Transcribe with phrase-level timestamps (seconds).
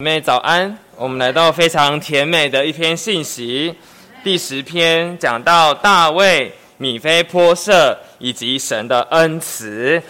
[0.00, 3.74] 妹早安，我们来到非常甜美的一篇信息，
[4.24, 10.02] 第十篇讲到大卫、米菲波设以及神的恩慈。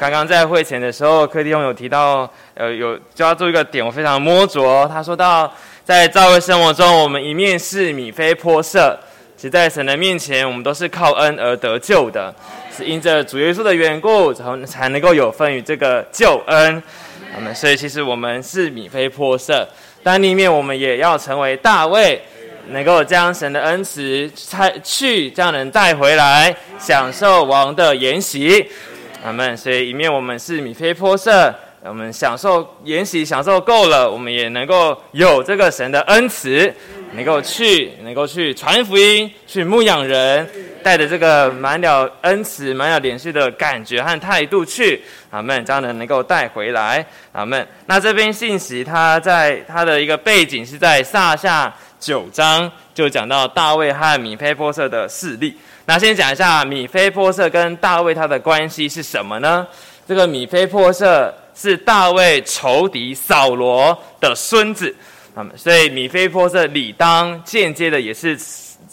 [0.00, 4.88] 刚刚在会前的时候，柯弟兄有提到，呃，有抓住一个点，我非常摸着。
[4.88, 5.52] 他说到，
[5.84, 8.98] 在教会生活中，我们一面是米菲波设，
[9.36, 12.34] 其实在神的面前，我们都是靠恩而得救的，
[12.74, 16.82] 是因着主耶稣的缘故，才才能够有份于这个救恩。
[17.34, 19.68] 我们所以其实我们是米菲波设，
[20.02, 22.22] 但另一面我们也要成为大卫，
[22.68, 28.66] 能够将神的恩慈差去将人带回来，享受王的筵席。
[29.24, 29.56] 阿门。
[29.56, 36.72] 所以一面我们是米菲波设，我们享受筵席享受够了，我们也能够有这个神的恩慈，
[37.12, 40.48] 能够去能够去传福音，去牧养人。
[40.82, 47.66] 带着这个满了恩慈、满了连续的感觉和态度去，阿门，这样的能够带回来，阿门。
[47.86, 55.56] 那这边信息，它在它的一个背景是在撒下九章，就讲到大卫和米菲波设的事例。
[55.86, 59.66] 那先讲一下米菲波设跟大卫他的关系是什么呢？
[60.06, 64.94] 这个米菲波设是大卫仇敌扫罗的孙子，
[65.36, 68.36] 那么所以米菲波设理当间接的也是。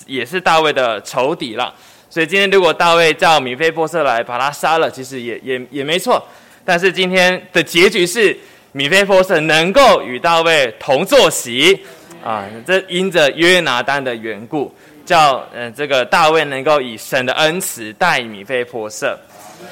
[0.05, 1.73] 也是大卫的仇敌了，
[2.09, 6.21] 所以今天如果大卫叫米菲波设来把他杀了，其实也也也没错。
[6.65, 8.37] 但是今天的结局是
[8.73, 11.79] 米菲波设能够与大卫同坐席
[12.21, 14.73] 啊，这因着约拿丹的缘故，
[15.05, 19.17] 叫嗯这个大卫能够以神的恩慈待米菲波设。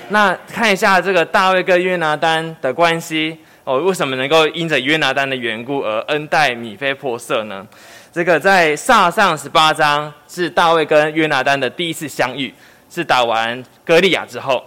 [0.09, 7.65] 那看一下这个大卫跟约拿丹的关系哦，为什么能够因着约拿丹的缘故而恩待米菲波色呢？
[8.11, 12.53] 这个在撒上十八章是大卫跟约拿丹的第一次相遇，
[12.89, 14.63] 是打完歌利亚之后。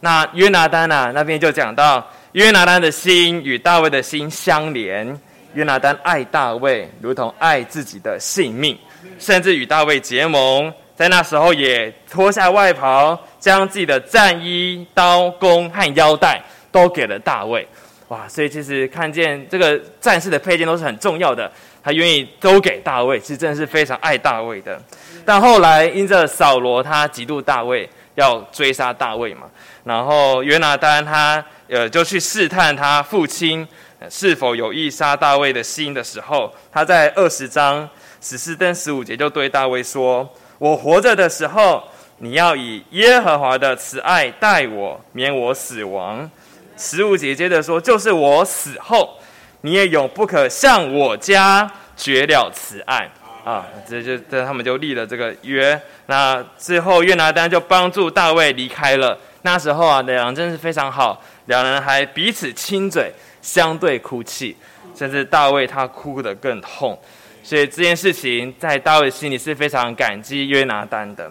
[0.00, 5.18] 那约拿丹呢那边就讲到约拿丹的心与大卫的心相连，
[5.54, 8.78] 约拿丹爱大卫如同爱自己的性命，
[9.18, 16.40] 甚至与大卫结盟，在那时候也脱下外袍，将自己的战衣、刀弓和腰带
[16.70, 17.66] 都给了大卫。
[18.08, 21.50] 哇，所以其实看见这个战士的配件都是很重要的。
[21.82, 24.80] 他愿意都给大卫，其实真的是非常爱大卫的。
[25.24, 29.42] 但后来因着扫罗他嫉妒大卫，要追杀大卫嘛，
[29.84, 33.66] 然后约拿丹他呃就去试探他父亲
[34.10, 37.88] 是否有意杀大卫的心的时候，他在二十章
[38.20, 40.28] 十四跟十五节就对大卫说
[40.58, 41.82] ：“我活着的时候，
[42.18, 46.28] 你要以耶和华的慈爱待我，免我死亡。”
[46.76, 49.18] 十五节接着说：“就是我死后。”
[49.62, 53.10] 你也永不可向我家绝了慈爱
[53.44, 53.66] 啊！
[53.88, 55.80] 这就这他们就立了这个约。
[56.06, 59.18] 那最后约拿丹就帮助大卫离开了。
[59.42, 63.10] 那时候啊，两人真是非常好，两人还彼此亲嘴，
[63.42, 64.56] 相对哭泣，
[64.94, 66.96] 甚至大卫他哭得更痛。
[67.42, 71.28] 所以这件事情在大卫心里是非常感激约拿丹的。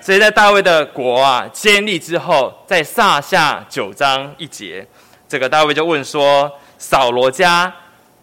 [0.00, 4.86] 所以在大卫的国啊建立之后，在撒下九章一节，
[5.28, 6.50] 这个大卫就问说。
[6.82, 7.70] 扫罗家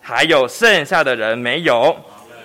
[0.01, 1.95] 还有剩下的人没有？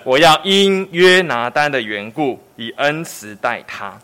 [0.05, 3.99] 我要因约拿丹的缘故，以恩慈待他。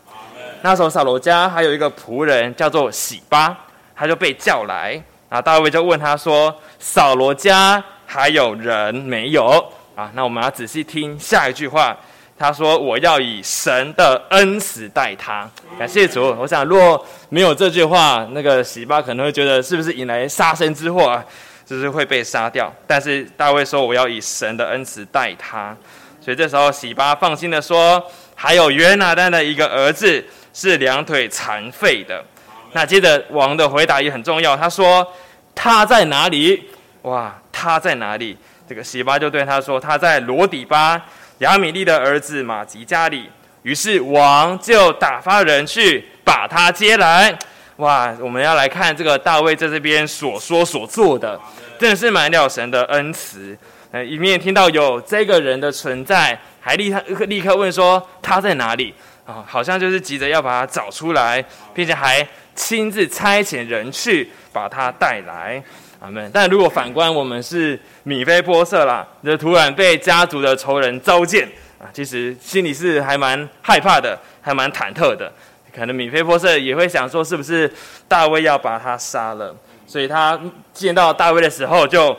[0.63, 3.55] 那时候扫罗家还有一个仆人叫做喜巴，
[3.95, 9.63] 他就被叫来，啊，大卫就问他说：“扫罗家还有人没有？”
[9.95, 11.95] 啊，那我们要仔细听下一句话。
[12.39, 15.45] 他说：“我要以神的恩慈待他。”
[15.77, 16.33] 感谢主。
[16.39, 21.23] 我想，若没有这句话，那个喜巴可能会觉得是不是引来杀身之祸啊？
[21.65, 25.75] 就是会被杀掉，但是大卫说：“我要以神的恩慈待他。”
[26.19, 28.01] 所以这时候喜巴放心的说
[28.33, 30.23] ：“还有约拿丹的一个儿子
[30.53, 32.23] 是两腿残废的。”
[32.71, 35.05] 那接着王的回答也很重要，他说
[35.53, 36.63] ：“他在哪里？”
[37.03, 38.37] 哇，他在哪里？
[38.67, 40.99] 这个喜巴就对他说：“他在罗底巴
[41.39, 43.29] 亚米利的儿子马吉家里。”
[43.63, 47.37] 于是王就打发人去把他接来。
[47.75, 51.39] 哇，我们要来看这个大卫在这边所说所做的，
[51.77, 53.57] 真的是满了神的恩慈。
[53.91, 58.93] 呃，一面听到有这个人的存在，还立刻立刻问说他在哪里
[59.25, 59.43] 啊？
[59.45, 61.43] 好像就是急着要把他找出来，
[61.73, 62.25] 并且还
[62.55, 65.61] 亲自差遣人去把他带来。
[65.99, 66.29] 阿门。
[66.33, 71.47] 但如果反观我们是米菲波色啦，就突然被家族的仇人召见
[71.79, 75.31] 啊，其实心里是还蛮害怕的，还蛮忐忑的。
[75.73, 77.71] 可能米菲波色也会想说，是不是
[78.07, 79.55] 大卫要把他杀了？
[79.85, 80.39] 所以他
[80.73, 82.15] 见到大卫的时候就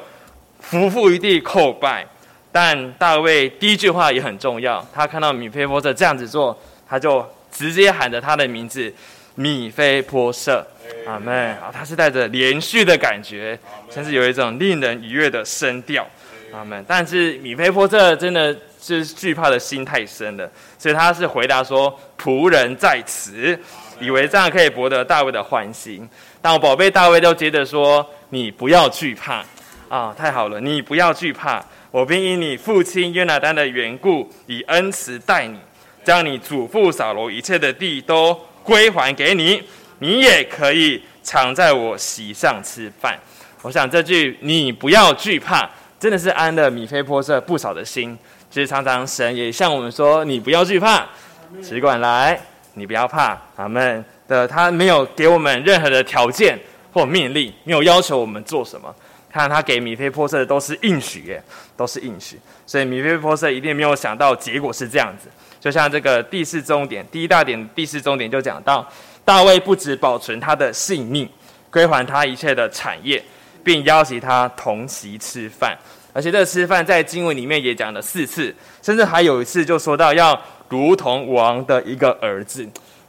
[0.61, 2.07] 伏伏于地叩拜。
[2.53, 8.93] 但大卫第一句话也很重要，他看到米菲波色这样子做，他就直接喊着他的名字
[9.35, 10.67] “米菲波设”。
[11.07, 11.71] 阿门啊！
[11.73, 13.59] 他是带着连续的感觉，
[13.91, 16.07] 甚至有一种令人愉悦的声调。
[16.53, 16.85] 阿门。
[16.87, 23.59] 但是米菲波这真的是惧怕的心太深了，所以他是回答说：“仆人在此。”
[24.01, 26.09] 以为这样可以博得大卫的欢心。
[26.41, 29.45] 但我宝贝大卫就接着说：“你不要惧怕
[29.89, 30.15] 啊！
[30.17, 31.63] 太好了，你不要惧怕。
[31.91, 35.59] 我便因你父亲约拿丹的缘故，以恩慈待你，
[36.03, 38.35] 将你祖父扫罗一切的地都
[38.71, 39.61] 归还给你，
[39.99, 43.19] 你也可以常在我席上吃饭。”
[43.63, 45.69] 我想这句“你不要惧怕”
[45.99, 48.17] 真的是安了米菲波设不少的心。
[48.49, 51.05] 其实常常神也向我们说：“你不要惧怕，
[51.61, 52.41] 只管来。”
[52.75, 56.57] 你不要怕，阿门的，他没有给我们任何的条件
[56.93, 58.95] 或命令，没有要求我们做什么。
[59.29, 61.43] 看他给米菲波设的都是应许耶，
[61.77, 62.39] 都是应许。
[62.65, 65.29] 所以米菲波设一定没有想到结果是这样子。
[65.61, 68.85] 就像这个第四终点，第一大点第四终点就讲到，
[69.25, 71.29] 大卫不止保存他的性命，
[71.71, 73.23] 归还他一切的产业，
[73.63, 75.77] 并邀请他同席吃饭。
[76.13, 78.53] 而且这个吃饭在经文里面也讲了四次，
[78.83, 80.41] 甚至还有一次就说到要。
[80.71, 82.65] 如同王的一个儿子，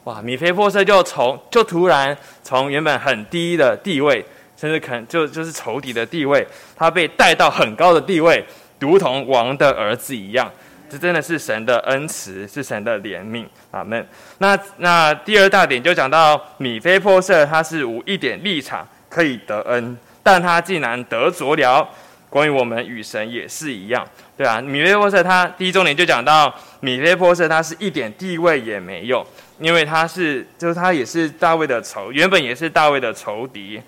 [0.06, 0.20] 哇！
[0.20, 4.26] 米菲波设就从就突然从原本很低的地位，
[4.58, 6.44] 甚至可能就就是仇敌的地位，
[6.76, 8.44] 他被带到很高的地位，
[8.80, 10.52] 如同王的儿子一样。
[10.92, 13.46] 这真的是神的恩慈，是神的怜悯。
[13.72, 14.06] 阿门。
[14.40, 21.88] 那那第二大点就讲到米菲波设，他是无一点立场可以得恩，但他竟然得着了。
[22.30, 24.06] 关于我们与神也是一样。
[24.38, 29.26] 对啊，米菲波设他第一重点就讲到米菲波设他是一点地位也没有，
[29.60, 33.82] 因为他是就是他也是大卫的仇，原本也是大卫的仇敌，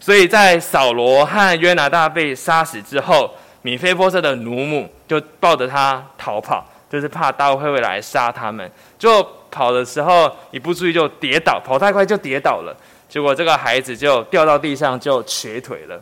[0.00, 12.74] 所以在扫罗和约拿大被杀死之后，米菲波设的奴母就抱着他逃跑，就是怕大卫会来杀他们，就跑的时候一不注意就跌倒，跑太快就跌倒了，
[13.08, 16.00] 结果这个孩子就掉到地上就瘸腿了。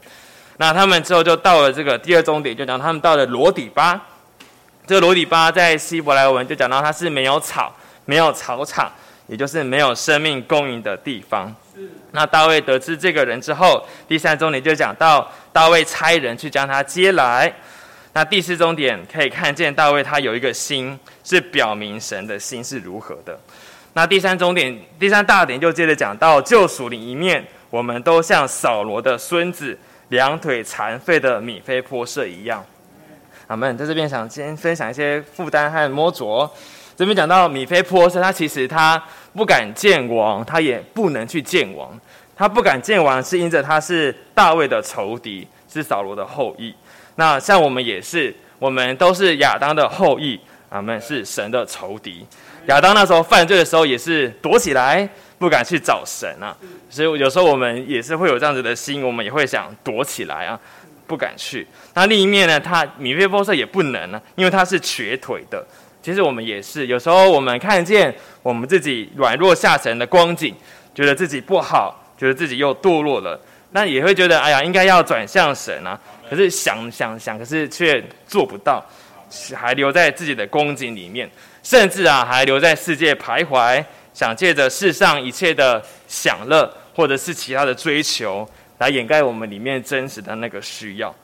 [0.58, 4.00] 那他们之后就到了这个第二终点，就讲他们到了罗底巴。
[4.86, 7.72] 这个罗底巴在希伯来文就讲到它是没有草、
[8.06, 8.90] 没有草场，
[9.26, 11.54] 也就是没有生命供应的地方。
[12.12, 17.52] 那大卫得知这个人之后，第三终点就讲到大卫差人去将他接来。
[18.12, 23.38] 那第四终点可以看见大卫他有一个心，是表明神的心是如何的。
[23.92, 29.78] 那第三终点、第三大点就接着讲到救赎的一面，我们都像扫罗的孙子。
[30.08, 32.64] 两腿残废的米菲波设一样，
[33.46, 33.76] 阿门。
[33.76, 36.50] 在这边想先分享一些负担和摸着。
[36.96, 39.02] 这边讲到米菲波设，他其实他
[39.38, 41.88] 不敢见王，他也不能去见王。
[42.34, 46.74] 他不敢见王，是因着他是大卫的仇敌，是扫罗的后裔。
[47.14, 50.40] 那像我们也是，我们都是亚当的后裔，
[50.70, 52.26] 阿门，是神的仇敌。
[52.66, 55.08] 亚当那时候犯罪的时候，也是躲起来。
[55.38, 56.50] 不敢去找神啊，
[56.90, 60.58] 所以有时候我们也是会有这样子的心，我们也会想躲起来啊，
[61.06, 61.64] 不敢去。
[61.94, 65.64] 那另一面呢，他米菲波设也不能呢，因为他是瘸腿的。
[66.02, 70.54] 其实我们也是，有时候我们看见我们自己软弱下沉的光景，
[70.94, 73.38] 觉得自己不好，觉得自己又堕落了，
[73.72, 75.98] 那也会觉得哎呀，应该要转向神啊。
[76.30, 78.84] 可是想想想，可是却做不到，
[79.54, 81.28] 还留在自己的光景里面，
[81.62, 83.84] 甚至啊，还留在世界徘徊。
[84.14, 88.44] 想借着世上一切的享乐，或者是其他的追求，
[88.78, 91.14] 来掩盖我们里面真实的那个需要。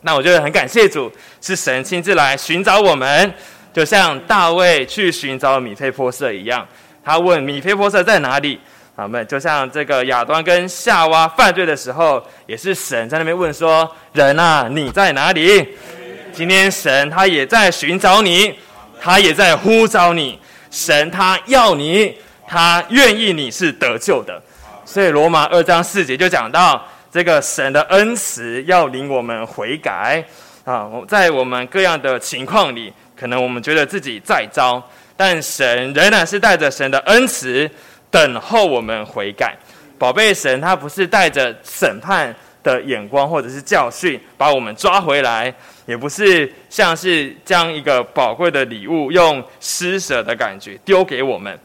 [0.00, 1.12] 那我觉得很感谢主，
[1.42, 3.30] 是神亲自来寻找我们，
[3.72, 6.66] 就像大卫去寻找米菲波设一样。
[7.04, 8.58] 他问米菲波设在哪里？
[8.96, 15.66] 好，们就像这个亚当跟夏娃犯罪的时候，也是神在那边问说：“人啊，你在哪里？”
[16.32, 18.58] 今天神他也在寻找你，
[19.00, 20.38] 他也在呼召你。
[20.70, 22.14] 神他要你。
[22.52, 24.42] 他愿意你是得救的，
[24.84, 30.20] 所以罗马二章四节就讲到这个神的恩慈要领我们悔改
[30.64, 30.90] 啊！
[31.06, 34.82] 在我们各样的情况里，可能我们觉得自己再糟，
[35.14, 37.70] 但神仍然是带着神的恩慈
[38.10, 39.54] 等候我们悔改。
[39.98, 51.58] 宝贝神，他不是带着审判的眼光或者是教训把我们抓回来，也不是像是将一个宝贵的礼物用施舍的感觉丢给我们。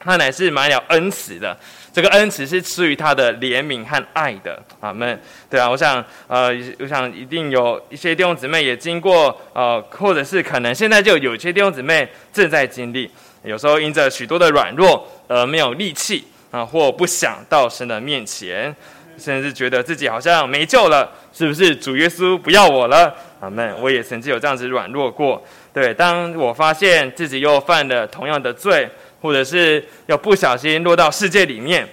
[0.00, 1.56] 他乃是满了恩慈的，
[1.96, 4.62] 这个恩慈是出于他的怜悯和爱的。
[4.80, 5.18] 阿门。
[5.48, 13.10] 对啊，我想，呃，我想一定有一些弟兄姊妹也经过，呃，或者是可能现在就有些弟兄姊妹正在经历，
[13.44, 18.76] 有时候因着许多的软弱而没有力气啊，或不想到神的面前，
[19.16, 23.14] 甚至觉得自己好像没救了，是不是主耶稣不要我了？
[23.40, 23.74] 阿门。
[23.80, 25.42] 我也曾经有这样子软弱过。
[25.72, 28.86] 对，当我发现自己又犯了同样的罪。
[29.20, 31.88] 或者是有不小心落到世界里面，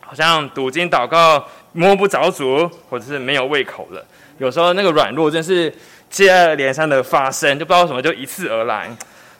[0.00, 4.04] 好像读经祷告摸不着主，或者是没有胃口了。
[4.38, 5.72] 有时候那个软弱真是
[6.08, 8.90] 接二连三的发生，就不知道什么就一次而来。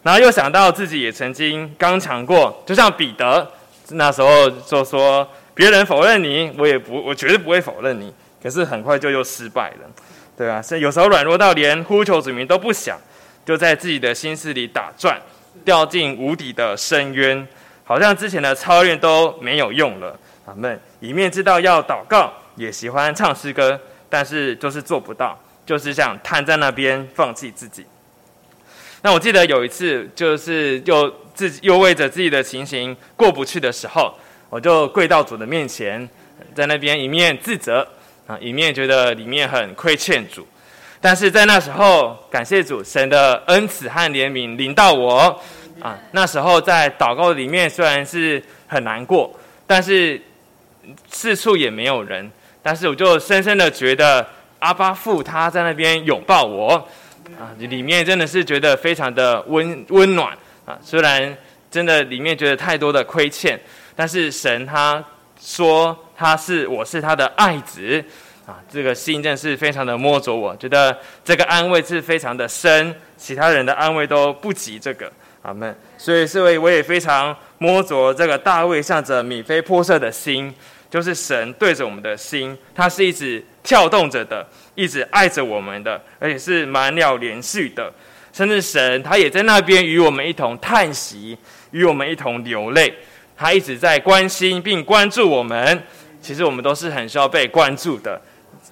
[0.02, 3.50] 然后又想到自己也曾经刚强过，就像彼得
[3.90, 9.90] 那时候就说：“别人否认你，我也不，我绝对不会否认你。”可是很快就又失败了，
[10.36, 10.62] 对吧？
[10.62, 12.98] 所以有时候软弱到连呼求主名都不想，
[13.44, 15.20] 就在自己的心思里打转，
[15.64, 17.46] 掉进无底的深渊，
[17.84, 20.18] 好像之前的操练都没有用了。
[20.46, 20.80] 阿们。
[21.00, 27.86] 一面知道要祷告，也喜欢唱诗歌，但是就是做不到，就是想瘫在那边放弃自己。
[29.02, 34.14] 那我记得有一次，就是又自己又为着自己的情形过不去的时候，
[34.50, 36.06] 我就跪到主的面前，
[36.54, 37.86] 在那边一面自责
[38.26, 40.46] 啊，一面觉得里面很亏欠主。
[41.00, 45.40] 但是在那时候，感谢主神的恩慈和怜悯临到我
[45.80, 45.98] 啊。
[46.12, 49.34] 那时候在祷告里面虽然是很难过，
[49.66, 50.20] 但是
[51.10, 52.30] 四处也没有人，
[52.62, 54.26] 但是我就深深的觉得
[54.58, 56.88] 阿巴父他在那边拥抱我。
[57.38, 60.76] 啊，里面真的是觉得非常的温温暖啊！
[60.82, 61.36] 虽然
[61.70, 63.58] 真的里面觉得太多的亏欠，
[63.94, 65.02] 但是神他
[65.40, 68.04] 说他是我是他的爱子
[68.50, 75.10] 啊，这个心真的是非常的摸着我，觉得这个安慰是非常的深，其他人的安慰都不及这个
[75.42, 75.72] 阿门。
[75.96, 80.52] 所以，所以我也非常摸着这个大卫向着米菲波设的心，
[80.90, 84.44] 就是神对着我们的心，他是一直跳动着的。
[84.74, 87.92] 一直爱着我们的，而且是满了连续的，
[88.32, 91.36] 甚至神他也在那边与我们一同叹息，
[91.70, 92.92] 与我们一同流泪。
[93.36, 95.82] 他一直在关心并关注我们。
[96.22, 98.20] 其实我们都是很需要被关注的，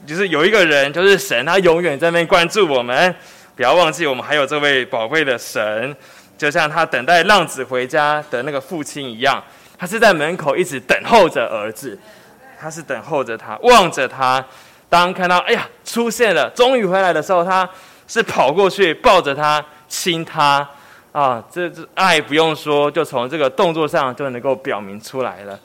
[0.06, 3.14] 就是有一个人，就是神，他永远在那边关注我们。
[3.54, 5.94] 不要忘记，我们还有这位宝贵的神，
[6.38, 9.42] 就像他等待浪子回家的那个父亲一样，
[9.76, 11.98] 他是在门口一直等候着儿子，
[12.58, 14.44] 他是等候着他，望着他。
[14.88, 17.68] 当看到哎呀出现了，终于回来的时候，他
[18.06, 20.66] 是跑过去抱着他亲他
[21.10, 25.58] 啊，这这爱不用说，就从这个动作上就能够表明出来了。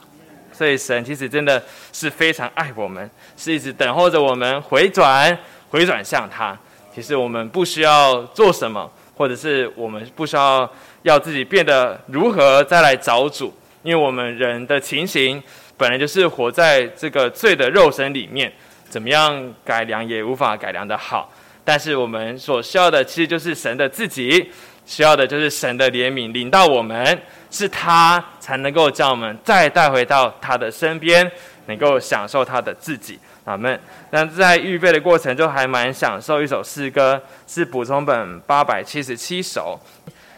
[0.54, 5.38] 所以神其实真的是非常爱我们，是一直等候着我们回转
[5.70, 6.58] 回转向他。
[6.94, 15.42] 其实我们不需要做什么，或者是我们不需要要自己变得如何再来找主，因为我们人的情形
[15.76, 18.54] 本来就是活在这个罪的肉身里面。
[18.90, 21.34] 怎么样改良也无法改良的好，
[21.66, 24.52] 但是我们所需要的其实就是神的自己，
[24.86, 31.30] 需要的就是神的怜悯领到我们，是他才能够将我们再带回到他的身边，
[31.68, 33.20] 能够享受他的自己。
[33.46, 33.78] 阿门。
[34.12, 39.80] 那在预备的过程中，还蛮享受一首诗歌，是补充本八百七十七首，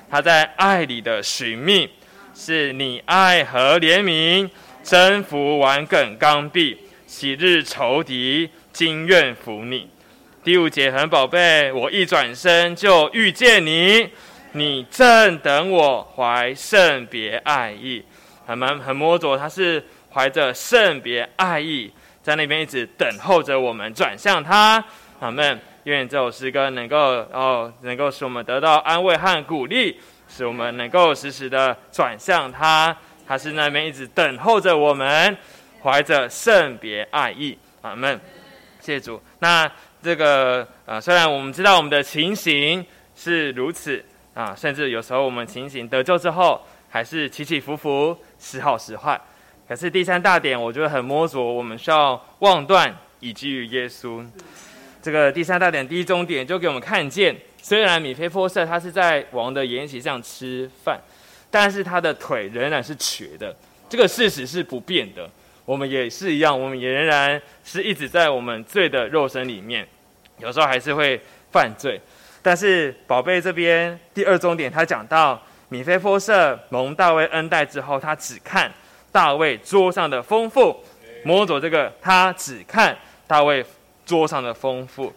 [0.10, 1.88] 他在爱里的寻觅，
[2.34, 4.50] 是你爱和怜悯
[4.84, 6.78] 征服顽梗刚愎。
[7.08, 9.88] 昔日仇敌，今愿服你。
[10.44, 14.10] 第五节很宝贝，我一转身就遇见你，
[14.56, 18.02] 你正等我怀圣别爱意，
[18.48, 19.84] 很蛮很摸着，他是
[20.14, 21.92] 怀着圣别爱意，
[22.24, 24.82] 在那边一直等候着我们转向他。
[25.20, 25.60] 阿门。
[25.84, 32.96] 愿这首诗歌能够哦，能够使我们得到安慰和鼓励，使我们能够时时的转向他。
[33.28, 35.36] 他是那边一直等候着我们。
[35.84, 38.18] 怀着圣别爱意，阿门。
[38.80, 39.22] 谢谢主。
[39.40, 39.70] 那
[40.02, 42.84] 这个呃，虽然我们知道我们的情形
[43.16, 44.04] 是如此
[44.36, 49.20] 啊，甚至有时候我们情形得救之后还是起起伏伏，时好时坏。
[49.68, 54.24] 可是第三大点，我觉得很摸着，我们需要望断以至于耶稣。
[55.02, 61.00] 这个第三大点第一终点就给我们看见，虽然米菲波设他是在王的筵席上吃饭，
[61.50, 63.56] 但是他的腿仍然是瘸的，
[63.88, 65.30] 这个事实是不变的。
[65.64, 69.88] 我们也是一样，我们也仍然是一直在我们罪的肉身里面，
[70.40, 71.20] 有时候还是会
[71.52, 72.00] 犯罪。
[72.46, 78.72] 但是宝贝这边第二重点，他讲到米菲波设蒙大卫恩待之后，他只看
[79.12, 80.80] 大卫桌上的丰富，
[81.24, 83.66] 摸走这个，他只看大卫
[84.06, 85.12] 桌上的丰富。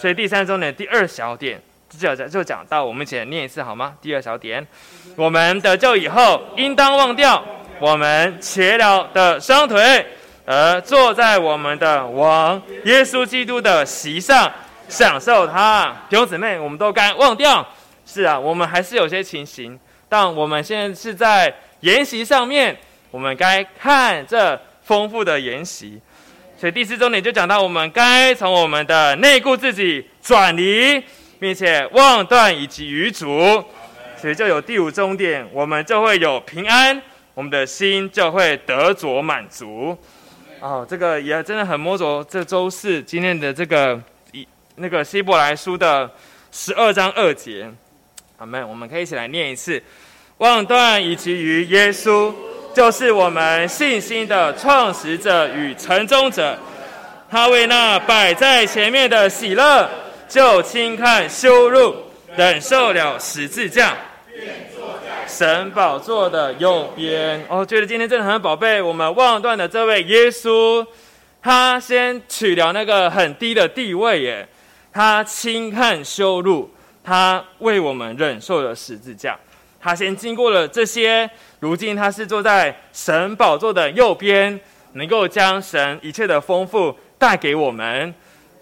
[0.00, 3.94] 所以第三重点第二小点就讲就讲到，我们一起来念一次好吗？
[4.02, 4.66] 第二小点，
[5.14, 7.40] 我们得救以后，应当忘掉。
[7.78, 10.04] 我们瘸了的双腿，
[10.44, 14.52] 而坐在我们的王耶稣基督的席上，
[14.88, 15.94] 享受它。
[16.08, 17.66] 弟兄姊妹，我们都该忘掉。
[18.06, 22.76] 是啊，我们还是有些情形，但我们现在是在筵席上面，
[23.10, 26.00] 我们该看这丰富的筵席。
[26.58, 31.02] 所以第四重点就讲到，我们该从我们的内顾自己转离，
[31.38, 33.64] 并且忘断以及于主。
[34.16, 37.02] 所以就有第五终点，我们就会有平安。
[37.34, 39.98] 我们的心就会得着满足，
[40.60, 42.24] 哦，这个也真的很摸着。
[42.30, 44.00] 这周四今天的这个
[44.76, 46.10] 那个希伯来书的
[46.50, 47.70] 十二章二节。
[48.38, 48.68] 阿门。
[48.68, 49.80] 我们可以一起来念一次：
[50.38, 52.34] 望断以及于耶稣，
[52.74, 56.58] 就是我们信心的创始者与成终者。
[57.30, 59.88] 他为那摆在前面的喜乐，
[60.28, 61.94] 就轻看羞辱，
[62.36, 63.96] 忍受了十字架。
[65.28, 67.44] 神宝座的右边。
[67.48, 68.82] 哦，觉得今天真的很宝贝。
[68.82, 70.84] 我们望断的这位耶稣，
[71.40, 74.46] 他先取了那个很低的地位耶，
[74.94, 76.70] 他轻看羞辱，
[77.02, 79.36] 他为我们忍受了十字架。
[79.80, 84.58] 他先经过了这些，如今他是坐在神宝座的右边，
[84.92, 86.96] 能够将神一切的丰富。
[87.18, 88.14] 带给我们，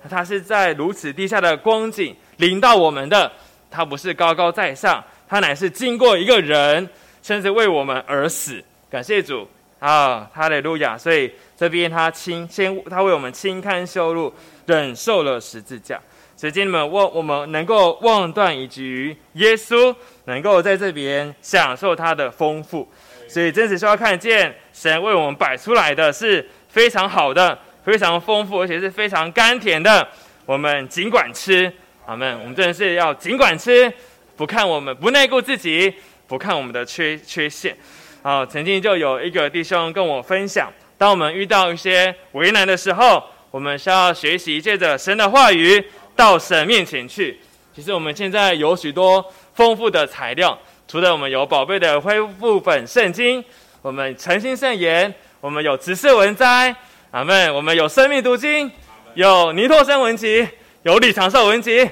[0.09, 3.31] 他是在如此低下的光景临到我们的，
[3.71, 6.89] 他不是高高在上，他乃是经过一个人，
[7.23, 8.63] 甚至为我们而死。
[8.89, 9.47] 感谢主
[9.81, 10.97] 啊，哈利路亚！
[10.97, 14.33] 所以这边他亲先，他为我们轻看羞辱，
[14.65, 16.01] 忍受了十字架。
[16.43, 19.95] 所以今天们望我们能够望断以及耶稣，
[20.25, 22.91] 能够在这边享受他的丰富。
[23.29, 27.57] 所以真实需要看见神为我们摆出来的是非常好的。
[27.85, 30.05] 非常丰富，而且是非常甘甜的。
[30.45, 31.73] 我们尽管吃，
[32.07, 32.37] 阿门。
[32.41, 33.93] 我们真的是要尽管吃，
[34.37, 35.95] 不看我们，不内顾自己，
[36.27, 37.77] 不看我们的缺缺陷。
[38.21, 43.23] 啊，曾经就有一个弟兄跟我分享，当我们遇到一些为难的时候，
[43.53, 45.85] 我们需要学习借着神的话语
[46.17, 47.39] 到神面前去。
[47.75, 53.45] 其实我们现在有许多丰富的材料，除了我们有宝贝的恢复本圣经，
[53.81, 56.75] 我们诚心圣言，我们有执事文摘。
[57.13, 57.55] 阿门！
[57.55, 58.71] 我们有生命读经，
[59.13, 60.49] 有尼托生文集，
[60.83, 61.87] 有李长寿文集，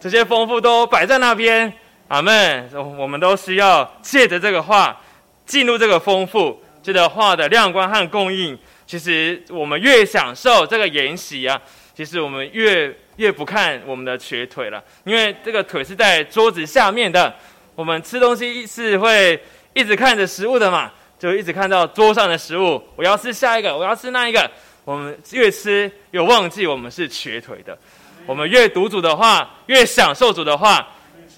[0.00, 1.72] 这些丰富都摆在那边。
[2.08, 2.68] 阿门！
[2.98, 5.00] 我们都需要借着这个话
[5.46, 8.58] 进入这个丰富，这个话的亮光和供应。
[8.84, 11.60] 其实我们越享受这个筵席啊，
[11.94, 17.34] 其实我们越越不看我们的瘸腿了，因为这个腿是在桌子下面的。
[17.74, 19.42] 我们吃东西是会
[19.72, 20.90] 一直看着食物的嘛。
[21.16, 24.50] 就一直看到桌上的食物，我要吃下一个，我要吃那一个。
[24.84, 27.78] 我们越吃越忘记我们是瘸腿的。
[28.26, 30.86] 我们越读主的话，越享受主的话，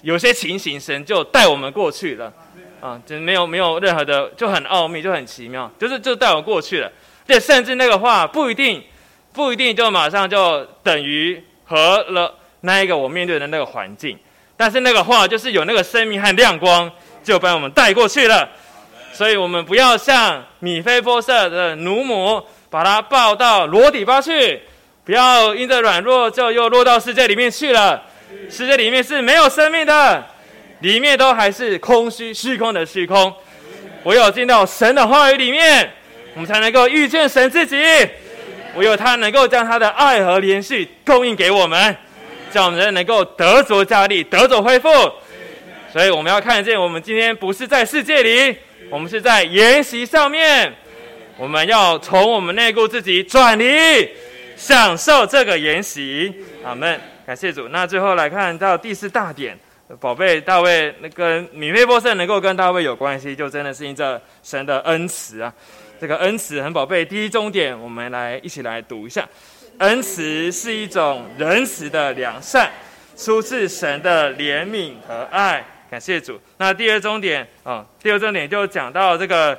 [0.01, 2.33] 有些情形神就带我们过去了。
[2.81, 6.91] 啊，就没有没有任何的，就很奥秘，就很奇妙，就是就带我过去了。
[7.25, 8.83] 这甚至那个话不一定
[9.31, 14.17] 不一定就马上就等于和了那一个我面对的那个环境，
[14.55, 16.89] 但是那个话就是有那个生命和亮光，
[17.23, 18.49] 就把我们带过去了。
[19.13, 24.61] 所以我们不要像米菲波色的奴母，把他抱到罗底巴去，
[25.03, 28.03] 不要因着软弱就又落到世界里面去了。
[28.49, 30.25] 世界里面是没有生命的，
[30.81, 33.33] 里面都还是空虚虚空的虚空。
[34.03, 35.91] 唯有进到神的话语里面，
[36.35, 37.75] 我们才能够遇见神自己。
[38.77, 41.95] 唯有他能够将他的爱和连续供应给我们，
[42.51, 44.89] 叫我们能够得着加力，得着恢复。
[45.91, 48.55] 所以我们要看见，我们今天不是在世界里。
[48.89, 50.73] 我们是在研习上面，
[51.35, 54.09] 我们要从我们内部自己转离，
[54.55, 56.33] 享受这个研习。
[56.63, 57.67] 阿门，感谢主。
[57.67, 59.59] 那最后来看到第四大点，
[59.99, 65.53] 宝贝大卫，那跟米菲波设能够跟大卫有关系，就真的是因着神的恩慈啊。
[65.99, 67.03] 这个恩慈很宝贝。
[67.03, 69.27] 第一重点，我们来一起来读一下：
[69.79, 72.69] 恩慈是一种仁慈的良善，
[73.15, 75.65] 出自神的怜悯和爱。
[75.89, 76.39] 感谢主。
[76.57, 79.57] 那第二重点啊，第二重点就讲到这个，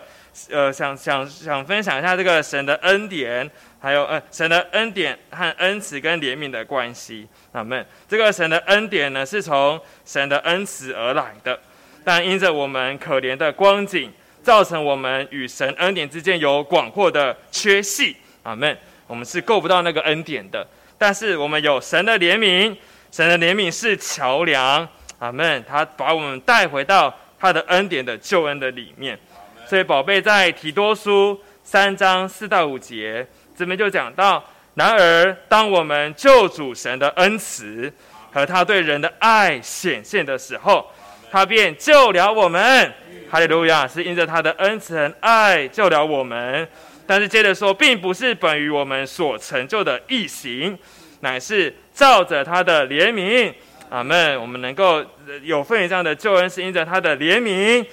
[0.50, 7.26] 呃，想想想分享一下这个神的恩典，还有呃神的恩典和恩慈跟怜悯的关系。
[7.52, 7.84] 阿门。
[8.06, 11.58] 这个神的恩典呢，是从神的恩慈而来的，
[12.04, 14.12] 但因着我们可怜的光景，
[14.48, 18.16] 造成我们与神恩典之间有广阔的缺隙。
[18.44, 18.74] 阿门。
[19.06, 22.74] 我们是够不到那个恩典的，但是我们有神的怜悯，
[23.12, 24.88] 神的怜悯是桥梁。
[25.18, 25.62] 阿门！
[25.68, 29.18] 他把我们带回到他的恩典的救恩的里面，
[29.66, 34.42] 所以宝贝在提多书三章四到五节这边就讲到：
[34.76, 37.92] 然而，当我们救主神的恩慈
[38.32, 40.90] 和他对人的爱显现的时候，
[41.30, 42.90] 他便救了我们。
[43.30, 43.86] 哈利路亚！
[43.86, 46.66] 是因着他的恩慈和爱救了我们。
[47.06, 50.78] 但是接着说，并不是本于我们所成就的义行，
[51.20, 53.52] 乃是照着他的怜悯。
[53.90, 54.38] 阿门！
[54.40, 55.04] 我们能够
[55.42, 57.84] 有份于这样的救恩，是因着他的怜悯，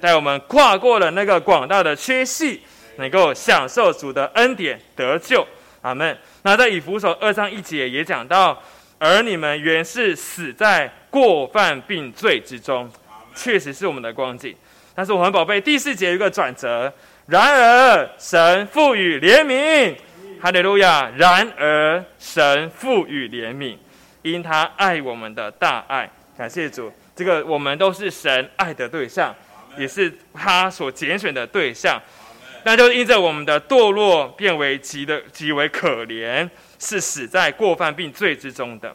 [0.00, 2.60] 带我们跨过了那个广大的缺隙，
[2.96, 5.46] 能够享受主的恩典得救。
[5.82, 6.16] 阿门！
[6.42, 8.60] 那在以弗所二章一节也讲到，
[8.98, 12.88] 而你们原是死在过犯并罪之中，
[13.34, 14.54] 确实是我们的光景。
[15.00, 16.92] 但是我们宝贝第四节有一个转折，
[17.24, 19.96] 然而神赋予怜悯，
[20.38, 21.10] 哈利路亚！
[21.16, 23.78] 然而神赋予怜悯。
[24.20, 26.06] 因他爱我们的大爱。
[26.36, 29.34] 感谢主，这个我们都是神爱的对象，
[29.78, 31.98] 也是他所拣选的对象。
[32.64, 36.46] 那就因着我们的堕落，变为极的极为可怜，
[36.78, 38.94] 是死在过犯并罪之中的。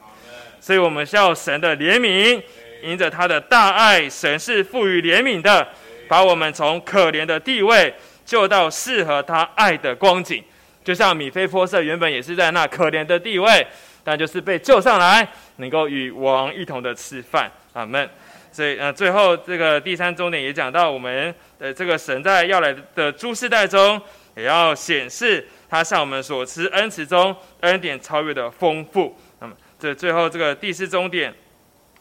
[0.62, 2.40] 所以，我们需要神的怜悯，
[2.84, 5.68] 因着他的大爱，神是赋予怜悯的，
[6.08, 7.94] 把我们从可怜的地位
[8.26, 10.44] 救到适合他爱的光景。
[10.84, 13.66] 就像米菲波色原本也是在那可怜的地位，
[14.04, 17.52] 但就是被救上来，能够与王一同的吃饭。
[17.74, 18.08] 阿门。
[18.52, 24.02] 所以，呃，最后这个第三重点也讲到，我们的这个神在要来的诸世代中，
[24.38, 29.20] 也要显示他向我们所赐恩慈中恩典超越的丰富。
[29.40, 31.34] 那么，这最后这个第四重点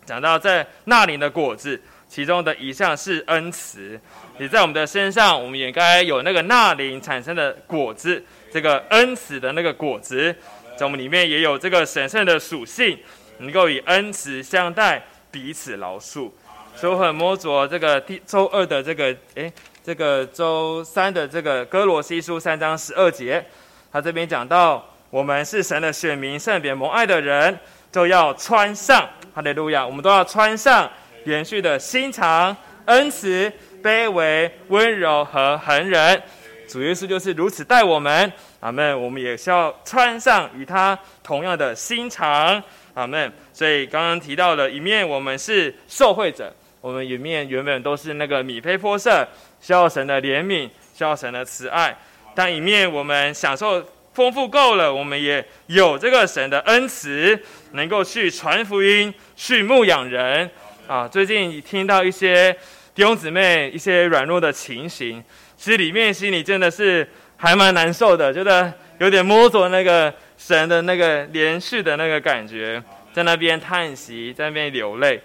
[0.05, 1.83] 讲到，在那灵的果子，
[2.14, 4.00] 其中的一项是恩慈，
[4.38, 8.22] 也在我们的身上，我们也该有那个纳灵产生的果子，
[8.53, 10.33] 这个恩慈的那个果子，
[10.79, 12.96] 在我们里面也有这个神圣的属性，
[13.38, 16.31] 能够以恩慈相待，彼此饶恕。
[16.77, 19.53] 所以我很摸着这个第周二的这个，诶，
[19.85, 23.44] 这个周三的这个哥罗西书三章十二节，
[23.90, 27.59] 他这边讲到，我们是神的选民，圣别蒙爱的人，
[27.90, 30.88] 就要穿上，哈利路亚，我们都要穿上
[31.25, 32.57] 连续的心肠、
[32.87, 36.23] 恩慈、卑微、温柔和恒忍。
[36.67, 39.01] 主耶稣就是如此待我们，阿门。
[39.01, 42.63] 我们也需要穿上与他同样的心肠，
[42.95, 43.31] 阿门。
[43.53, 46.53] 所以刚刚提到了一面，我们是受惠者。
[46.81, 49.27] 我们一面原本都是那个米胚泼色，
[49.61, 51.97] 需要神的怜悯，需要神的慈爱。
[52.35, 53.83] 但一面我们享受
[54.13, 57.39] 丰富够了，我们也有这个神的恩慈，
[57.73, 60.51] 能够去传福音，去牧养人。
[60.87, 62.53] 啊，最近听到一些
[62.94, 65.23] 弟兄姊妹一些软弱的情形，
[65.57, 72.83] 其实里面心里真的是还蛮难受的，觉得有点摸着那个神的那个连续的那个感觉，
[73.14, 75.18] 在那边叹息，在那边流泪。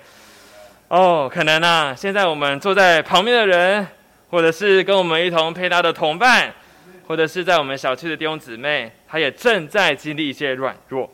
[0.88, 3.86] 哦，可能啊，现在我们坐在旁边的人，
[4.30, 6.54] 或者是跟我们一同配搭的同伴，
[7.06, 11.12] 或者是在我们小区的弟兄姊妹，他也正在经历一些软弱。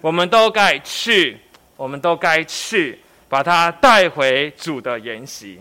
[0.00, 1.38] 我们都该去，
[1.76, 2.98] 我们都该去，
[3.34, 5.58] 把他带回主的筵席。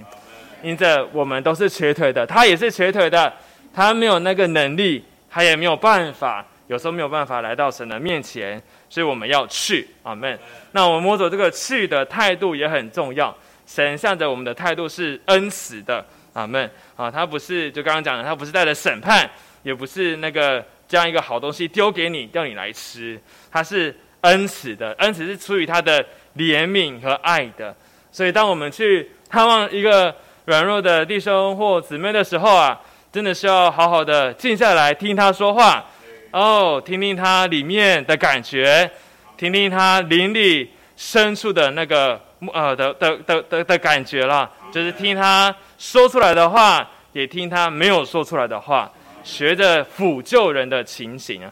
[0.61, 3.33] 因着我们都是瘸腿的，他也是瘸腿的，
[3.73, 9.87] 他没有那个能力，他也没有办法，有时候没有办法来到神的面前，所以我们要去。
[10.03, 10.37] 阿门。
[10.73, 13.35] 那我们摸着这个去的态度也很重要。
[13.65, 17.09] 神向着我们的态度是恩慈的，阿门啊！
[17.09, 19.27] 他不是就刚刚讲的，他不是带着审判，
[19.63, 23.19] 也不是那个将一个好东西丢给你，叫你来吃。
[23.51, 26.05] 他是恩慈的，恩慈是出于他的
[26.37, 27.75] 怜悯和爱的。
[28.11, 30.15] 所以，当我们去探望一个
[30.45, 32.79] 软弱的弟兄或姊妹的时候啊，
[33.11, 35.85] 真的是要好好的静下来听他说话，
[36.31, 38.89] 哦，听听他里面的感觉，
[39.37, 42.19] 听听他灵里深处的那个。
[42.53, 48.91] 呃的的的的的感觉了，就是听他说出来的话，也听他没有说出来的话，
[49.23, 51.49] 学着辅救人的情形啊。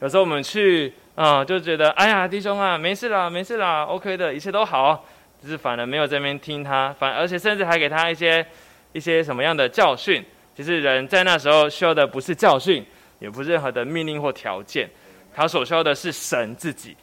[0.00, 5.04] 有时候我们去啊，就觉得哎呀，弟兄啊，没事啦，没事啦，OK 的，一切都好，
[5.40, 8.44] 只是反而没有在那边听他，反而且甚至还给他一些
[8.92, 10.24] 一些什么样的教训。
[10.56, 12.84] 其实人在那时候需要的不是教训，
[13.18, 14.88] 也不是任何的命令或条件，
[15.34, 16.96] 他所需要的是神自己。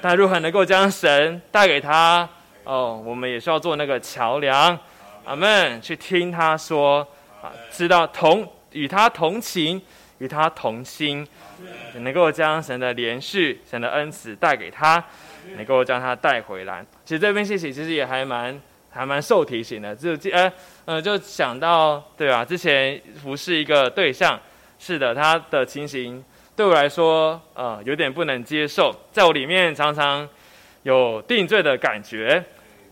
[0.00, 2.28] 但如何能够将神带给他？
[2.64, 4.78] 哦，我们也需要做那个桥梁，
[5.24, 5.80] 阿门。
[5.80, 7.06] 去听他说，
[7.42, 9.80] 啊，知道同与他同情，
[10.18, 11.26] 与他同心，
[11.94, 15.02] 能够将神的连续、神的恩慈带给他，
[15.56, 16.84] 能够将他带回来。
[17.04, 19.94] 其实这边谢谢，其实也还蛮还蛮受提醒的。
[19.94, 20.52] 就呃
[20.84, 22.44] 呃，就想到对吧？
[22.44, 24.38] 之前服侍一个对象，
[24.78, 26.24] 是的，他的情形
[26.56, 30.28] 对我来说，呃，有点不能接受，在我里面常常
[30.82, 32.42] 有定罪的感觉。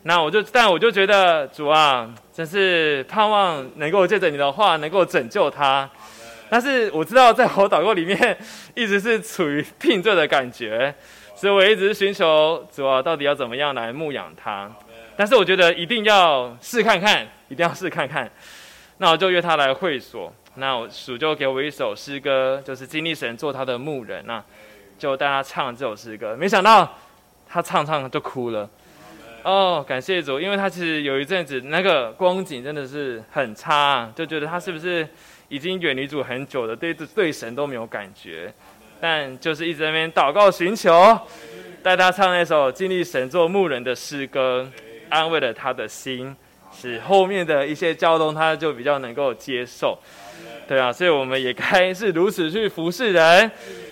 [0.03, 5.91] 那我就，但我就觉得主啊，真是盼望能够借着你的话能够拯救他。
[6.49, 8.39] 但是我知道在我祷告里面
[8.75, 10.95] 一直是处于定罪的感觉，
[11.35, 14.71] 所以我一直寻求主啊，到底要怎么样来牧养他。
[15.17, 18.31] 但是我觉得一定要试看看，一定要试看看。
[18.99, 24.43] 那我就约他来会所，那我主就给我一首诗歌，就是经历神做他的牧人那
[24.99, 26.37] 就带他唱这首诗歌。
[26.37, 26.97] 没想到
[27.49, 28.69] 他唱唱就哭了。
[29.43, 35.07] 哦，感谢主，因为他其实有一阵子那个光景真的是很差，就觉得他是不是
[35.49, 38.53] 已经远离主很久了，对对神都没有感觉，
[39.01, 41.19] 但就是一直在那边祷告寻求，
[41.83, 44.69] 带他唱那首经历神做牧人的诗歌，
[45.09, 46.35] 安慰了他的心，
[46.73, 49.99] 使后面的一些交通他就比较能够接受。
[50.67, 53.49] 对啊，所以我们也该是如此去服侍人。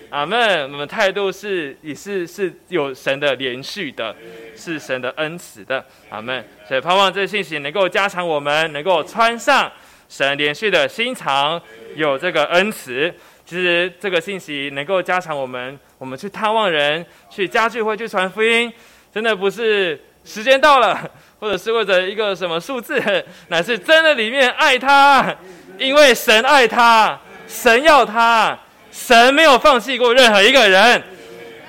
[0.09, 0.63] 阿门。
[0.63, 4.13] 我们态度是也是是有神的连续的，
[4.57, 5.83] 是神的恩慈的。
[6.09, 6.45] 阿门。
[6.67, 9.71] 所以盼望这信息能够加强我们，能够穿上
[10.15, 11.61] 神连续的心肠，
[11.97, 13.13] 有这个恩慈。
[13.45, 18.71] 其实这个信息能够加强我们，我们去探望人，去家聚会，去传福音，
[19.13, 22.97] 真的不是时间到了，或者是为了一个什么数字，
[23.49, 25.35] 乃是真的里面爱他，
[25.77, 28.57] 因为神爱他，神要他，
[28.89, 31.03] 神没有放弃过任何一个人，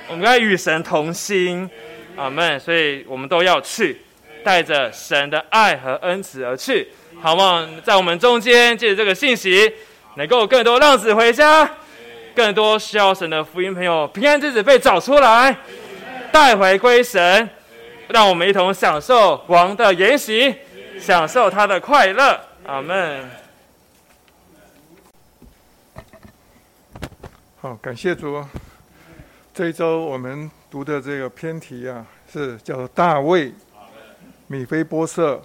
[0.07, 1.69] 我们该与神同心，
[2.15, 2.61] 阿门。
[2.61, 4.01] 所以我们都要去，
[4.45, 6.89] 带着神的爱和恩慈而去，
[7.27, 9.75] 好望在我们中间借着这个信息。
[10.15, 11.69] 能够更多浪子回家，
[12.37, 15.55] 更多需要神的福音朋友平安之子被找出来，
[16.31, 17.51] 带回归神，
[18.11, 20.55] 让我们一同享受王的筵席，
[21.01, 22.41] 享受他的快乐。
[22.65, 23.29] 阿门。
[27.61, 28.41] 好，感谢主。
[29.53, 33.53] 这一周我们读的这个篇题啊，是叫大卫、
[34.47, 35.43] 米菲波瑟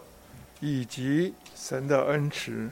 [0.59, 2.69] 以及神的恩慈。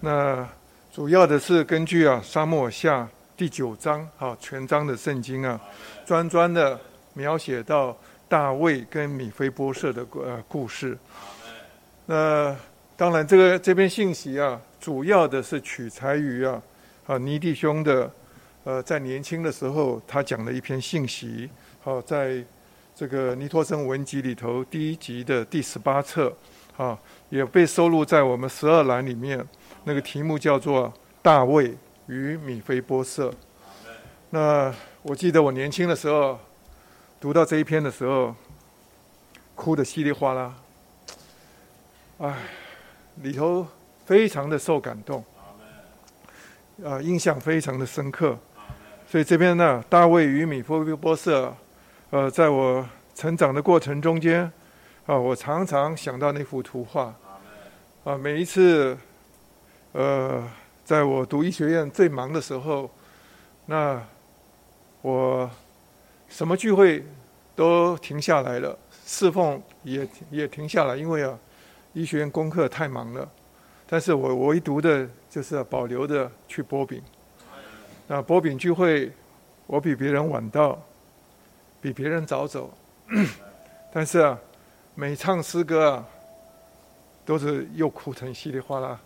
[0.00, 0.46] 那。
[0.92, 3.02] 主要的是根据啊《沙漠下》
[3.36, 5.60] 第九章，啊，全章的圣经啊，
[6.06, 6.80] 专专的
[7.12, 7.94] 描写到
[8.26, 10.96] 大卫跟米菲波设的呃故事。
[12.06, 12.56] 那
[12.96, 16.62] 当然，这个这篇信息啊，主要的是取材于啊
[17.06, 18.10] 啊尼弟兄的
[18.64, 21.50] 呃在年轻的时候他讲的一篇信息，
[21.82, 22.42] 好，在
[22.94, 26.34] 这个尼托森文集里头第一集的第十八册，
[26.78, 29.46] 啊，也被收录在我们十二栏里面。
[29.84, 30.88] 那个题目叫做
[31.22, 33.30] 《大卫与米菲波设》。
[34.30, 36.38] 那我记得我年轻的时候
[37.20, 38.34] 读到这一篇的时候，
[39.54, 40.54] 哭得稀里哗啦。
[42.18, 42.34] 唉，
[43.22, 43.66] 里头
[44.04, 45.24] 非常的受感动，
[46.84, 48.36] 啊，印象非常的深刻。
[49.08, 51.46] 所以这边呢，《大卫与米菲波设》，
[52.10, 52.84] 呃，在我
[53.14, 54.50] 成长的过程中间，
[55.06, 57.14] 啊，我常常想到那幅图画，
[58.02, 58.96] 啊，每一次。
[59.92, 60.46] 呃，
[60.84, 62.90] 在我读医学院最忙的时候，
[63.64, 64.02] 那
[65.00, 65.48] 我
[66.28, 67.02] 什么聚会
[67.54, 71.38] 都停下来了，侍奉也也停下来，因为啊，
[71.94, 73.26] 医学院功课太忙了。
[73.88, 77.00] 但是我唯独的就是保留的去波饼。
[78.08, 79.10] 那波饼聚会，
[79.66, 80.78] 我比别人晚到，
[81.80, 82.70] 比别人早走，
[83.94, 84.38] 但是啊，
[84.98, 86.08] 每唱诗歌啊，
[87.26, 88.98] 都是又哭成稀里哗啦。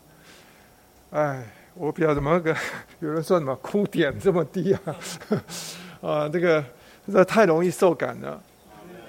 [1.10, 2.54] 哎，我不知道怎么个，
[3.00, 4.80] 有人说什么哭点这么低啊？
[6.00, 6.64] 啊，这个
[7.12, 8.40] 这太容易受感了。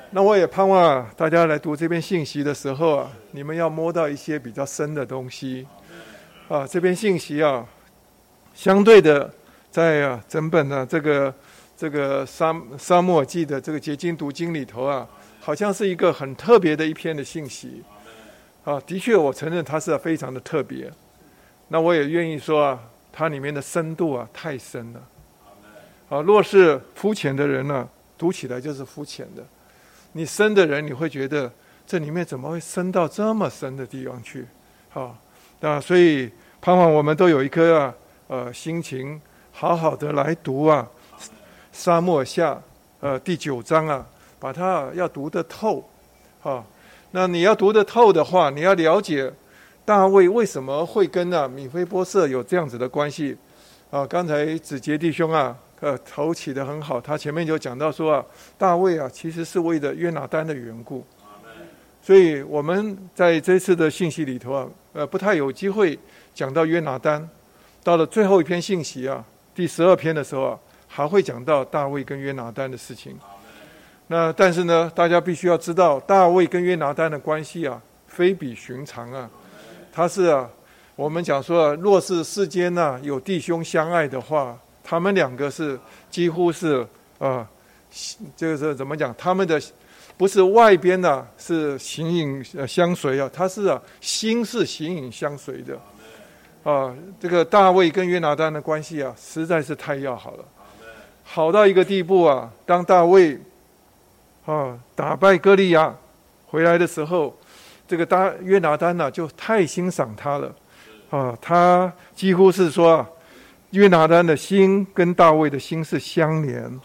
[0.09, 5.67] 那我也盼望大家来读这篇信息的时候啊，你们要摸到一些比较深的东西。
[6.49, 7.63] 啊，这篇信息啊，
[8.55, 9.31] 相对的，
[9.69, 11.31] 在啊整本的这个
[11.77, 15.07] 这个沙沙漠记的这个结晶读经里头啊，
[15.41, 17.83] 好像是一个很特别的一篇的信息。
[18.63, 20.89] 啊，的确，我承认它是非常的特别。
[21.69, 22.79] 那我也愿意说啊，
[23.11, 25.01] 它里面的深度啊太深了。
[26.09, 29.41] 啊，若是肤浅的人呢，读起来就是肤浅的；
[30.11, 31.51] 你深的人，你会觉得
[31.87, 34.45] 这里面怎么会深到这么深的地方去？
[34.89, 35.17] 好，
[35.61, 36.29] 那所以
[36.61, 37.95] 盼望我们都有一颗啊，
[38.27, 39.19] 呃，心情
[39.51, 40.87] 好好的来读啊，
[41.71, 42.53] 《沙漠下》
[42.99, 44.05] 呃第九章啊，
[44.41, 45.87] 把它要读得透。
[46.41, 46.65] 啊，
[47.11, 49.31] 那你要读得透的话，你要了解。
[49.83, 53.37] 大卫为什么会跟啊米菲波设有这样子的关系？
[53.89, 58.25] 啊，刚才子杰弟兄啊，呃，头起的很好，他前面就讲到说啊，
[58.57, 61.05] 大卫啊，其实是为了约拿丹的缘故。
[62.01, 65.97] 所以我们在这次的信息里头啊，呃，不太有机会
[66.33, 67.27] 讲到约拿丹。
[67.83, 73.17] 到了最后一篇信息啊，第十二篇的时候啊，还会讲到大卫跟约拿丹的事情。
[74.11, 79.29] 那但是呢，大家必须要知道，大卫跟约拿丹的关系啊，非比寻常啊。
[79.89, 80.49] 他是啊，
[80.97, 86.85] 我们讲说啊，若是世间呢有弟兄相爱的话，他们两个是几乎是
[87.19, 87.47] 啊，
[88.35, 89.15] 这个是怎么讲？
[89.17, 89.57] 他们的
[90.17, 95.79] 不是外边呢是形影相随啊，他是啊心是形影相随的
[96.69, 96.93] 啊。
[97.17, 100.43] 这个大卫跟约拿丹的关系啊，实在是太要好了，
[101.23, 102.51] 好到一个地步啊。
[102.65, 103.39] 当大卫
[104.45, 105.93] 啊打败歌利亚
[106.47, 107.37] 回来的时候。
[107.87, 110.55] 这个大约拿丹呢，就太欣赏他了，
[111.09, 113.05] 啊，他几乎是说，
[113.71, 116.79] 约拿丹的心跟大卫的心是相连，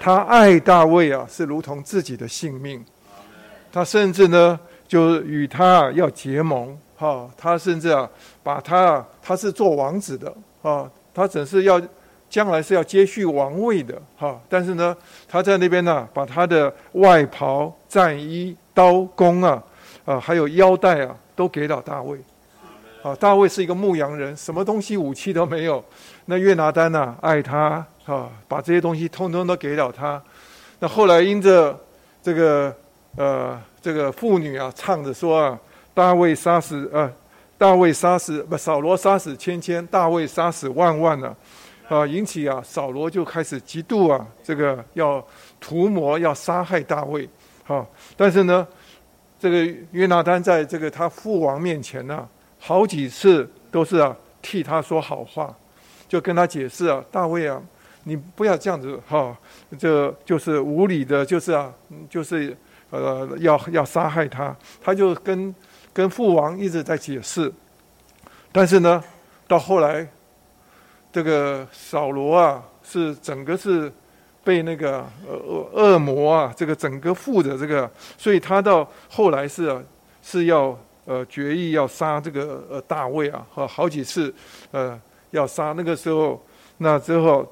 [0.00, 2.82] 他爱大卫啊，是如同自己的性命，
[3.70, 8.08] 他甚至呢，就与他要结盟，哈，他甚至啊，
[8.42, 11.78] 把他他是做王子的，啊，他只是要
[12.28, 14.40] 将来是要接续王位的哈。
[14.48, 14.96] 但是呢，
[15.28, 19.62] 他在那边呢，把他的外袍、战衣、刀弓啊，
[20.04, 22.18] 啊，还有腰带啊，都给了大卫。
[23.02, 25.84] 啊，大卫是一个牧羊人，什么东西武器都没有。
[26.24, 30.20] 那约拿丹呢，爱他啊，把这些东西通通都给了他。
[30.80, 31.78] 那后来因着
[32.20, 32.74] 这个
[33.16, 35.58] 呃，这个妇女啊，唱着说啊，
[35.94, 37.08] 大卫杀死呃，
[37.56, 41.32] 大卫杀死不扫罗杀死千千，大卫杀死万万呢，
[41.88, 45.24] 啊引起啊扫罗就开始嫉妒啊，这个要
[45.60, 47.28] 图谋要杀害大卫。
[47.64, 48.66] 好，但是呢，
[49.40, 52.28] 这个约拿丹在这个他父王面前呢。
[52.58, 55.54] 好几次都是啊，替他说好话，
[56.08, 57.62] 就跟他解释啊，大卫啊，
[58.02, 59.36] 你不要这样子哈，
[59.78, 61.72] 这就是无理的，就是啊，
[62.10, 62.56] 就是
[62.90, 65.54] 呃，要要杀害他，他就跟
[65.92, 67.52] 跟父王一直在解释，
[68.50, 69.04] 但是呢，
[69.46, 70.08] 到后来，
[71.16, 73.90] 这个扫罗啊，是整个是
[74.44, 79.82] 被那个恶恶魔啊，这个整个附着这个，所以他到后来是
[80.22, 80.78] 是要。
[81.08, 84.34] 呃，决意要杀这个呃大卫啊，和好几次，
[84.72, 85.00] 呃，
[85.30, 85.72] 要杀。
[85.76, 86.44] 那个时候，
[86.78, 87.46] 那之后，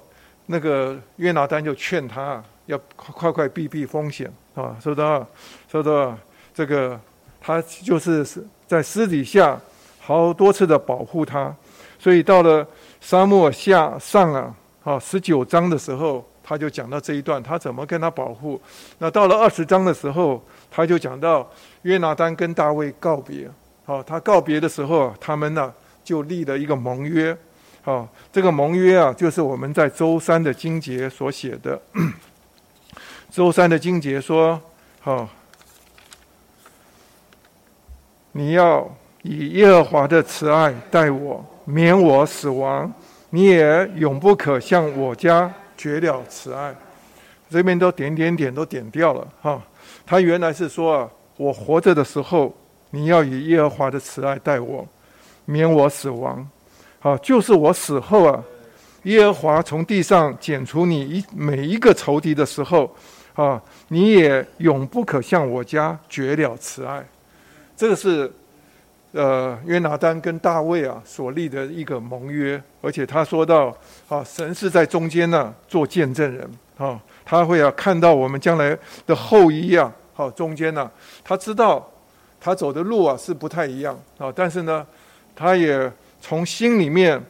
[0.47, 5.25] 那个约拿丹就劝他要快快避避风险啊，说到
[5.71, 6.19] 说到
[6.53, 7.01] 这个，
[7.41, 8.27] 他就是
[8.67, 9.57] 在私底下
[10.01, 11.55] 好多次的保护他。
[12.05, 12.69] 所以到了
[13.01, 18.61] 沙漠下上啊，啊十九章的时候，他就讲到这一段，他怎么跟他保护。
[18.99, 21.51] 那到了二十章的时候，他就讲到。
[21.85, 23.51] 约拿丹跟大卫告别，
[23.87, 27.35] 好，他告别的时候，他们呢就立了一个盟约，
[27.81, 31.81] 好，这个盟约啊，就是我们在周三的经节所写的。
[33.31, 34.61] 周三的经节说，
[35.01, 35.27] 好，
[38.33, 38.91] 你要
[39.23, 42.93] 以耶和华的慈爱待我，免我死亡，
[43.31, 46.75] 你也永不可向我家绝了慈爱。
[47.51, 49.63] 这边都点点点都点掉了，哈，
[50.05, 51.11] 他原来是说啊。
[51.37, 52.55] 我活着的时候，
[52.91, 54.87] 你要以耶和华的慈爱待我，
[55.47, 56.49] 免我死亡。
[57.01, 58.41] 好，就是我死后啊，
[59.03, 62.89] 耶和华从地上剪除你一每一个仇敌的时候，
[63.35, 67.05] 啊，你也永不可向我家绝了慈爱。
[67.77, 68.33] 这个是
[69.15, 73.75] 呃约拿丹跟大卫啊所立的一个盟约，而且他说到
[74.09, 79.91] 啊，神是在中间呢做见证人啊，他会啊看到我们将来的后裔啊。
[80.17, 80.89] 好，中间呢，
[81.25, 81.85] 他知道
[82.41, 84.87] 他走的路啊是不太一样啊，但是呢，
[85.35, 87.21] 他也从心里面，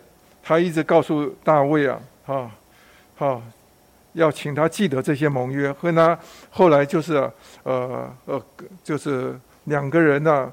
[0.43, 2.51] 他一直告诉大卫啊，啊，
[3.17, 3.43] 好，
[4.13, 6.19] 要请他记得这些盟约，和他
[6.51, 7.15] 后来就是
[7.63, 8.43] 呃呃，
[8.83, 10.53] 就是两个人呢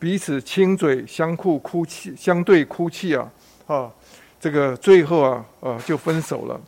[0.00, 3.30] 彼此亲嘴相互哭泣，相对哭泣啊，
[3.68, 3.88] 啊，
[4.40, 6.60] 这个最后啊呃就分手了。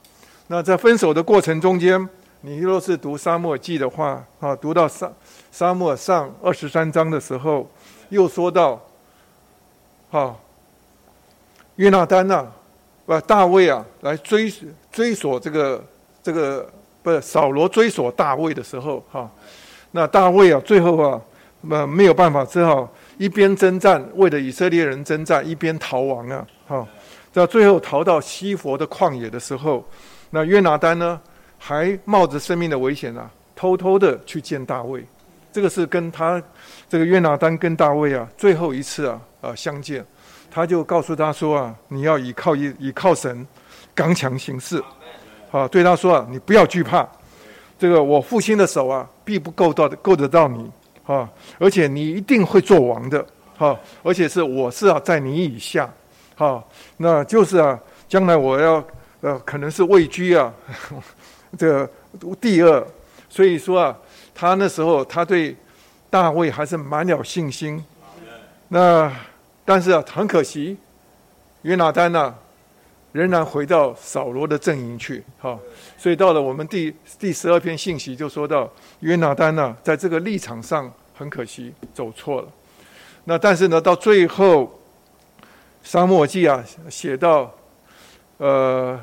[0.47, 2.09] 那在分手的过程中间。
[2.45, 5.09] 你若是读沙漠记的话，啊，读到沙
[5.53, 7.71] 沙漠上二十三章的时候，
[8.09, 8.81] 又说到，
[10.11, 10.35] 啊，
[11.77, 12.45] 约拿丹呐，
[13.07, 14.53] 不大卫啊，来追
[14.90, 15.85] 追索这个
[16.21, 16.68] 这个
[17.01, 19.31] 不是扫罗追索大卫的时候，哈，
[19.92, 21.21] 那大卫啊，最后啊，
[21.61, 26.88] 那没有办法，只好一边征战，为了以色列人征战，一边逃亡啊，哈，
[27.32, 29.85] 到最后逃到西佛的旷野的时候，
[30.30, 31.20] 那约拿丹呢？
[31.56, 35.06] 还冒着生命的危险啊，偷偷的去见大卫，
[35.52, 36.42] 这个是跟他
[36.88, 40.04] 这个约拿丹跟大卫啊最后一次啊啊相见，
[40.50, 43.46] 他就告诉他说啊，你要倚靠倚倚靠神，
[43.94, 44.82] 刚强行事，
[45.52, 47.08] 啊，对他说啊，你不要惧怕，
[47.78, 50.68] 这个我父亲的手啊，必不够到够得到你。
[51.07, 53.25] 啊，而且你一定会做王的，
[53.57, 55.93] 哈，而且是我是啊在你以下，
[56.37, 56.62] 哈，
[56.99, 58.85] 那就是啊，将来我要
[59.21, 60.53] 呃可能是位居啊。
[61.59, 61.91] 这个
[62.41, 62.87] 第二，
[63.29, 63.97] 所以说啊，
[64.35, 65.55] 他那时候他对
[66.09, 67.85] 大卫还是满了信心。
[68.69, 69.12] 那
[69.65, 70.79] 但是啊，很可惜，
[71.61, 72.35] 约拿丹呢，
[73.12, 75.23] 仍然回到扫罗的阵营去。
[75.38, 75.59] 哈，
[76.03, 78.69] 所以到了我们第第十二篇信息就说到，
[79.00, 82.48] 约拿丹呢，在这个立场上很可惜走错了。
[83.23, 84.81] 那但是呢，到最后，
[85.85, 87.48] 沙漠记啊写到，
[88.38, 88.98] 呃。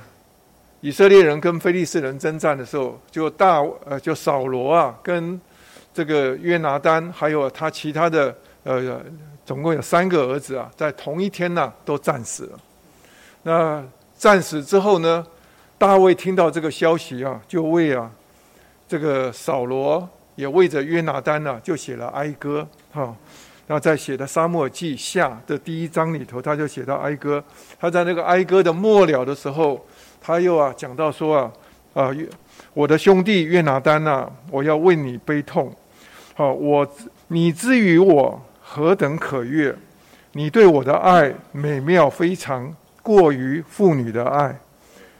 [0.81, 5.39] 以色列人跟非利士人征战的时候，就大呃，就扫罗啊，跟
[5.93, 8.33] 这个约拿丹，还有他其他的
[8.63, 9.01] 呃，
[9.45, 12.59] 总共有三个儿子啊，在同一天呢都战死了。
[13.43, 13.83] 那
[14.17, 15.27] 战死之后呢，
[15.79, 18.11] 大卫听到这个消息啊，就为啊
[18.85, 23.15] 这个扫罗，也为着约拿丹呢，就写了哀歌哈。
[23.67, 27.41] 那在写的《沙漠记下》的第一章里头，他就写到哀歌。
[27.79, 29.79] 他在那个哀歌的末了的时候，
[30.19, 31.51] 他又啊讲到说啊
[31.93, 32.13] 啊，
[32.73, 35.73] 我的兄弟约拿丹呐，我要为你悲痛。
[36.35, 36.85] 好，我
[37.29, 39.73] 你之于我何等可悦？
[40.33, 44.59] 你对我的爱美妙非常，过于妇女的爱。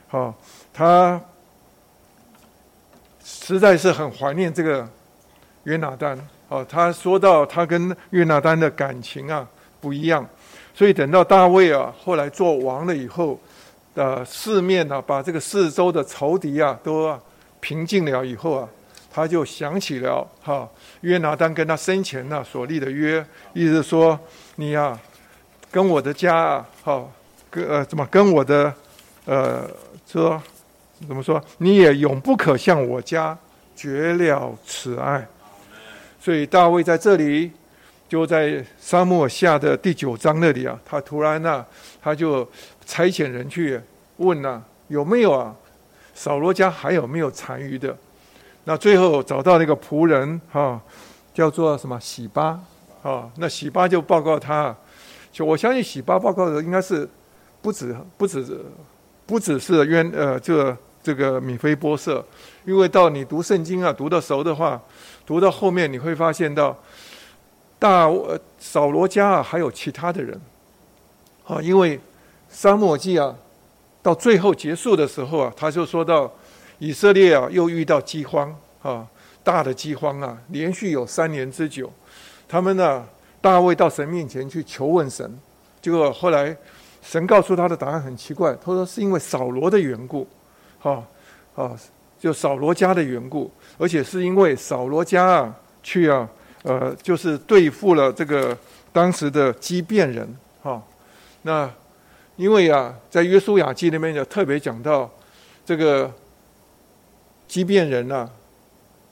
[0.10, 0.34] 好，
[0.74, 1.22] 他
[3.24, 4.88] 实在是很怀念这个
[5.64, 6.20] 约拿丹。
[6.48, 9.48] 哦，他说到他跟约拿丹的感情啊
[9.80, 10.28] 不一样，
[10.74, 13.40] 所以等到大卫啊后来做王了以后，
[13.94, 17.16] 呃，四面呢把这个四周的仇敌啊都
[17.60, 18.68] 平静了以后啊，
[19.12, 20.68] 他就想起了哈
[21.02, 24.20] 约拿丹跟他生前呢所立的约，意思说
[24.56, 25.00] 你呀
[25.70, 27.12] 跟我的家啊，好
[27.52, 28.74] 跟呃怎么跟我的
[29.26, 29.70] 呃
[30.12, 30.42] 说
[31.08, 33.38] 怎么说你也永不可向我家
[33.76, 35.26] 绝了此爱。
[36.20, 37.52] 所以大卫在这里，
[38.10, 41.64] 就在沙漠下的第九章那里啊，他突然呢，
[42.02, 42.44] 他就
[42.86, 43.80] 差遣人去
[44.18, 45.56] 问呐，有没有啊，
[46.16, 47.96] 扫罗家还有没有残余的？
[48.66, 50.82] 那最后找到那个仆人哈，
[51.34, 52.60] 叫做什么喜巴
[53.04, 53.30] 啊？
[53.38, 54.76] 那喜巴就报告他，
[55.32, 57.08] 就我相信喜巴报告的应该是
[57.62, 58.44] 不止不止
[59.30, 62.26] 不只是冤呃这这个米菲波色，
[62.66, 64.82] 因为到你读圣经啊，读得熟的话。
[65.24, 66.76] 读到后面你会发现到
[67.78, 68.12] 大
[68.58, 70.42] 扫罗家啊，还有其他的人
[71.46, 72.00] 啊，因为
[72.50, 73.36] 沙漠记啊，
[74.02, 76.34] 到最后结束的时候啊，他就说到
[76.80, 79.06] 以色列啊，又遇到饥荒啊，
[79.44, 81.94] 大的饥荒啊，连续有三年之久。
[82.48, 83.06] 他们呢，
[83.40, 85.40] 大卫到神面前去求问神，
[85.80, 86.58] 结果后来
[87.02, 90.28] 神告诉他的答案很奇怪，他说是因为扫罗的缘故，
[90.80, 91.04] 哈
[91.56, 91.76] 啊，
[92.20, 93.52] 就扫罗家的缘故。
[93.78, 96.30] 而且是因为扫罗家啊去啊，
[96.64, 98.56] 呃，就是对付了这个
[98.92, 100.84] 当时的畸变人，哈。
[101.44, 101.72] 那
[102.36, 105.10] 因为啊，在约书亚记那边就特别讲到，
[105.66, 106.12] 这个
[107.48, 108.30] 畸变人呐，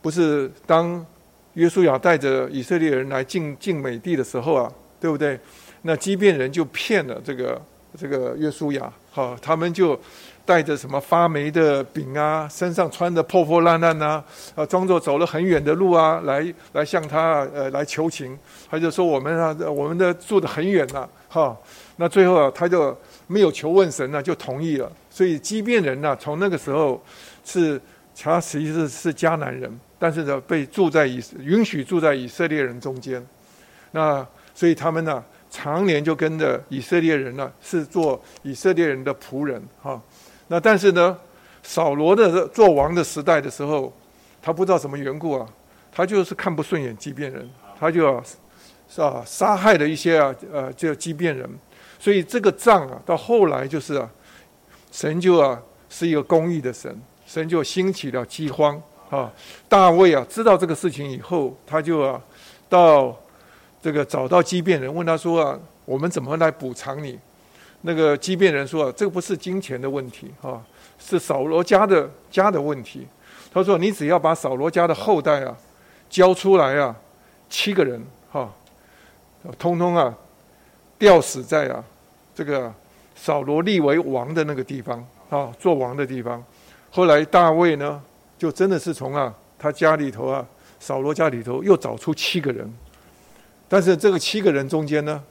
[0.02, 1.06] 不是当
[1.54, 5.40] 约书亚带着以色列人来进进美地的时候啊，对不对？
[5.84, 7.62] 那畸变人就骗了这个
[7.98, 10.00] 这个约书亚，哈，他们就。
[10.48, 14.24] 带着什么发霉的饼啊，身上穿的破破烂烂呐，
[14.56, 18.40] 啊，装作走了很远的路啊，来来向他呃来求情，
[18.72, 21.54] 他就说我们啊，我们的住的很远呐，哈，
[21.98, 24.90] 那最后啊，他就没有求问神呢，就同意了。
[25.10, 27.04] 所以畸变人呢，从那个时候
[27.44, 27.78] 是
[28.18, 29.70] 他实际是是迦南人，
[30.00, 33.22] 但是呢，被住在以允许住在以色列人中间，
[33.92, 34.26] 那
[34.56, 40.00] 所以他们呢，常年就跟着以色列人呢，是做以色列人的仆人，哈。
[40.48, 41.18] 那但是呢，
[41.64, 43.92] 扫罗的做王的时代的时候，
[44.42, 45.48] 他不知道什么缘故啊，
[45.92, 48.24] 他就是看不顺眼畸变人，他就要
[48.90, 51.50] 是吧杀害了一些啊呃这畸变人，
[52.00, 54.10] 所以这个仗啊到后来就是啊，
[54.92, 59.32] 神就啊是一个公义的神，神就兴起了饥荒啊。
[59.68, 62.22] 大卫啊知道这个事情以后，他就啊
[62.70, 63.14] 到
[63.88, 67.18] 这个找到畸变人，问他说啊，我们怎么来补偿你？
[67.84, 70.62] 那个畸变人说：“啊这个不是金钱的问题，哈，
[71.00, 73.08] 是扫罗家的家的问题。”
[73.50, 75.58] 他说：“你只要把扫罗家的后代啊
[76.10, 76.94] 交出来啊，
[77.50, 78.54] 七个人哈，
[79.58, 80.14] 通通啊
[81.00, 81.82] 吊死在啊
[82.36, 82.70] 这个
[83.16, 86.44] 扫罗立为王的那个地方啊，做王的地方。”
[86.92, 88.04] 后来大卫呢，
[88.38, 90.46] 就真的是从啊他家里头啊
[90.78, 92.70] 扫罗家里头又找出七个人，
[93.68, 95.24] 但是这个七个人中间呢。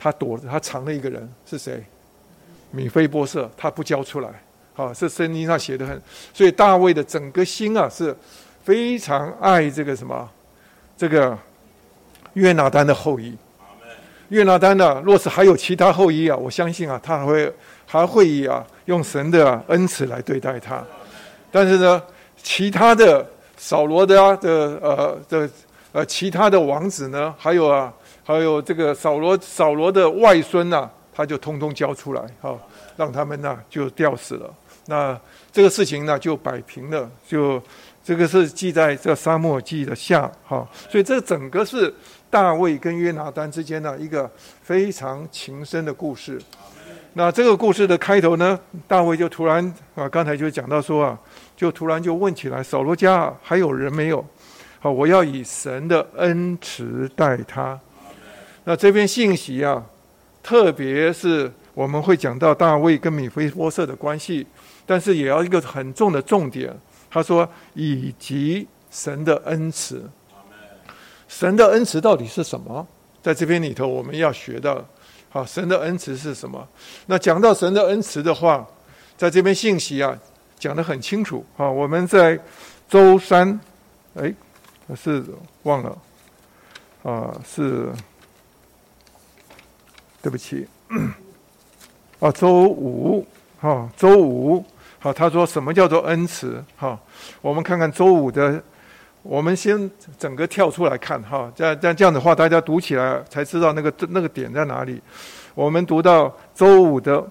[0.00, 1.84] 他躲，他藏了一个人是谁？
[2.70, 4.28] 米菲波色，他不交出来。
[4.72, 6.00] 好，这圣经上写的很。
[6.32, 8.16] 所以大卫的整个心啊，是
[8.62, 10.30] 非常爱这个什么？
[10.96, 11.36] 这个
[12.34, 13.36] 约拿丹的后裔。
[14.28, 17.52] 约拿丹呢，若是还有其他后裔啊，我相信啊，他还会
[17.84, 20.80] 还会以啊用神的恩慈来对待他。
[21.50, 22.00] 但是呢，
[22.40, 24.50] 其他的扫罗的啊的
[24.80, 25.50] 呃的
[25.92, 27.92] 呃其他的王子呢，还有啊。
[28.24, 32.54] 还有这个扫罗，扫罗的外孙呐，他就通通交出来，哈，
[32.94, 34.54] 让他们呐就吊死了。
[34.84, 35.18] 那
[35.50, 37.58] 这个事情呢就摆平了，就
[38.04, 40.68] 这个是记在这沙漠记的下，哈。
[40.90, 41.90] 所以这整个是
[42.28, 44.30] 大卫跟约拿丹之间的一个
[44.60, 46.38] 非常情深的故事。
[47.14, 49.64] 那这个故事的开头呢，大卫就突然
[49.94, 51.18] 啊，刚才就讲到说啊，
[51.56, 54.22] 就突然就问起来，扫罗家还有人没有？
[54.80, 57.78] 好，我要以神的恩慈待他。
[58.64, 59.84] 那这篇信息啊，
[60.42, 64.46] 特别是我们会讲到大卫跟米菲波瑟的关系，
[64.86, 66.72] 但是也要一个很重的重点。
[67.10, 70.02] 他说，以及神的恩慈。
[71.26, 72.86] 神的恩慈到底是什么？
[73.22, 74.82] 在这篇里头我们要学到，
[75.28, 76.66] 好，神的恩慈是什么？
[77.06, 78.66] 那讲到神的恩慈的话，
[79.16, 80.16] 在这边信息啊
[80.58, 81.44] 讲得很清楚。
[81.56, 82.38] 好，我们在
[82.88, 83.58] 周三，
[84.14, 84.32] 哎，
[84.94, 85.24] 是
[85.62, 85.98] 忘了，
[87.02, 87.88] 啊，是，
[90.22, 90.66] 对不起，
[92.20, 93.26] 啊，周五，
[93.60, 94.64] 哈，周五，
[94.98, 96.62] 好，他说什么叫做恩慈？
[96.76, 96.98] 哈，
[97.40, 98.62] 我们看看周五的。
[99.20, 105.02] 我们先整个跳出来看哈，这样这样这样的话，大家读起来才知道那个那个点在哪里。
[105.54, 107.22] 我们读到周五的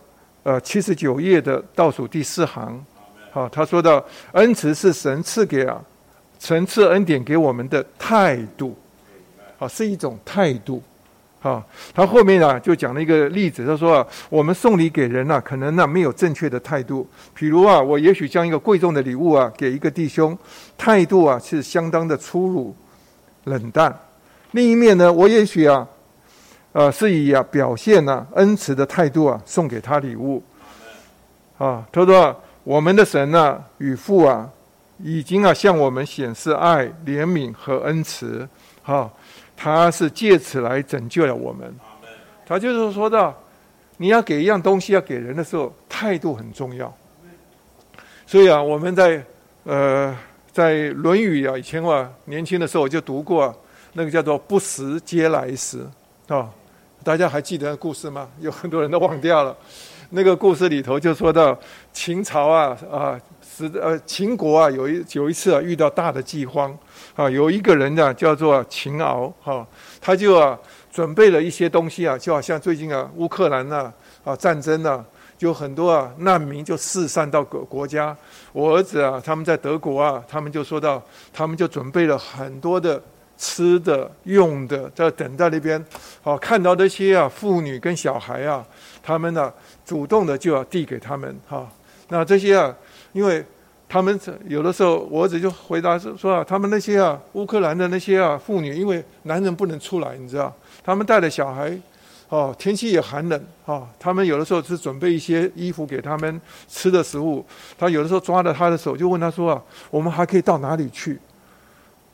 [0.43, 2.85] 呃七十九页的倒数第四行，
[3.31, 4.03] 好，他说到
[4.33, 5.81] 恩慈是神赐给啊，
[6.39, 8.75] 神赐恩典给我们的态度，
[9.57, 10.81] 好，是一种态度。
[11.39, 11.63] 啊，
[11.93, 17.07] 他后面啊就讲了一个例子，他说啊，我们送礼给人呢，可能呢没有正确的态度。
[17.33, 20.37] 比如啊，我也许将一个贵重的礼物啊给一个弟兄，
[20.77, 22.75] 态度啊是相当的粗鲁、
[23.45, 23.95] 冷淡。
[24.51, 25.87] 另一面呢，我也许啊，
[26.73, 30.43] 呃，是以啊表现呢恩慈的态度啊送给他礼物。
[31.59, 34.49] 啊，他说我们的神呢与父啊，
[34.99, 38.47] 已经啊向我们显示爱、怜悯和恩慈。
[38.83, 39.11] 哈。
[39.59, 41.75] 他是借此来拯救了我们。
[42.45, 43.35] 他就是说到，
[43.97, 46.95] 你要给一样东西要给人的时候，态度很重要。
[48.27, 49.23] 所以啊，我们在
[49.63, 50.15] 呃
[50.53, 53.51] 在《论语》啊，以前我年轻的时候我就读过
[53.93, 55.79] 那个叫做“不食嗟来食”
[56.29, 56.47] 啊，
[57.03, 58.29] 大家还记得故事吗？
[58.39, 59.57] 有很多人都忘掉了。
[60.09, 61.57] 那个故事里头就说到
[61.91, 66.75] 秦朝啊啊，是呃秦国啊有一有一次啊遇到大的饥荒。
[67.15, 69.65] 啊，有一个人呢，叫做秦敖，哈，
[69.99, 70.57] 他就啊
[70.91, 73.91] 准备了一些东西啊，就好像最近啊乌克兰呐
[74.23, 75.03] 啊战争呐，
[75.35, 78.15] 就很多啊难民就四散到各国家。
[78.53, 81.01] 我儿子啊，他们在德国啊，他们就说到，
[81.33, 83.01] 他们就准备了很多的
[83.35, 85.83] 吃的用的，在等在那边。
[86.21, 88.63] 好，看到那些啊妇女跟小孩啊，
[89.01, 89.51] 他们呢
[89.87, 91.67] 主动的就要递给他们哈。
[92.09, 92.75] 那这些啊，
[93.13, 93.43] 因为。
[93.89, 94.19] 他们
[94.49, 101.71] 有的时候，我儿子就回答说：“说啊，他们那些啊，乌克兰的那些啊妇女，因为男人不能出来，你知道，他们带着小孩，
[102.27, 107.45] 哦，天气也寒冷，啊，他们有的时候是准备一些衣服给他们吃的食物。
[107.77, 111.17] 他有的时候抓着他的手，就问他说啊，我们还可以到哪里去？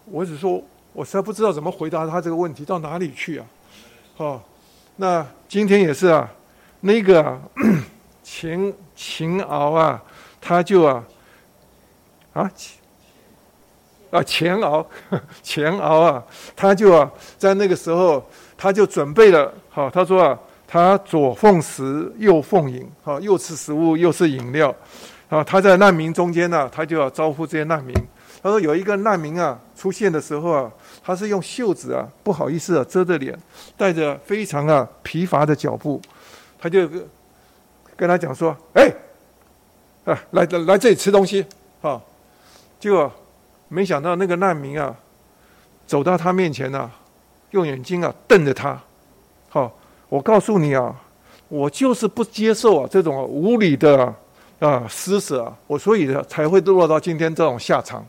[0.05, 0.63] 我只说，
[0.93, 3.45] 我实在不知道怎么回答他这个问题，到哪里去啊？
[4.17, 4.41] 哦，
[4.97, 6.31] 那今天也是啊，
[6.83, 7.41] 那个
[8.23, 10.01] 秦秦敖啊，
[10.39, 11.03] 他就啊。”
[12.33, 12.49] 啊，
[14.09, 14.83] 啊，钱敖，
[15.43, 16.23] 钱敖啊，
[16.55, 18.27] 他就啊，在那个时候，
[18.57, 24.73] 他就准备了，好，他说啊，他左奉食，右奉饮，好，又吃食物，又是饮料，
[25.29, 27.95] 啊，他在难民中间呢，他就要招呼这些难民。
[28.41, 30.71] 他说有一个难民啊出现的时候啊，
[31.03, 33.37] 他是用袖子啊，不好意思啊遮着脸，
[33.77, 36.01] 带着非常啊疲乏的脚步，
[36.63, 36.87] 他就
[37.97, 38.89] 跟他讲说，哎，
[40.05, 41.45] 啊，来来这里吃东西，
[41.81, 42.01] 啊。
[42.79, 43.11] 就
[43.67, 44.95] 没想到那个难民啊，
[45.85, 46.89] 走到他面前呢，
[47.51, 48.81] 用眼睛啊瞪着他。
[49.49, 50.95] 好，我告诉你啊，
[51.49, 54.15] 我就是不接受啊这种无理的
[54.59, 58.05] 啊施舍啊，我所以才会落到今天这种下场。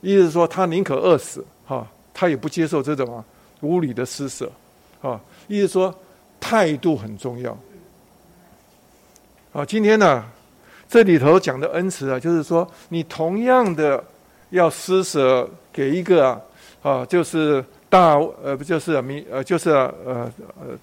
[0.00, 3.24] 意思说，他宁可饿死，哈，他也不接受这种啊
[3.60, 4.50] 无理的施舍，
[5.00, 5.94] 啊，意思说
[6.40, 7.56] 态度很重要。
[9.52, 10.24] 啊，今天呢。
[10.92, 14.02] 这里头讲的恩慈啊，就是说你同样的
[14.48, 16.40] 要施舍给一个啊，
[16.82, 20.28] 啊，就是大呃不就是米呃就是呃
[20.58, 20.76] 呃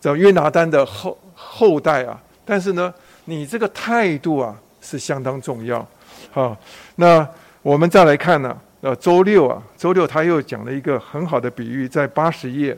[0.00, 2.92] 叫约拿丹的后后代啊，但是呢，
[3.26, 5.86] 你这个态度啊是相当重要。
[6.32, 6.56] 好，
[6.96, 7.24] 那
[7.62, 12.76] 我们再来看呢，呃，周六啊，周六他又讲了一个很好的比喻，在八十页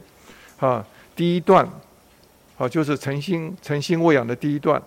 [0.58, 1.66] 啊第一段，
[2.56, 4.80] 好，就是诚心诚心喂养的第一段。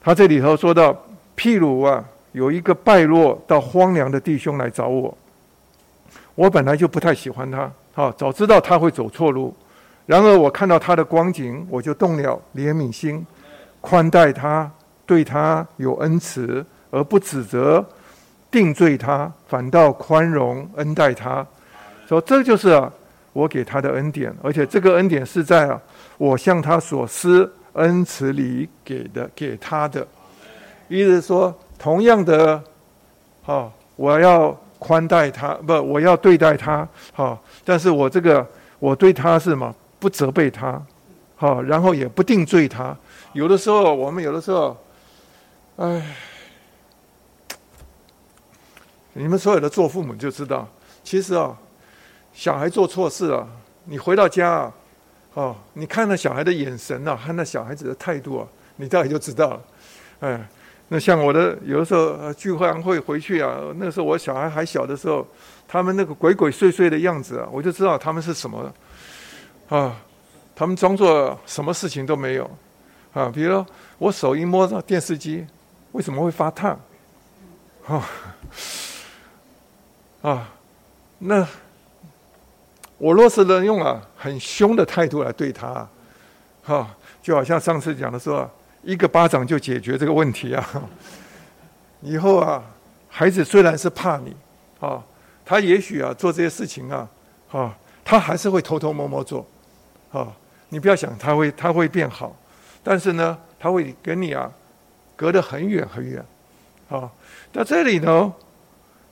[0.00, 0.92] 他这里头说到，
[1.36, 2.02] 譬如啊，
[2.32, 5.16] 有一个败落到荒凉的弟兄来找我，
[6.34, 9.54] 我本来就不太喜欢他，好，早知道他会走错路，
[10.06, 13.24] 然而我看到他的光景，我就动了怜悯心，
[13.80, 14.68] 宽待他，
[15.04, 17.84] 对他有恩慈，而不指责、
[18.50, 21.46] 定罪他，反倒宽容恩待他，
[22.08, 22.90] 说这就是啊，
[23.32, 25.80] 我给他的恩典，而且这个恩典是在啊，
[26.22, 27.50] 我向他所施。
[27.74, 30.06] 恩慈里给的给他的，
[30.88, 32.62] 意思说，同样的，
[33.42, 38.46] 好，我要宽待他，不，我要对待他，好，但是我这个
[38.78, 40.78] 我对他是嘛，不责备他，
[41.34, 42.94] 好，然后也不定罪他。
[43.32, 44.76] 有的时候，我们有的时候，
[45.76, 46.14] 哎，
[49.14, 50.68] 你们所有的做父母就知道，
[51.02, 51.56] 其实啊，
[52.34, 53.48] 小孩做错事了，
[53.86, 54.72] 你回到家啊，
[55.34, 59.62] 哦，你看那小孩的眼神啊，看那小孩子的态度啊，你大概就知道了。
[60.20, 60.48] 哎，
[60.88, 65.26] 那像我的有的时候聚会会回去啊，那时候我小孩还小的时候，
[65.66, 68.70] 他们那个鬼鬼祟祟的样子啊，我就知道他们是什么
[69.70, 69.96] 啊，
[70.54, 72.50] 他们装作什么事情都没有
[73.14, 73.30] 啊。
[73.32, 73.64] 比如
[73.96, 75.46] 我手一摸到电视机，
[75.92, 76.78] 为什么会发烫？
[77.86, 78.10] 啊
[80.20, 80.48] 啊，
[81.18, 81.48] 那。
[83.02, 85.84] 我若是能用啊很凶的态度来对他，
[86.62, 86.88] 哈，
[87.20, 88.48] 就好像上次讲的说，
[88.84, 90.64] 一个巴掌就解决这个问题啊。
[92.00, 92.62] 以后啊，
[93.08, 94.36] 孩子虽然是怕你，
[94.78, 95.02] 啊，
[95.44, 97.08] 他也许啊做这些事情啊，
[97.50, 99.44] 啊，他还是会偷偷摸摸做，
[100.12, 100.28] 啊，
[100.68, 102.36] 你不要想他会他会变好，
[102.84, 104.48] 但是呢，他会跟你啊
[105.16, 106.24] 隔得很远很远，
[106.88, 107.10] 啊，
[107.52, 108.32] 那这里呢，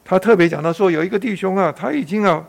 [0.04, 2.46] 他特别讲到说，有一个弟兄啊，他已经啊。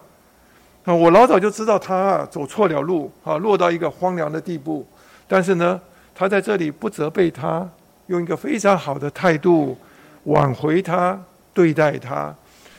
[0.84, 4.86] 啊，我老早就知道他啊走错了路啊，落到一个荒凉的地步。
[5.28, 5.80] 但是呢，
[6.16, 7.70] 他在这里不责备他，
[8.08, 9.78] 用一个非常好的态度
[10.24, 11.20] 挽回他，
[11.54, 12.36] 对待他。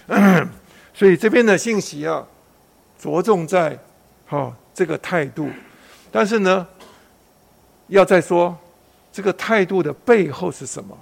[0.92, 2.26] 所以这边的信息啊，
[2.98, 3.78] 着重在
[4.26, 5.48] 哈这个态度。
[6.10, 6.66] 但是呢，
[7.86, 8.54] 要再说
[9.12, 10.98] 这个态度的背后是什么？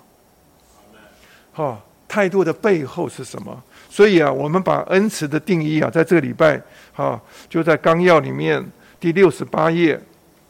[1.53, 3.63] 哈，态度的背后是什么？
[3.91, 6.63] 所以啊，我们把恩慈的定义啊，在这个礼拜。
[6.97, 7.19] 啊，
[7.49, 8.63] 就在纲要里面
[8.99, 9.99] 第六十八页，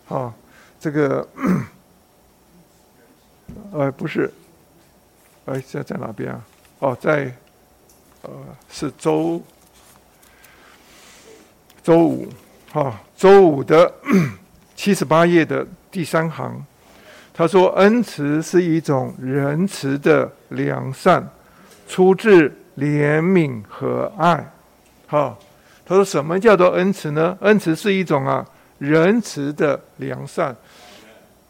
[0.09, 0.35] 啊，
[0.81, 1.29] 这个，
[3.71, 4.29] 呃，不是，
[5.45, 6.45] 哎，在在哪边啊？
[6.81, 7.33] 哦，在，
[8.23, 8.31] 呃，
[8.69, 9.41] 是周
[11.85, 12.29] 周五，
[12.73, 13.93] 哈，周五的
[14.75, 16.65] 七十八页的第三行，
[17.33, 21.31] 他说：“恩慈是一种仁慈的良善，
[21.87, 24.51] 出自怜悯和爱。”
[25.07, 25.39] 好。
[25.87, 27.37] 他说：“什么叫做恩慈呢？
[27.41, 28.47] 恩慈是一种啊
[28.79, 30.55] 仁慈的良善，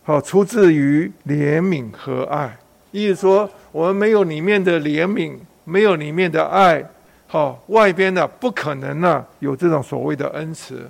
[0.03, 2.57] 好出自于怜悯和爱。
[2.91, 6.83] 意思说，我们没有里面的怜悯，没有里面的爱，
[7.26, 10.89] 好外边呢不可能呢有这种所谓的恩慈。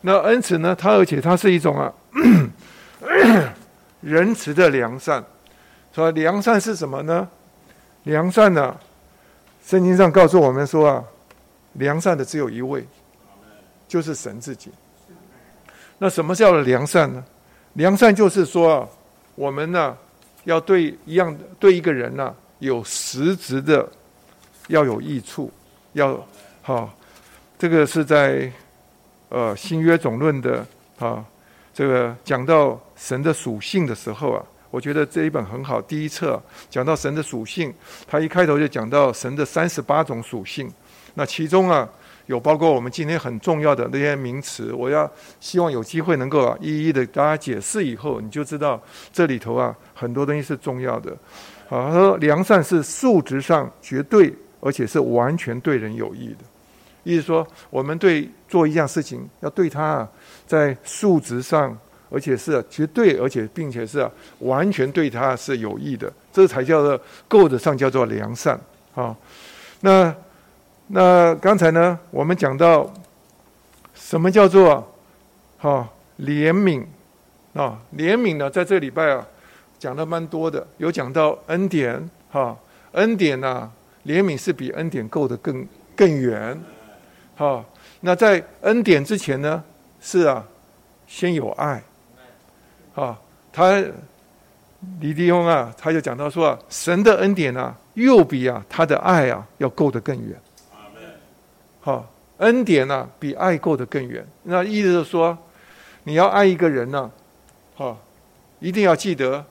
[0.00, 1.92] 那恩慈呢，它而且它是一种啊
[4.02, 5.22] 仁慈的良善。
[5.94, 7.28] 说良善是什么呢？
[8.02, 8.76] 良善呢，
[9.64, 11.04] 圣经上告诉我们说啊。”
[11.76, 12.86] 良善的只有一位，
[13.88, 14.70] 就是神自己。
[15.96, 17.24] 那什么叫做良善呢？
[17.72, 18.88] 良善就是说啊，
[19.34, 19.96] 我们呢
[20.44, 23.88] 要对一样对一个人呢有实质的，
[24.68, 25.50] 要有益处，
[25.94, 26.22] 要
[26.60, 26.92] 好。
[27.58, 28.52] 这个是在
[29.30, 30.66] 呃新约总论的
[30.98, 31.24] 啊，
[31.72, 35.80] 这个讲到神的属性的时候啊，我觉得这一本很好。
[35.82, 37.72] 第一册讲到神的属性，
[38.08, 40.68] 他一开头就讲到神的三十八种属性。
[41.14, 41.86] 那其中啊，
[42.24, 45.08] 有包括我们今天很重要的那些名词，我要
[45.40, 48.80] 希望有机会能够啊，一一的大家解释以后，你就知道
[49.12, 51.12] 这里头啊，很多东西是重要的。
[51.68, 56.38] 啊，他说良善是数值上绝对，而且是完全对人有益的。
[57.04, 60.08] 意思说，我们对做一样事情，要对他啊，
[60.46, 61.76] 在数值上，
[62.12, 64.06] 而且是绝对，而且并且是，
[64.40, 68.60] 完全对他是有益的，这才叫做够得上叫做良善
[68.94, 69.16] 啊。
[69.80, 70.14] 那。
[70.94, 72.92] 那刚才呢，我们讲到
[73.94, 74.92] 什么叫做
[75.56, 75.88] 哈
[76.18, 76.84] 怜悯
[77.54, 77.80] 啊？
[77.96, 79.26] 怜悯呢，在这礼拜啊
[79.78, 82.54] 讲的蛮多的，有讲到恩典哈，
[82.90, 83.70] 恩典呐，
[84.04, 86.60] 怜悯是比恩典够的更更远
[87.36, 87.64] 哈。
[88.00, 89.64] 那在恩典之前呢，
[89.98, 90.44] 是啊，
[91.06, 91.82] 先有爱
[92.94, 93.18] 啊。
[93.52, 93.82] 他
[95.00, 100.36] 李弟兄啊，他就讲到说，神的恩典啊，又比啊他的爱啊要够得更远。
[101.80, 104.26] 好，恩典呢比爱够得更远。
[104.44, 105.36] 那意思是说，
[106.04, 107.10] 你要爱一个人呢，
[107.74, 108.00] 好，
[108.58, 109.44] 一定要记得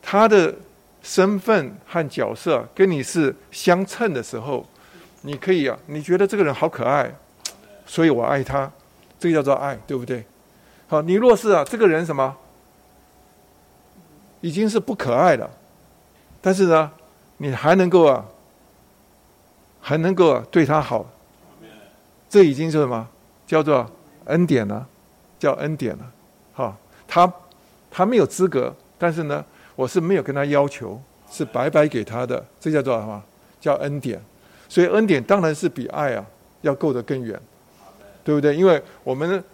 [0.00, 0.54] 他的
[1.02, 4.66] 身份和角色跟你是相称的时候，
[5.22, 7.12] 你可以啊，你觉得这个人好可爱，
[7.86, 8.70] 所以我爱他，
[9.18, 10.24] 这个叫做爱，对不对？
[10.90, 12.36] 好，你若是啊，这个人什么，
[14.40, 15.48] 已经是不可爱了，
[16.42, 16.90] 但是呢，
[17.36, 18.24] 你还能够啊，
[19.80, 21.06] 还能够对他好。
[22.28, 23.06] 这已经是什么？
[23.46, 23.88] 叫做
[24.24, 24.84] 恩典了，
[25.38, 26.04] 叫恩典了。
[26.54, 26.76] 哈，
[27.06, 27.32] 他
[27.88, 29.44] 他没有资格，但是呢，
[29.76, 32.44] 我是没有跟他要求，是白白给他的。
[32.58, 33.22] 这叫做什么？
[33.60, 34.20] 叫恩典。
[34.68, 36.26] 所以恩典当然是比爱啊
[36.62, 37.40] 要够得更远，
[38.24, 38.56] 对不对？
[38.56, 39.44] 因为我们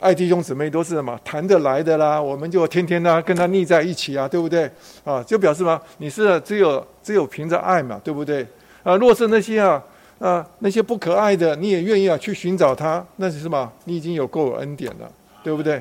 [0.00, 4.70] 爱弟兄姊妹都是什么谈得来的啦，我们就天天呢跟他腻在一起啊，对不对？
[5.04, 8.46] 啊，就表示嘛，你是只有只有凭着爱嘛，对不对？
[8.82, 9.82] 啊，若是那些啊。
[10.18, 13.72] 啊，那些不可爱的，你也愿意啊去寻找他，那是什么？
[13.84, 15.08] 你已经有够有恩典了，
[15.44, 15.80] 对不对？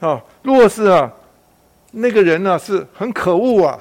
[0.00, 1.08] 啊，若是啊，
[1.92, 3.78] 那个人呢是很可恶啊，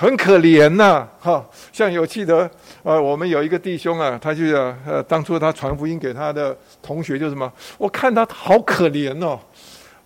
[0.00, 2.50] 很可怜呐，哈，像有记得
[2.82, 4.44] 啊，我们有一个弟兄啊，他就
[4.86, 9.38] 呃，当初他传福音给他的同学，就什么，我看他好可怜哦，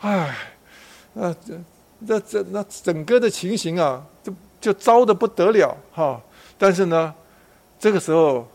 [0.00, 0.36] 唉，
[1.12, 1.54] 那这
[2.04, 6.20] 这这那整个的情形啊，就就糟的不得了哈，
[6.58, 7.14] 但是呢。
[7.76, 8.48] 这个时候，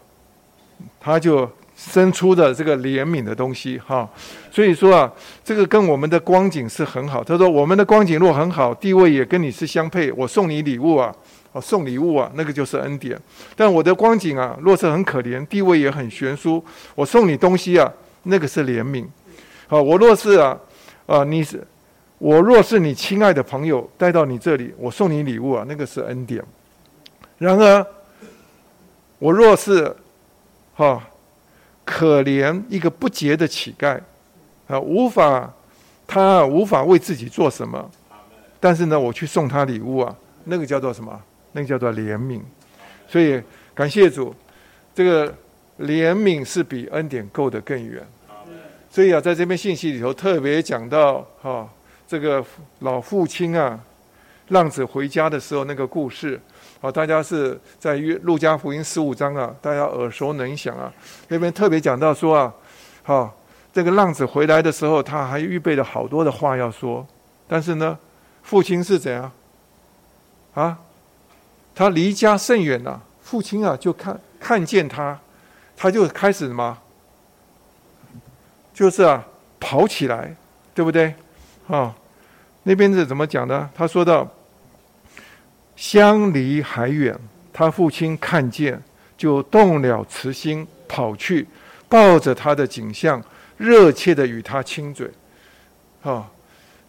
[0.99, 1.47] 他就
[1.80, 4.07] 生出的这个怜悯的东西哈，
[4.51, 5.09] 所以说啊，
[5.45, 7.23] 这个跟我们的光景是很好。
[7.23, 11.15] 他说我们的光景若很好，地位也跟你是相配，我送你礼物啊，
[11.53, 13.17] 哦送礼物啊，那个就是恩典。
[13.55, 16.61] 但我的光景啊，若是很可怜，地位也很悬殊，
[16.95, 17.89] 我送你东西啊，
[18.23, 19.05] 那个是怜悯。
[19.67, 20.57] 好，我若是啊，
[21.05, 21.65] 啊你是
[22.17, 26.43] 我若是你亲爱的朋友带到你这里，我送你礼物啊，那个是恩典。
[27.38, 27.86] 然而。
[29.21, 29.93] 我若是，
[30.75, 31.03] 哈，
[31.91, 33.99] 可怜一个不洁的乞丐，
[34.67, 35.51] 啊，无法，
[36.05, 37.89] 他无法为自己做什么，
[38.59, 41.19] 但是呢，我去送他礼物啊，那个叫做什么？
[41.53, 42.39] 那个叫做怜悯。
[43.07, 43.41] 所以
[43.73, 44.35] 感谢主，
[44.93, 45.33] 这个
[45.79, 48.05] 怜悯是比恩典够得更远。
[48.91, 51.67] 所以啊，在这篇信息里头特别讲到，哈，
[52.07, 52.45] 这个
[52.81, 53.79] 老父亲啊，
[54.49, 56.39] 浪子回家的时候那个故事。
[56.82, 60.89] 好，大家是在约路加福音十五章啊，大家耳熟能详啊。
[61.27, 62.53] 那边特别讲到说啊，
[63.03, 63.38] 好，
[63.73, 67.05] 这个浪子回来的时候，他还预备了好多的话要说，
[67.49, 67.99] 但是呢，
[68.43, 69.30] 父亲是怎样？
[70.53, 70.77] 啊，
[71.75, 75.19] 他离家甚远呐，父亲啊就看看见他，
[75.75, 76.77] 他就开始什么？
[78.73, 79.25] 就是啊，
[79.59, 80.34] 跑起来，
[80.73, 81.13] 对不对？
[81.67, 81.93] 啊，
[82.63, 83.69] 那边是怎么讲的？
[83.75, 84.25] 他说到。
[85.80, 87.17] 相离还远，
[87.53, 88.84] 他父亲看见，
[89.17, 91.47] 就动了慈心，跑去
[91.88, 93.23] 抱着他的景象，
[93.55, 95.09] 热切的与他亲嘴。
[96.03, 96.30] 啊，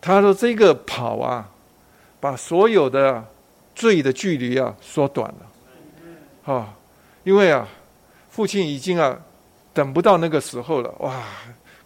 [0.01, 1.49] 他说这个跑啊，
[2.19, 3.25] 把所有的
[3.77, 6.53] 罪的距离啊缩短了。
[6.53, 6.75] 啊，
[7.23, 7.69] 因为啊，
[8.29, 9.17] 父亲已经啊
[9.73, 10.93] 等不到那个时候了。
[10.99, 11.23] 哇，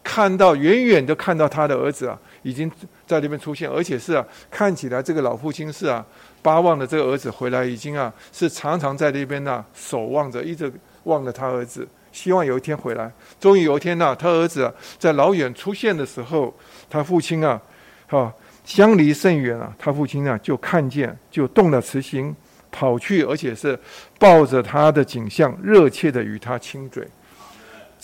[0.05, 2.71] 看到远远的看到他的儿子啊，已经
[3.07, 6.05] 在那边出现，而且是啊，看起来这个老父亲是啊。
[6.43, 10.71] 巴望的这个儿子回来，已经啊是常常在那边呢守望着，一直
[11.05, 13.11] 望着他儿子，希望有一天回来。
[13.41, 16.55] 终于有一天呢，他儿子在老远出现的时候，
[16.91, 17.59] 他父亲啊，
[18.07, 18.31] 哈
[18.63, 22.37] 相离甚远啊，他父亲呢就看见，就动了慈心，
[22.71, 23.79] 跑去，而且是
[24.19, 27.09] 抱着他的景象，热切的与他亲嘴。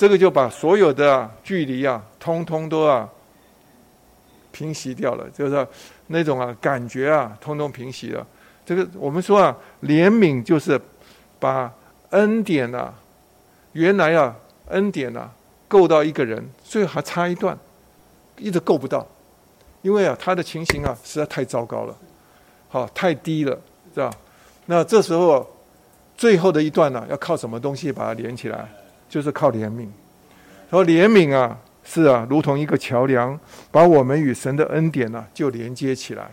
[0.01, 3.07] 这个就把所有的距离啊，通通都啊
[4.51, 5.67] 平息掉了，就是。
[6.13, 8.27] 那种啊，感觉啊，通通平息了。
[8.67, 10.81] 这个我们说啊，怜悯就是
[11.39, 11.73] 把
[12.09, 12.93] 恩典啊，
[13.75, 14.35] 原来啊，
[14.71, 15.31] 恩典啊，
[15.69, 17.57] 够到一个人，最后还差一段，
[18.39, 19.07] 一直够不到，
[19.83, 21.95] 因为啊，他的情形啊，实在太糟糕了，
[22.69, 23.57] 好，太低了，
[23.95, 24.11] 是吧？
[24.67, 25.49] 那这时候
[26.17, 28.69] 最后的一段呢，要靠什么东西把它连起来？
[29.11, 29.87] 就是靠怜悯。
[30.71, 31.59] 说怜悯啊。
[31.83, 33.37] 是啊，如同一个桥梁，
[33.73, 36.31] 把我们与神的恩典呢就连接起来。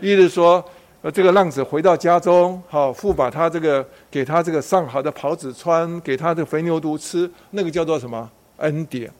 [0.00, 0.64] 意思说，
[1.02, 9.10] 呃，这个浪子回到家中，好，父把他这个给他这个上好的袍子穿，给他的肥牛犊吃，那个叫做什么恩典？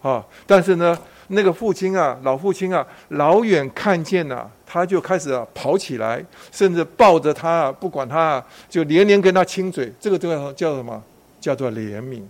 [0.00, 0.98] 好，但是呢，
[1.28, 9.92] 那个父亲啊，老父亲啊，老远看见了，他就开始啊跑起来，甚至抱着他，不管他，就连连跟他亲嘴。
[10.00, 11.00] 这个叫叫什么？
[11.42, 12.22] 叫做怜悯。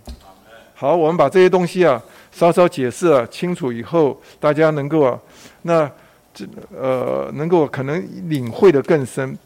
[0.75, 2.03] 好，我们把这些东西啊。
[2.33, 5.19] 稍稍解释啊清楚以后，大家能够啊，
[5.61, 5.87] 那
[6.33, 6.43] 这
[6.75, 9.37] 呃能够可能领会的更深。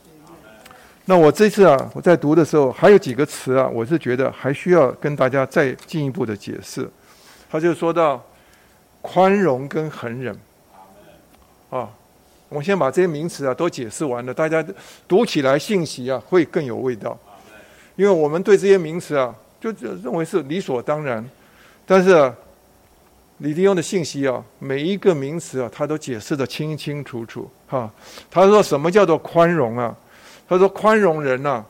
[1.03, 6.89] 那我这次啊，我在读的时候还有几个词啊，我是觉得还需要跟大家再进一步的解释。
[7.51, 8.23] 他就说到
[9.01, 10.33] 宽容跟恒忍
[11.69, 11.89] 啊，
[12.47, 14.65] 我先把这些名词啊都解释完了，大家
[15.09, 17.19] 读起来信息啊会更有味道。
[17.97, 21.23] 因为我们对这些名词啊，就就认为是理所当然，
[21.85, 22.35] 但是啊。
[23.39, 27.47] 李弟兄的信息啊，每一个名词啊，他都解释的清清楚楚。
[27.67, 27.87] 哈，
[28.31, 29.95] 他说什么叫做宽容啊？
[30.49, 31.63] 他说宽容人呐，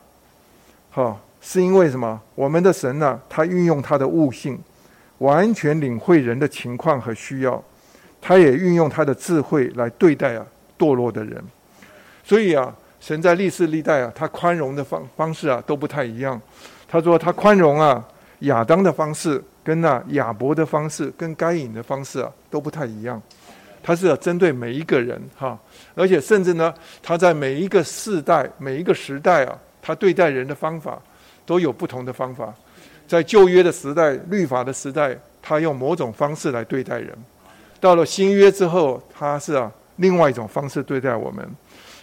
[0.89, 2.21] 哈，是因为什么？
[2.35, 4.57] 我们的神呐，他运用他的悟性，
[5.17, 7.61] 完全领会人的情况和需要，
[8.21, 10.45] 他也运用他的智慧来对待啊
[10.79, 11.43] 堕落的人。
[12.23, 16.41] 所以啊，神在历世历代啊，他宽容的方方式啊都不太一样。
[16.87, 18.03] 他说他宽容啊
[18.39, 19.43] 亚当的方式。
[19.67, 23.21] 跟那亚伯的方式，跟该隐的方式啊，都不太一样。
[23.83, 25.59] 他是针对每一个人哈，
[25.93, 26.73] 而且甚至呢，
[27.03, 30.97] 他在每一个世代、每一个时代啊，他对待人的方法
[31.45, 32.53] 都有不同的方法。
[33.09, 37.11] 在旧约的时代、律法的时代，他用某种方式来对待人；
[37.81, 41.45] 到了新约之后，他是啊另外一种方式对待我们。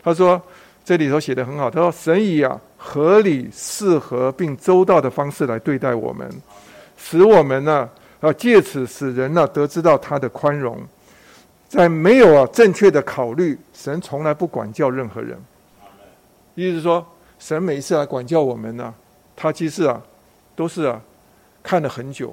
[0.02, 0.38] 他说
[0.84, 6.30] 这里头写的很好，他说神以啊合理、适合并周到的方式来对待我们，
[6.96, 7.88] 使我们呢
[8.20, 10.78] 啊借此使人呢得知到他的宽容。
[11.66, 15.36] 在没有啊正确的考虑，神从来不管教任何人。
[16.54, 17.04] 意思是说，
[17.38, 18.94] 神每一次来管教我们呢，
[19.34, 20.00] 他其实啊，
[20.54, 21.00] 都是啊，
[21.62, 22.32] 看了很久，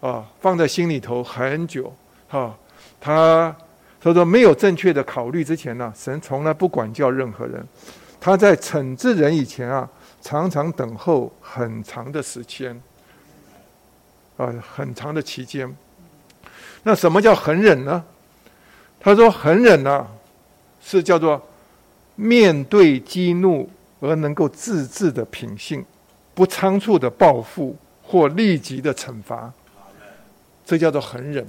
[0.00, 1.92] 啊，放在心里头很久，
[2.28, 2.54] 哈，
[3.00, 3.56] 他
[4.00, 7.66] 他说没有正确的考虑之前呢，神从来不管教任何人。
[8.20, 9.88] 他在惩治人以前啊，
[10.20, 12.80] 常常等候很长的时间，
[14.36, 15.76] 啊，很长的期间。
[16.82, 18.04] 那什么叫恒忍呢？
[19.00, 20.04] 他说：“恒忍呢，
[20.82, 21.40] 是叫做
[22.16, 23.70] 面对激怒
[24.00, 25.84] 而能够自制的品性，
[26.34, 29.52] 不仓促的报复或立即的惩罚，
[30.66, 31.46] 这叫做恒忍。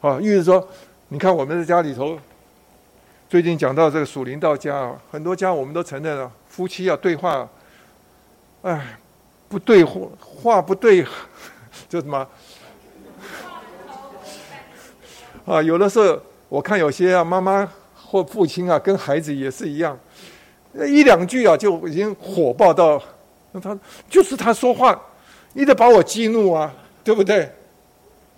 [0.00, 0.66] 啊，意思说，
[1.14, 2.18] 你看我们在家里头，
[3.30, 7.48] 最近讲到这个属灵到家啊，很多家我们都承认了，夫妻要对话，
[8.62, 8.98] 哎，
[9.48, 11.06] 不对话，话不对，
[11.88, 12.26] 就什么？”
[15.46, 19.96] 啊，有的时候我看有些啊妈妈或父亲啊，跟孩子也是一样，
[20.74, 23.00] 一两句啊就已经火爆到，
[23.52, 23.78] 那他
[24.10, 25.00] 就是他说话，
[25.54, 27.48] 一直把我激怒啊，对不对？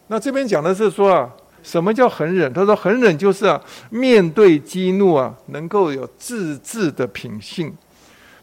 [0.08, 1.32] 那这边讲的是说啊，
[1.66, 2.52] 什么叫恒忍？
[2.52, 3.60] 他说恒忍就是啊，
[3.90, 7.74] 面对激怒啊，能够有自制的品性，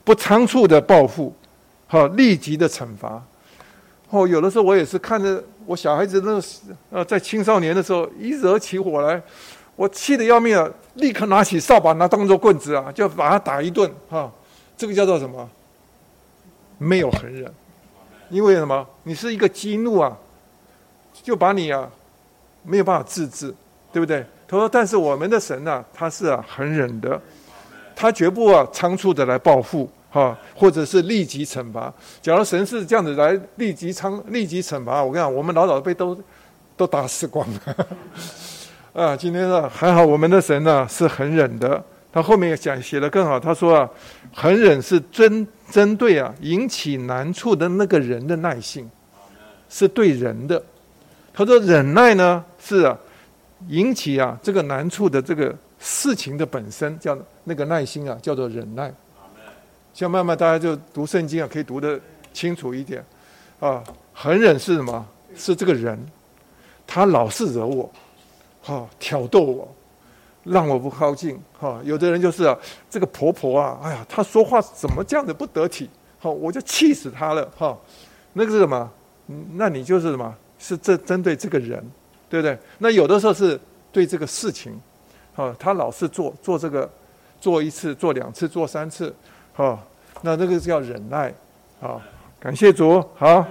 [0.03, 1.33] 不仓促的报复，
[1.87, 3.23] 好立即的惩罚。
[4.09, 5.41] 哦，有的时候我也是看着。
[5.65, 6.43] 我小孩子那个
[6.89, 9.23] 呃，在青少年的时候一惹起火来，
[9.77, 10.69] 我气得要命啊！
[10.95, 14.29] 立刻拿起扫把，拿当做棍子啊，就把他打一顿哈。
[14.75, 15.49] 这个叫做什么？
[16.77, 17.49] 没有恒忍，
[18.29, 18.85] 因为什么？
[19.03, 20.17] 你是一个激怒啊，
[21.23, 21.89] 就把你啊
[22.63, 23.53] 没有办法自制，
[23.91, 24.25] 对不对？
[24.47, 27.19] 他说：“但是我们的神呢，他是啊很忍的，
[27.95, 31.91] 他绝不啊仓促的来报复。”哈，或者是立即惩罚。
[32.21, 36.15] 假如神是这样子来立即仓立即惩罚，我跟你讲，我们老早被都
[36.77, 37.87] 都打死光了。
[38.93, 41.83] 啊，今天呢还好，我们的神呢是很忍的。
[42.11, 43.89] 他后面讲写的更好，他说啊，
[44.31, 48.87] 很忍是针针对啊引起难处的那个人的耐性，
[49.67, 50.63] 是对人的。
[51.33, 52.97] 他说忍耐呢是啊
[53.67, 58.93] 引起啊这个难处的这个事情的本身叫那个耐心啊叫做忍耐。
[59.93, 61.99] 像慢慢大家就读圣经啊，可以读得
[62.33, 63.05] 清楚一点，
[63.59, 65.05] 啊，恒忍是什么？
[65.35, 65.97] 是这个人，
[66.87, 67.91] 他老是惹我，
[68.63, 69.75] 哈，挑逗我，
[70.43, 71.79] 让我不靠近，哈。
[71.83, 72.57] 有的人就是啊，
[72.89, 77.77] 这个婆婆啊，哎呀，她说话怎么这样子不得体，好，我就气死她了，哈。
[78.33, 78.91] 那个是什么？
[79.53, 80.35] 那你就是什么？
[80.63, 81.83] 是这针对这个人，
[82.29, 82.57] 对不对？
[82.77, 83.59] 那有的时候是
[83.91, 84.71] 对这个事情，
[85.35, 86.89] 啊，他老是做做这个，
[87.41, 89.13] 做一次，做两次，做三次。
[89.51, 89.77] 好，
[90.21, 91.33] 那这个叫忍耐，
[91.81, 92.01] 好，
[92.39, 93.03] 感谢主。
[93.15, 93.45] 好，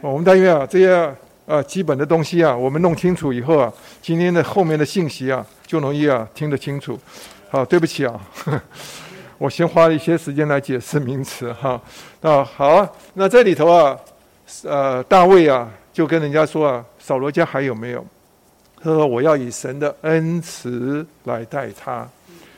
[0.00, 1.14] 我们但愿啊，这些
[1.46, 6.98] 啊基本的东西啊，我们弄清楚以后啊，今天的后面的信息啊，就容易啊听得清楚。
[7.50, 8.18] 好，对不起啊，
[9.36, 11.78] 我先花了一些时间来解释名词哈。
[12.22, 13.96] 那，好，那这里头啊，
[14.64, 18.04] 呃，大卫啊，就跟人家说啊，扫罗家还有没有？
[18.82, 22.06] 他说我要以神的恩慈来待他。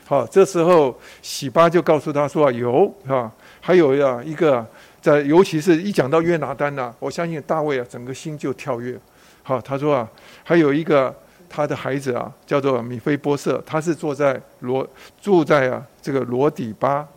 [0.05, 3.31] 好，这时候喜巴就告诉他说啊：“有啊，
[3.61, 4.67] 还有呀，一个
[5.01, 8.99] 在，尤其是一讲到约拿丹呐，我相信大卫啊，整个心就跳跃。
[9.41, 10.09] 好，他说啊，
[10.43, 11.15] 还有一个
[11.47, 14.85] 他的孩子啊，叫做米菲波瑟，他是坐在罗
[15.21, 17.07] 住在啊这个罗底巴，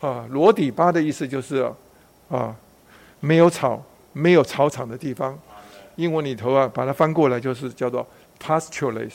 [0.00, 1.64] 啊，罗底巴的意思就是
[2.28, 2.52] 啊，
[3.20, 3.80] 没有草、
[4.14, 5.38] 没有草场的地方。
[5.96, 8.06] 英文里头啊，把它翻过来就是叫做
[8.42, 9.12] pastureless。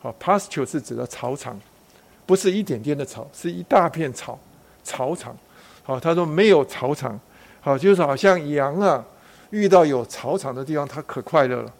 [0.00, 1.60] 好，pasture 是指的草场。”
[2.26, 4.36] 不是一点点的草，是一大片草，
[4.82, 5.36] 草场。
[5.84, 7.16] 好，他说没有草场，
[7.60, 9.04] 好，就是好像羊啊，
[9.50, 11.72] 遇到有草场的地方，它可快乐了。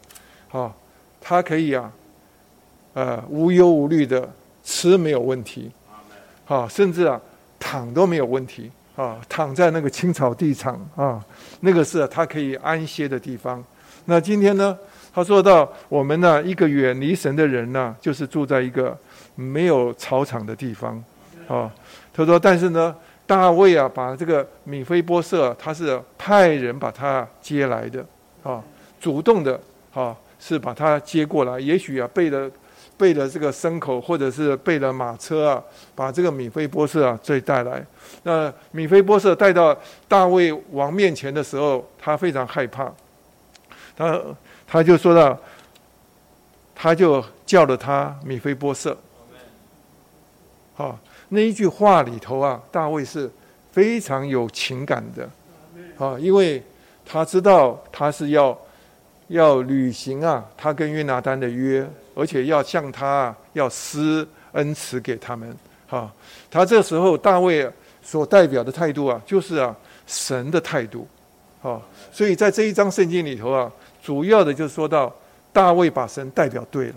[0.46, 0.72] 好，
[1.20, 1.90] 它可以啊，
[2.94, 4.32] 呃，无忧无虑的
[4.62, 5.68] 吃没有问题。
[6.44, 7.20] 好，甚至啊，
[7.58, 8.70] 躺都没有问题。
[8.96, 11.24] 啊，躺在那个青草地场啊，
[11.60, 13.62] 那个是他可以安歇的地方。
[14.06, 14.76] 那今天呢，
[15.14, 18.96] 他说到我们呢，一个远离神的人呢，就是住在一个。
[19.38, 20.96] 没有草场的地方，
[21.46, 21.70] 啊，
[22.10, 28.02] 他说，但是呢，大卫啊，把这个米菲波设，他是派人把他接来的，
[28.42, 28.64] 啊，
[28.98, 29.60] 主动的，
[29.92, 31.60] 啊，是把他接过来。
[31.60, 32.50] 也许啊，背了
[32.98, 35.62] 备了这个牲口，或者是备了马车啊，
[35.94, 37.84] 把这个米菲波设啊再带来。
[38.22, 39.76] 那米菲波设带到
[40.08, 42.92] 大卫王面前的时候，他非常害怕，
[43.96, 44.20] 他
[44.66, 45.38] 他就说到，
[46.74, 48.96] 他就叫了他米菲波设。
[50.74, 53.30] 好，那一句话里头啊，大卫是
[53.72, 55.28] 非常有情感的，
[56.04, 56.62] 啊，因为
[57.04, 58.56] 他知道他是要
[59.28, 61.88] 要履行啊，他跟约拿丹的约。
[62.18, 65.54] 而且要向他要施恩慈给他们，
[65.86, 66.10] 哈，
[66.50, 67.70] 他这时候大卫
[68.02, 71.06] 所代表的态度啊，就是啊神的态度，
[71.60, 71.78] 哈，
[72.10, 73.70] 所以在这一章圣经里头啊，
[74.02, 75.14] 主要的就说到
[75.52, 76.94] 大卫把神代表对了，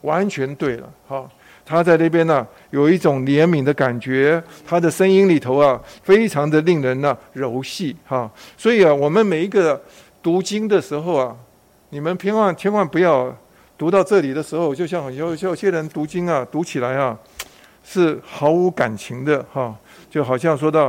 [0.00, 1.30] 完全对了，哈，
[1.66, 9.78] 他在那边呢有一种怜悯的感觉，他的声音里头啊非常的令人呢柔细，哈，所以啊我们每一个
[10.22, 11.36] 读经的时候啊，
[11.90, 13.34] 你们千万千万不要。
[13.78, 17.14] 读到这里的时候，就像有有些人读经啊，读起来啊，
[17.84, 19.76] 是毫无感情的哈，
[20.08, 20.86] 就好像说到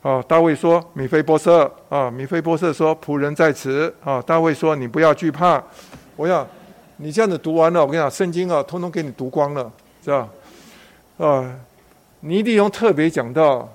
[0.00, 5.62] 啊，大卫说米菲波设啊，米菲波设说仆人在此啊，大卫说你不要惧怕，
[6.16, 6.48] 我要
[6.96, 9.70] 你这样子读完了，我跟你讲，圣经啊，通通给你读光了，
[10.02, 10.26] 是吧？
[11.18, 11.60] 啊，
[12.20, 13.70] 尼利用特别讲到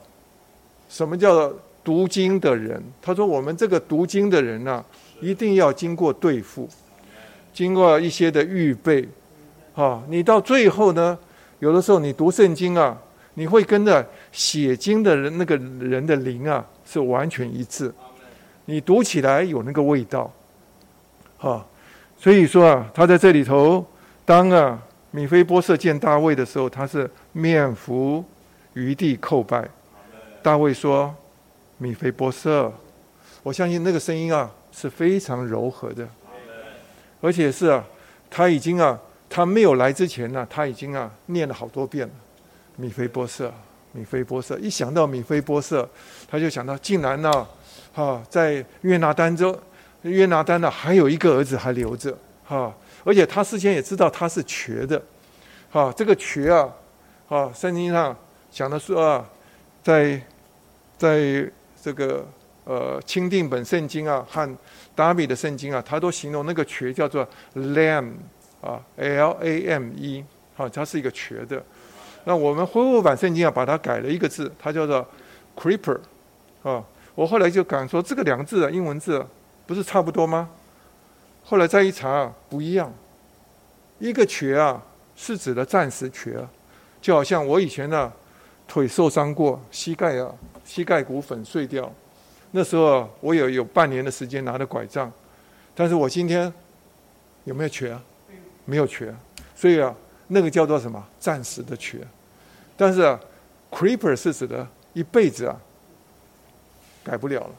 [0.89, 1.53] 什么叫
[1.84, 4.84] 读经的人，他说我们这个读经的人呢，
[5.26, 6.69] 一定要经过对付。
[7.51, 9.07] 经过一些的预备，
[9.76, 11.17] 啊，你到最后呢，
[11.59, 12.97] 有的时候你读圣经啊，
[13.36, 17.91] 你会跟着写经的人那个人的灵啊是完全一致，
[18.65, 20.30] 你读起来有那个味道，
[21.39, 21.65] 啊，
[22.17, 23.86] 所以说啊，他在这里头，
[24.26, 24.78] 当啊
[25.11, 28.21] 米菲波设见大卫的时候，他是面伏
[28.73, 29.65] 于地叩拜，
[30.43, 31.15] 大卫说
[31.80, 32.69] ：“米菲波设，
[33.43, 36.07] 我相信那个声音啊是非常柔和的。”
[37.21, 37.84] 而且是啊，
[38.30, 38.99] 他已经啊，
[39.30, 42.13] 他没有来之前呢，他已经啊念了好多遍了。
[42.76, 43.51] 米菲波设，
[43.93, 45.89] 米菲波设，一想到米菲波设，
[46.28, 47.47] 他就想到，竟然呢，
[47.93, 49.57] 哈，在约拿丹中，
[50.01, 52.71] 约拿丹呢还有一个儿子还留着，哈，
[53.05, 55.01] 而且他事先也知道他是瘸的，
[55.71, 56.69] 哈，这个瘸啊，
[57.30, 58.15] 啊，圣经上
[58.51, 59.26] 讲的说啊，
[59.82, 60.21] 在
[60.97, 61.49] 在
[61.82, 62.28] 这个
[62.66, 64.57] 呃钦定本圣经啊和。
[64.97, 68.13] 达米的圣经啊，他都形容那个瘸叫做 lam
[68.61, 70.24] 啊，l a m e，
[70.55, 71.61] 好，它是一个瘸的。
[72.24, 75.05] 那我们恢复版圣经啊，把它改了一个字，它叫做
[75.53, 75.99] creeper
[76.63, 76.82] 啊。
[77.13, 79.22] 我后来就敢说这个两个字啊，英文字
[79.68, 80.49] 不是差不多吗？
[81.43, 82.89] 后来再一查，不一样。
[83.99, 84.82] 一个瘸啊，
[85.18, 86.39] 是指的暂时瘸，
[87.01, 88.13] 就好像我以前呢，
[88.66, 91.91] 腿受伤过，膝盖啊，膝盖骨粉碎掉。
[92.58, 95.12] 那时候我有有半年的时间拿着拐杖，
[95.76, 96.51] 但是我今天
[97.43, 98.01] 有没有瘸啊？
[98.64, 99.14] 没有瘸，
[99.53, 99.93] 所以啊，
[100.28, 101.06] 那个叫做什么？
[101.20, 101.99] 暂时的瘸。
[102.78, 103.20] 但是啊
[103.70, 105.60] ，creeper 是指的一辈子啊，
[107.03, 107.51] 改不了了，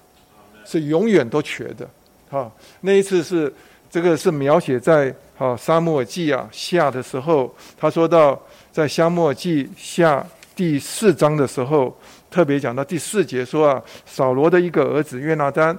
[0.64, 1.86] 是永远都瘸的。
[2.30, 3.52] 哈，那一次是
[3.90, 8.40] 这个是描写在哈沙漠记啊下的时候，他说到
[8.72, 11.94] 在沙漠记下第四章的时候。
[12.30, 15.78] 特别讲到第四节说啊，扫罗的一个儿子约拿丹，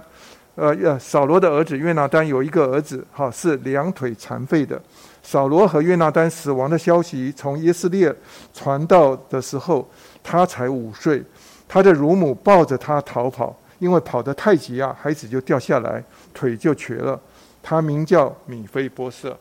[0.55, 4.81] 呃，扫罗的儿子约拿丹有一个儿子，哈，是两腿残废的。
[5.21, 8.15] 扫罗和约拿丹死亡的消息从耶斯列
[8.53, 9.87] 传到的时候，
[10.23, 11.21] 他才五岁。
[11.67, 16.01] 他的乳母抱着他逃跑，因为跑得太急啊，孩子就掉下来，
[16.33, 17.19] 腿就瘸了。
[17.61, 19.37] 他名叫米菲波设，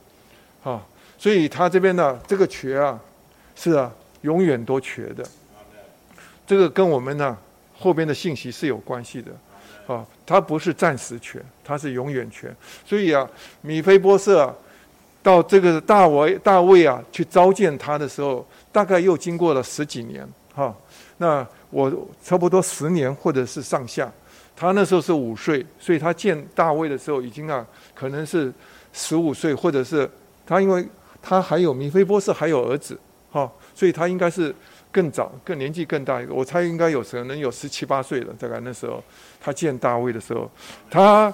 [0.64, 0.82] 哈，
[1.16, 2.98] 所以他这边呢，这个瘸啊，
[3.54, 3.92] 是啊，
[4.22, 5.24] 永远都瘸的。
[6.46, 7.36] 这个跟我们呢
[7.76, 9.32] 后边的信息是有关系的，
[9.92, 12.54] 啊，他不是暂时权，他是永远权。
[12.86, 13.28] 所以啊，
[13.62, 14.54] 米菲波设啊，
[15.22, 20.74] 到这个大卫大卫啊去召见他的时候，大概又经过了十几年，哈。
[21.18, 24.10] 那我差不多十年或者是上下，
[24.54, 28.52] 他那时候是五岁，所以他见大卫的时候已经啊可能是
[28.92, 30.08] 十五岁，或者是
[30.46, 30.86] 他因为
[31.20, 32.98] 他还有米菲波设还有儿子，
[33.32, 34.54] 哈，所以他应该是。
[34.96, 38.32] 更早、更年纪更大一个，我猜应该有可能有十七八岁了。
[38.38, 39.04] 大概那时候，
[39.38, 40.50] 他见大卫的时候，
[40.90, 41.30] 他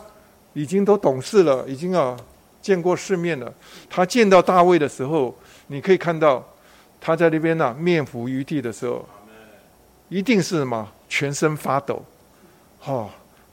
[0.52, 2.16] 已经都懂事了，已经啊
[2.60, 3.54] 见过世面了。
[3.88, 5.32] 他见到大卫的时候，
[5.68, 6.44] 你可以看到
[7.00, 9.08] 他在那边呢面伏于地的时候，
[10.08, 12.04] 一定是什么全身发抖。
[12.80, 13.08] 哈，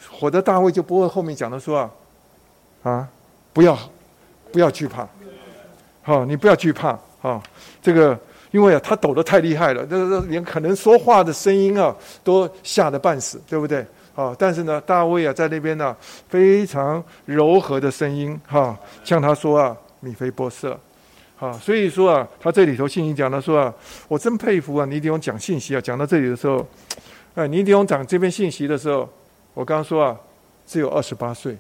[0.10, 1.92] 火的大卫就不会后面讲的说啊
[2.82, 3.08] 啊，
[3.54, 3.78] 不要
[4.52, 5.08] 不要惧怕，
[6.02, 7.40] 好，你不要惧怕啊，
[7.80, 8.20] 这个。
[8.52, 13.86] 因为啊，他抖得太厉害了，这个连可能说话的声音啊，都吓得半死，对不对？
[14.16, 15.96] 啊，但是呢，大卫啊，在那边呢，
[16.28, 20.78] 非常柔和的声音，哈，向他说啊，米菲波设，
[21.40, 23.74] 啊，所以说啊，他这里头信息讲的说啊，
[24.10, 26.68] 我真佩服啊，尼迪翁讲信息啊，讲到这里的时候，
[27.36, 29.08] 哎，尼迪翁讲这边信息的时候，
[29.54, 30.18] 我刚刚说啊，
[30.68, 31.56] 只有二十八岁，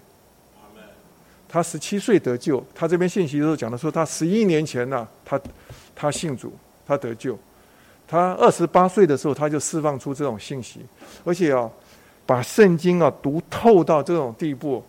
[1.47, 5.39] 他十七岁得救，他这边信息的时候讲的说，他十一年前呢，他
[5.95, 6.53] 他信主，
[6.89, 7.37] 他得救，
[8.07, 10.79] 他二十八岁的时候他就释放出这种信息，
[11.23, 11.69] 而且啊，
[12.25, 14.83] 把圣经啊读透到这种地步，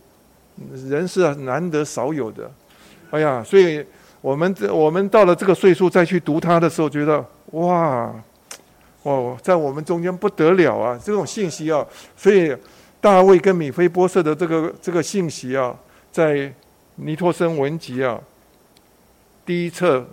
[0.88, 2.50] 人是难得少有的，
[3.10, 3.84] 哎呀，所以
[4.22, 8.10] 我们这我们到了这个岁数再去读它的时候，觉得哇，
[9.02, 11.86] 哦，在我们中间不得了啊，这种信息啊，
[12.16, 12.56] 所以
[12.98, 15.76] 大卫跟米菲波设的这个这个信息啊。
[16.12, 16.52] 在
[16.96, 18.20] 尼托生文集啊，
[19.46, 20.04] 第一册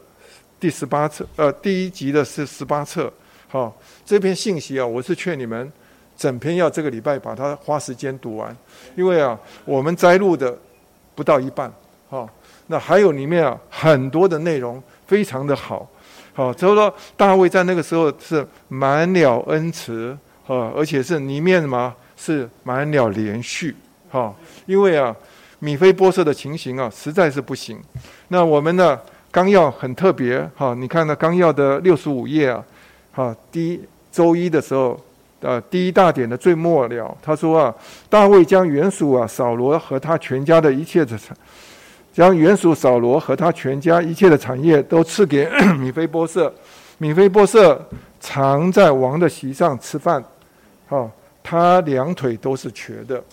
[0.60, 3.12] 第十八册，呃，第一集的是十八册。
[3.47, 5.72] 好，这篇信息啊，我是劝你们
[6.18, 8.55] 整篇要这个礼拜把它花时间读完，
[8.95, 10.58] 因为啊，我们摘录的
[11.14, 11.72] 不到一半。
[12.10, 12.28] 好，
[12.68, 15.88] 那还有里面啊很多的内容非常的好。
[16.34, 23.76] 好，就是说大卫在那个时候是满了恩慈，啊，而且是里面什么是满了连续。
[24.10, 24.36] 好，
[24.66, 25.16] 因为啊。
[25.60, 27.82] 米菲波设的情形啊，实在是不行。
[28.28, 32.63] 那我们的纲要很特别，哈，你看那纲要的六十五页啊，
[33.11, 34.99] 哈，第一周一的时候，
[35.41, 37.75] 呃，第一大点的最末了，他说啊，
[38.09, 41.36] 大卫将原属啊扫罗和他全家的一切的产，
[42.13, 46.53] 将原属扫罗和他全家一切的产业都赐给 米菲波色。
[46.97, 47.80] 米菲波色
[48.19, 50.23] 常在王的席上吃饭，
[50.88, 51.09] 哈，
[51.43, 53.23] 他两腿都是瘸的，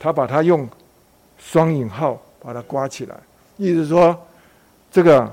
[0.00, 0.68] 他把他用。
[1.40, 3.14] 双引号把它刮起来，
[3.58, 4.14] 意思说，
[4.90, 5.30] 这个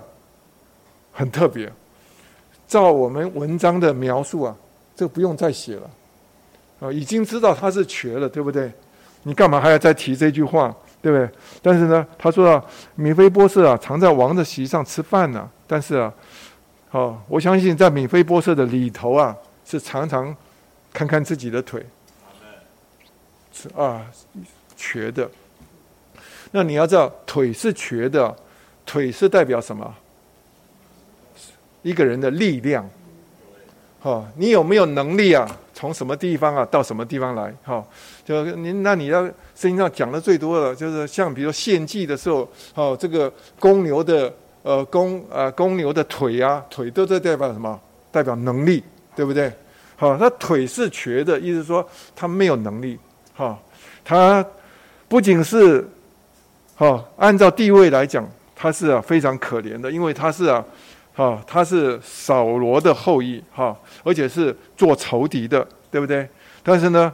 [1.12, 1.72] 很特别。
[2.68, 4.56] 照我们文章的描述啊，
[4.96, 5.90] 这个不用再写了，
[6.80, 8.72] 啊，已经知道他是瘸了，对不对？
[9.24, 11.30] 你干嘛还要再提这句话，对不对？
[11.62, 15.50] 但是呢，他说啊，米菲波士啊，常在王的席上吃饭呢。
[15.68, 16.14] 但是啊，
[16.90, 19.36] 好，我相信在米菲波士的里头啊，
[19.66, 20.36] 是常常
[20.92, 21.86] 看看自己的腿，
[23.54, 24.06] 是啊，
[24.76, 25.30] 瘸的。
[26.52, 28.36] 那你要知道，腿是瘸的，
[28.86, 29.94] 腿是代表什么？
[31.82, 32.88] 一个人的力量。
[34.00, 35.50] 哈，你有没有能力啊？
[35.74, 37.54] 从什么地方啊到什么地方来？
[37.64, 37.84] 哈，
[38.24, 39.24] 就您那你要
[39.56, 44.32] 圣经上讲的最多的，就是像比如献祭的时候，哦，这个公牛的
[44.62, 47.80] 呃公呃公牛的腿啊，腿都在代表什么？
[48.12, 48.84] 代表能力，
[49.16, 49.52] 对不对？
[49.96, 53.00] 好，他腿是瘸的，意思说他没有能力。
[53.34, 53.58] 哈，
[54.04, 54.46] 他
[55.08, 55.88] 不仅是。
[56.78, 60.64] 好，按照地位来讲，他是啊非常可怜的，因为他是啊，
[61.14, 66.28] 哈，他是扫罗的后裔，哈，而且是做仇敌的，对不对？
[66.64, 67.14] 但是呢，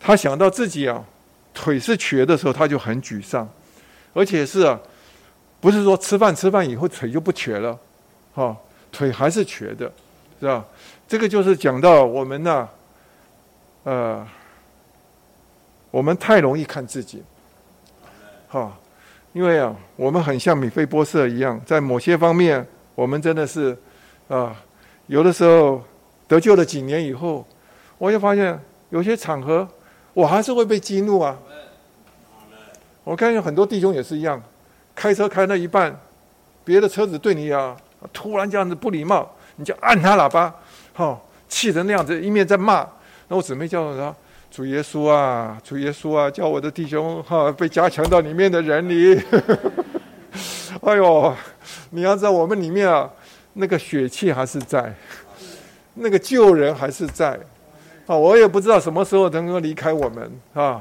[0.00, 1.04] 他想到自己啊
[1.52, 3.48] 腿是瘸的时候，他就很沮丧，
[4.14, 4.80] 而且是啊，
[5.60, 7.78] 不是说吃饭吃饭以后腿就不瘸了，
[8.34, 8.56] 哈，
[8.90, 9.92] 腿还是瘸的，
[10.40, 10.64] 是吧？
[11.06, 12.68] 这个就是讲到我们呢，
[13.84, 14.26] 呃，
[15.90, 17.22] 我们太容易看自己。
[18.50, 18.72] 哈，
[19.32, 23.76] 因为啊，我们很像米菲波设一样，在某些方面，我们真的是
[24.26, 24.56] 啊，
[25.06, 25.82] 有的时候
[26.26, 27.46] 得救了几年以后，
[27.98, 28.58] 我就发现
[28.90, 29.68] 有些场合，
[30.14, 31.36] 我还是会被激怒啊。
[33.04, 34.42] 我看见很多弟兄也是一样，
[34.94, 35.98] 开车开到一半，
[36.64, 37.76] 别的车子对你啊
[38.12, 40.54] 突然这样子不礼貌，你就按他喇叭，
[40.94, 41.18] 哈，
[41.48, 42.86] 气成那样子，一面在骂，
[43.28, 44.14] 那我姊妹叫他。
[44.50, 49.20] 主耶稣啊，主耶稣啊，叫我的弟兄哈被加强到里面的人里。
[50.82, 51.34] 哎呦，
[51.90, 53.08] 你要知道我们里面啊，
[53.52, 54.92] 那个血气还是在，
[55.94, 57.38] 那个救人还是在。
[58.06, 60.80] 啊，我也不知道什么时候能够离开我们啊。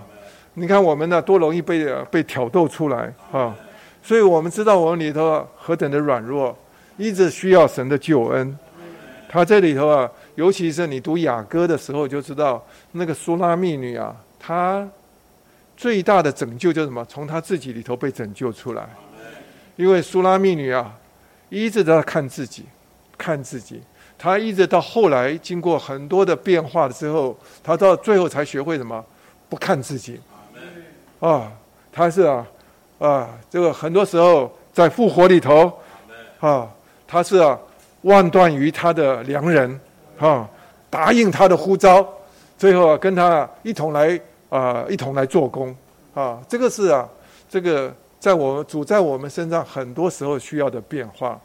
[0.54, 3.56] 你看我们呢，多容易被被挑逗出来啊。
[4.02, 6.58] 所以我们知道我们里头何等的软弱，
[6.98, 8.58] 一直需要神的救恩。
[9.30, 10.10] 他这里头啊。
[10.38, 14.88] 尤其是你读雅歌的时候，就知道那个苏拉密女啊，她
[15.76, 17.04] 最大的拯救就是什么？
[17.06, 18.88] 从她自己里头被拯救出来。
[19.78, 20.96] 因为苏拉密女啊，
[21.50, 22.66] 一直在看自己，
[23.18, 23.82] 看自己。
[24.16, 29.04] 她一直到后来，经过很多的变化之后，她到最后才学会什么？
[29.50, 30.22] 不看自己。
[31.20, 31.52] 啊，
[31.92, 32.46] 她是啊，
[33.00, 35.80] 啊，这个很多时候在复活里头，
[36.40, 36.70] 啊，
[37.08, 37.58] 她是啊，
[38.04, 39.80] 万断于他的良人。
[40.19, 40.48] 啊，
[40.89, 42.07] 答应他的呼召，
[42.57, 44.19] 最后啊，跟他一同来
[44.49, 45.76] 啊，一同来做工
[46.14, 46.39] 啊。
[46.48, 47.07] 这个是啊，
[47.49, 51.39] 这个在我主在我们身上很多时候需要的变化。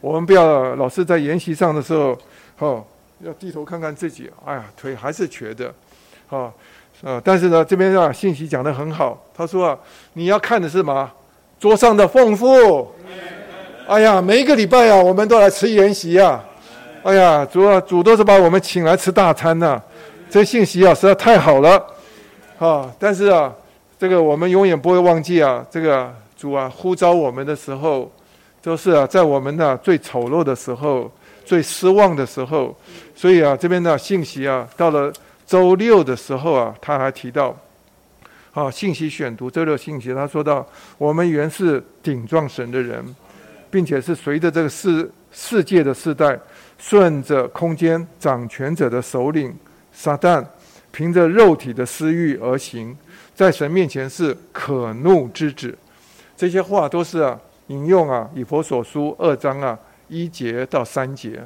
[0.00, 2.18] 我们不要老是在研习上的时候，
[2.58, 2.84] 哦，
[3.20, 5.74] 要低头看看自己，哎呀，腿还是瘸的，
[6.30, 6.52] 啊
[7.02, 7.20] 啊。
[7.24, 9.20] 但是呢，这边啊，信息讲的很好。
[9.36, 9.78] 他说啊，
[10.12, 11.10] 你要看的是什么？
[11.58, 12.88] 桌上的丰富，
[13.88, 16.44] 哎呀，每一个礼拜啊，我们都来吃筵席啊。
[17.04, 19.80] 哎呀，主啊，主都是把我们请来吃大餐呐。
[20.28, 21.86] 这信息啊，实在太好了。
[22.58, 23.54] 啊，但是啊，
[23.98, 28.10] 这个我们永远不会忘记啊，这个主啊呼召我们的时候，
[28.60, 31.10] 都是啊在我们的最丑陋的时候、
[31.44, 32.76] 最失望的时候。
[33.14, 35.12] 所以啊，这边的信息啊，到了
[35.46, 37.56] 周六的时候啊，他还提到。
[38.52, 40.66] 啊，信息选读这六信息，他说到：
[40.96, 43.04] 我们原是顶撞神的人，
[43.70, 46.36] 并且是随着这个世世界的世代，
[46.78, 49.54] 顺着空间掌权者的首领
[49.92, 50.44] 撒旦，
[50.90, 52.96] 凭着肉体的私欲而行，
[53.34, 55.76] 在神面前是可怒之子。
[56.36, 59.78] 这些话都是啊，引用啊以佛所书二章啊
[60.08, 61.42] 一节到三节。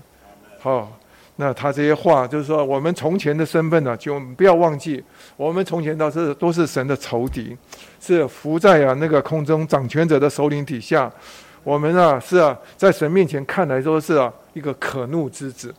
[0.61, 0.93] 好。
[1.37, 5.03] 那他这些话就是说，我们从前的身份呢，就不要忘记，
[5.35, 7.57] 我们从前都是都是神的仇敌，
[7.99, 11.11] 是伏在啊那个空中掌权者的首领底下。
[11.63, 15.75] 我们啊是啊，在神面前看来都是啊一个可怒之子。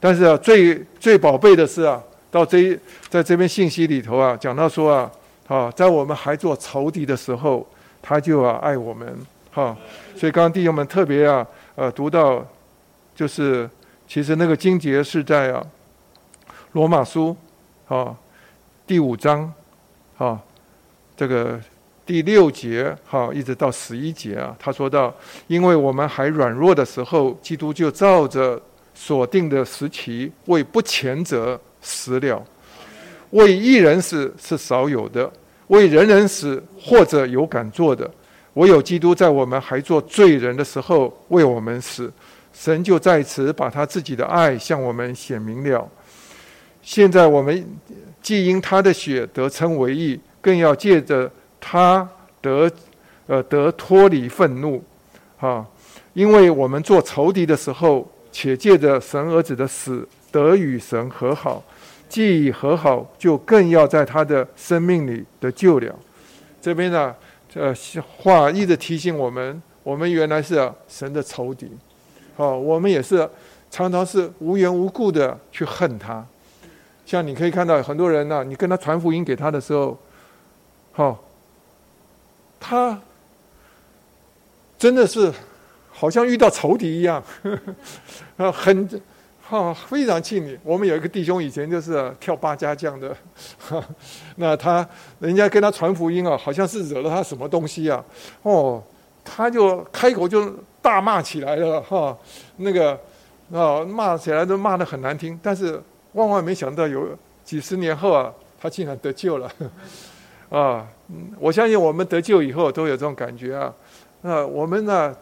[0.00, 5.10] 但是啊，最最宝贝的是啊，到这在这边信息里头啊，讲到说啊，
[5.48, 7.66] 啊，在我们还做仇敌的时候，
[8.00, 9.16] 他就啊爱我们
[9.50, 9.76] 哈。
[10.16, 12.46] 所以刚刚弟兄们特别啊，呃，读到
[13.14, 13.68] 就是。
[14.08, 15.66] 其实那个经节是在啊，
[16.72, 17.34] 罗马书
[17.88, 18.14] 啊
[18.86, 19.50] 第五章
[20.18, 20.38] 啊
[21.16, 21.58] 这个
[22.04, 25.14] 第六节哈一直到十一节啊，他说到，
[25.46, 28.60] 因为我们还软弱的时候，基督就照着
[28.94, 32.44] 所定的时期为不前者死了，
[33.30, 35.30] 为一人死是少有的，
[35.68, 38.10] 为人人死或者有敢做的，
[38.54, 42.12] 唯有基督在我们还做罪人的时候为我们死。
[42.52, 45.88] 神就在此把他自己的爱向我们显明了。
[46.82, 47.66] 现在我们
[48.20, 51.30] 既因他的血得称为义，更要借着
[51.64, 52.06] 他
[52.40, 52.68] 得
[53.28, 54.82] 呃得脱离愤怒，
[55.38, 55.64] 啊！
[56.12, 61.62] 因为我们做仇敌的时候，且借着神儿子的死得与神和好，
[62.08, 65.94] 既已和好，就更要在他的生命里得救了。
[66.60, 67.14] 这边呢，
[67.54, 67.72] 呃，
[68.18, 71.70] 话一直提醒我们，我们原来是神的仇敌。
[72.36, 73.28] 哦，我们也是
[73.70, 76.26] 常常是无缘无故的去恨他，
[77.06, 79.96] 像你可以看到很多人呢，你跟他传福音给他的时候，
[80.92, 81.22] 好，
[82.64, 82.96] 他
[84.78, 85.32] 真的是
[85.90, 87.22] 好像遇到仇敌一样，
[88.38, 88.88] 啊，很
[89.42, 90.56] 哈非常气你。
[90.62, 93.16] 我们有一个弟兄以前就是跳八家将的，
[94.36, 98.04] 那他人家跟他传福音啊，好像是惹了他什么东西啊，
[98.42, 98.82] 哦，
[99.24, 100.54] 他就开口就。
[100.82, 102.18] 大骂起来了哈，
[102.56, 102.90] 那个
[103.52, 105.80] 啊骂起来都骂得很难听，但是
[106.14, 109.48] 万万没想到有几十年后啊，他竟然得救了
[110.52, 110.86] 啊！
[111.40, 113.72] 我相信我们得救以后都有这种感觉啊。
[114.20, 115.16] 那我们呢，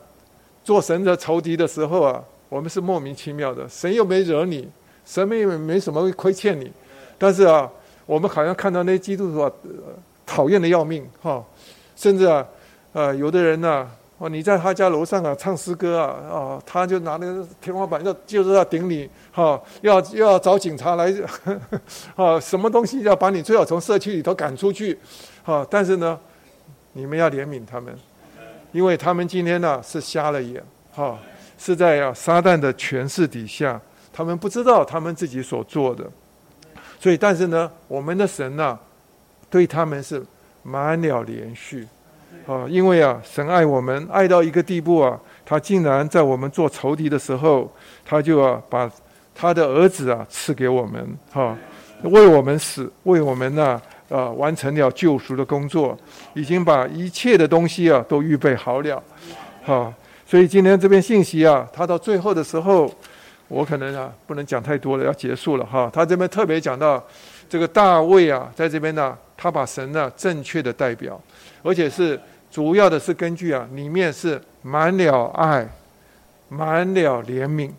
[0.65, 4.69] 做神的仇敌的时候啊，我们是莫名其妙的，神又没惹你，
[5.07, 6.73] 神没没什么亏欠你，
[7.17, 7.71] 但是啊，
[8.07, 9.53] 我们好像看到那基督徒啊，
[10.27, 11.45] 讨厌的要命哈，
[11.95, 12.45] 甚至啊，
[12.93, 13.89] 呃，有的人呢。
[14.21, 21.11] 哦，你在他家楼上啊，唱诗歌啊，啊，他就拿那个天花板要就是要顶你，哈，要要找警察来，
[22.17, 24.99] 啊， 什么东西要把你最好从社区里头赶出去，
[25.43, 26.21] 哈，但是呢，
[26.93, 27.97] 你们要怜悯他们，
[28.73, 30.63] 因为他们今天呢是瞎了眼，
[30.95, 31.19] 哈，
[31.57, 33.81] 是在啊撒旦的权势底下，
[34.13, 36.05] 他们不知道他们自己所做的，
[37.01, 38.79] 所以，但是呢，我们的神呢，
[39.49, 40.23] 对他们是
[40.63, 41.89] 满了连续。
[42.47, 47.71] 啊，因为啊，神爱我们爱到一个地步啊，他竟然在我们做仇敌的时候，
[48.05, 48.91] 他就啊把
[49.35, 51.57] 他的儿子啊赐给我们，哈，
[52.03, 55.97] 为我们死，为我们呢啊完成了救赎的工作，
[56.35, 59.03] 已经把一切的东西啊都预备好了，
[59.65, 59.93] 哈，
[60.27, 62.93] 所以今天这篇信息啊，他到最后的时候，
[63.49, 65.89] 我可能啊不能讲太多了，要结束了哈。
[65.93, 67.03] 他这边特别讲到
[67.49, 71.21] 这个大卫啊，在这边呢，他把神呢正确的代表。
[71.63, 72.19] 而且是
[72.51, 75.69] 主要的是根据啊，里面是满了爱，
[76.49, 77.71] 满了怜悯，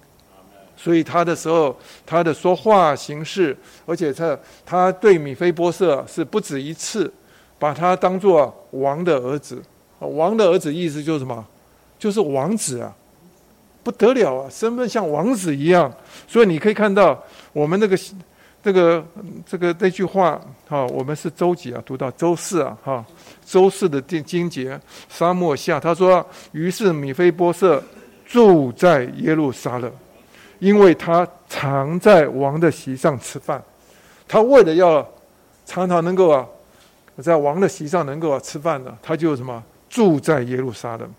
[0.77, 3.55] 所以他的时候，他的说话形式，
[3.85, 7.11] 而且他他对米菲波设是不止一次，
[7.59, 9.61] 把他当做王的儿子，
[9.99, 11.45] 王的儿子意思就是什么？
[11.99, 12.95] 就是王子啊，
[13.83, 15.91] 不得了啊，身份像王子一样，
[16.27, 17.21] 所以你可以看到
[17.53, 17.97] 我们那个。
[18.63, 19.03] 这个
[19.43, 20.39] 这个那句话
[20.69, 21.81] 哈，我们是周几啊？
[21.83, 23.03] 读到周四啊，哈，
[23.45, 27.83] 周四的经经节，沙漠下，他说：“于是米菲波设
[28.25, 29.91] 住在耶路撒冷，
[30.59, 33.61] 因为他常在王的席上吃饭。
[34.27, 35.05] 他为了要
[35.65, 36.47] 常常能够啊，
[37.17, 41.09] 在王的席上能够啊吃饭呢，他就什么住在耶路撒冷。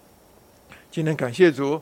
[0.91, 1.79] 今天感谢主，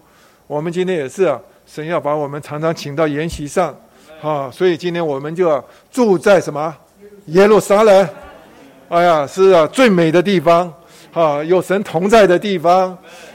[0.48, 3.72] 我们今天也是啊，神要把我们常常请到筵席上，
[4.20, 6.76] 啊，所以今天我们就要住在什么
[7.26, 8.08] 耶路撒冷？
[8.90, 10.66] 哎呀，是啊，最美的地方，
[11.12, 12.90] 啊，有神同在的地方，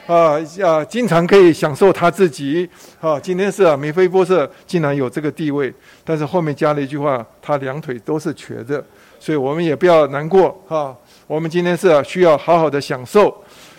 [0.05, 2.69] 啊啊，经常可以享受他自己。
[2.99, 5.73] 啊，今天是啊，米菲波设竟然有这个地位，
[6.03, 8.83] 但是后面加了一句话，他两腿都是瘸的，
[9.17, 10.93] 所以我们也不要难过，哈。
[11.25, 13.33] 我们今天是啊需要好好的享受。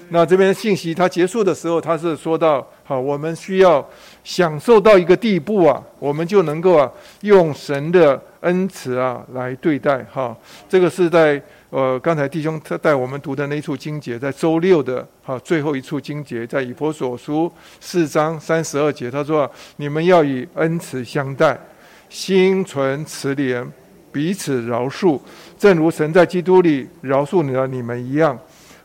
[0.09, 3.87] 那这边信息他结束的时候，他是说到：好，我们需要
[4.25, 6.91] 享受到一个地步啊，我们就能够啊，
[7.21, 10.35] 用神的恩慈啊来对待哈。
[10.69, 21.59] 这个是在呃刚才弟兄他带我们读的那处经节，在周六的哈最后一处经节，在以佛所书四章三十二节，他说：你们要以恩慈相待，
[22.09, 23.67] 心存慈怜。
[24.13, 25.21] 彼此饶恕，
[25.59, 28.39] 正如神在基督里饶恕了你们一样。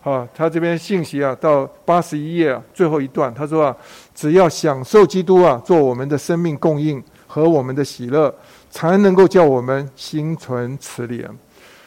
[0.03, 3.77] 啊，他这边信息啊，到八十一页最后一段，他说啊，
[4.13, 8.33] 只要享受基督啊，做我们的生命供应和我们的喜乐，
[8.69, 11.25] 才能够叫我们心存慈怜。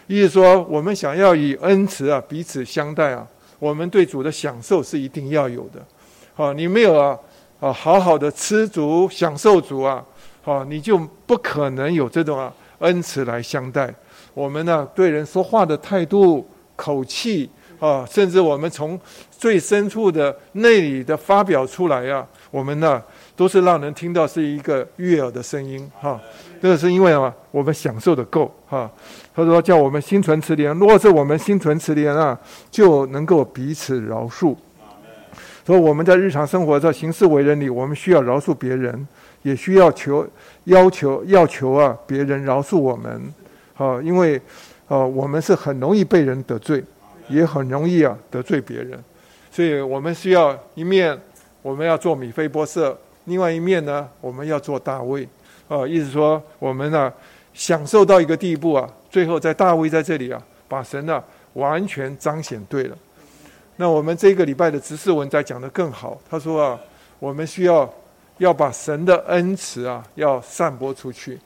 [0.06, 3.26] 意思说，我们想要以恩慈啊彼此相待啊，
[3.59, 5.85] 我们对主的享受是一定要有的。
[6.35, 7.18] 好，你没有啊
[7.60, 10.05] 啊好好的吃足享受主啊，
[10.43, 12.52] 好，你就不可能有这种啊。
[12.81, 13.94] 恩慈来相待，
[14.35, 17.48] 我们呢对人说话的态度、口气
[17.78, 19.01] 啊，甚至我们从
[19.31, 23.02] 最深处的内里的发表出来呀，我们呢
[23.35, 26.20] 都是让人听到是一个悦耳的声音哈。
[26.64, 28.90] 这个是因为啊，我们享受的够哈。
[29.36, 34.56] 他说叫我们心存慈怜，如果是我们心存慈怜啊，就能够彼此饶恕。
[35.66, 39.06] 所以我们在日常生活在行事为人里，我们需要饶恕别人。
[39.42, 40.26] 也需要求
[40.64, 43.20] 要求要求啊，别人饶恕我们，
[43.76, 44.40] 啊，因为，
[44.88, 46.82] 啊，我们是很容易被人得罪，
[47.28, 48.98] 也很容易啊得罪别人，
[49.50, 51.20] 所以我们需要一面
[51.60, 55.28] 我们要做米菲波设，另外一面呢，我们要做大卫，
[55.68, 57.12] 啊，意思说我们呢
[57.52, 61.22] 享受到一个地步啊，最后在大卫在这里啊，把神呢
[61.54, 62.96] 完全彰显对了。
[63.76, 66.78] 那我们这个礼拜的执事文在讲的更好，他说啊，
[67.18, 67.92] 我们需要。
[68.38, 71.38] 要把神的恩慈啊，要散播出去，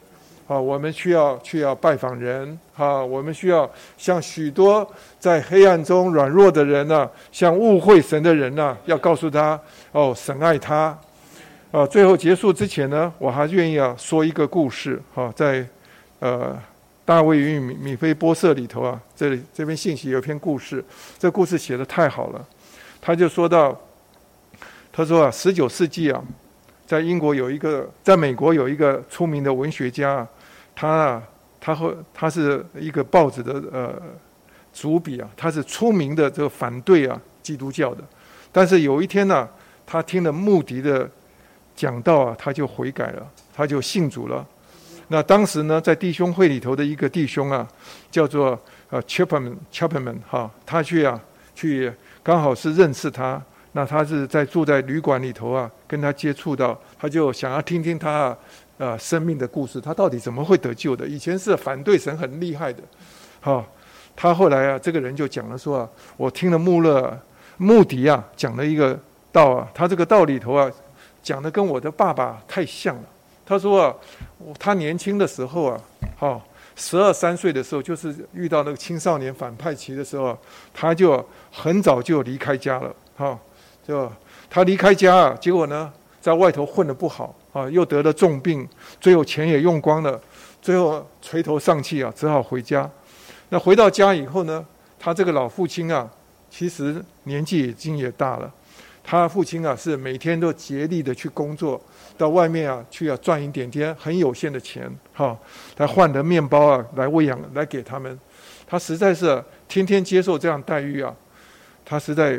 [0.47, 4.91] 啊，我们需要去要拜访人，啊，我们需要向许多
[5.21, 9.61] 在黑暗中软弱的人呢，向误会神的人呢，要告诉他，
[9.93, 10.99] 哦，神爱他，
[11.71, 15.67] 啊，最后结束之前呢，我还愿意啊说一个故事，哈，在
[16.19, 16.59] 呃
[17.05, 20.83] 大卫与米米菲波设里头啊，这里这边信息有篇故事，
[21.19, 22.43] 这故事写的太好了，
[23.03, 23.79] 他就说到，
[24.91, 26.23] 他说啊，十九世纪啊。
[26.87, 30.27] 在英国有一个，在美国有一个出名的文学家，
[30.75, 31.23] 他啊，
[31.61, 33.95] 他和他是一个报纸的呃
[34.73, 38.03] 主笔啊，他是出名的这个反对啊基督教的，
[38.51, 39.47] 但是有一天呢，
[39.85, 41.07] 他听了穆迪的
[41.79, 43.25] 讲道啊，他就悔改了，
[43.55, 44.45] 他就信主了。
[45.07, 47.67] 那当时呢，在弟兄会里头的一个弟兄啊，
[48.11, 48.59] 叫做
[48.91, 51.21] 呃 Chapman Chapman 哈，他去啊
[51.55, 53.41] 去刚好是认识他。
[53.73, 58.37] 那他是在住在旅馆里头啊，跟他接触到，他就想要听听他
[58.79, 61.07] 啊生命的故事，他到底怎么会得救的？
[61.07, 62.83] 以前是反对神很厉害的，
[63.41, 63.65] 好，
[64.17, 67.17] 他后来啊，这个人就讲了说啊，我听了穆勒
[67.59, 68.99] 穆迪啊讲了一个
[69.31, 70.69] 道啊，他这个道里头啊
[71.29, 73.03] 讲的跟我的爸爸太像了。
[73.45, 73.95] 他说啊，
[74.59, 75.79] 他年轻的时候啊，
[76.17, 76.43] 好
[76.75, 80.35] 十二三岁的时候，就是遇到那个青少年反派期的时候，
[80.73, 81.23] 他就
[81.53, 83.39] 很早就离开家了，好。
[83.87, 84.11] 就
[84.49, 88.67] 他离开家，结果呢，在外头混得不好啊，又得了重病，
[88.99, 90.19] 最后钱也用光了，
[90.63, 92.91] 最后垂头丧气啊，只好回家。
[93.51, 94.65] 那回到家以后呢，
[94.99, 96.07] 他这个老父亲啊，
[96.51, 98.51] 其实年纪已经也大了。
[99.09, 101.81] 他父亲啊，是每天都竭力的去工作，
[102.19, 105.35] 到外面啊去啊赚一点点很有限的钱，哈，
[105.79, 108.21] 来换的面包啊，来喂养，来给他们。
[108.67, 111.15] 他实在是天天接受这样待遇啊，
[111.87, 112.39] 他实在。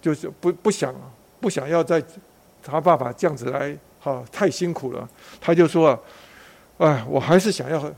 [0.00, 0.94] 就是不不想
[1.40, 2.00] 不想要再
[2.62, 5.06] 他爸爸这样子来哈太辛苦了，
[5.40, 5.98] 他就说，啊
[6.78, 7.92] 哎，我还是想要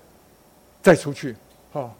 [0.80, 1.36] 再出去
[1.74, 1.92] 哈。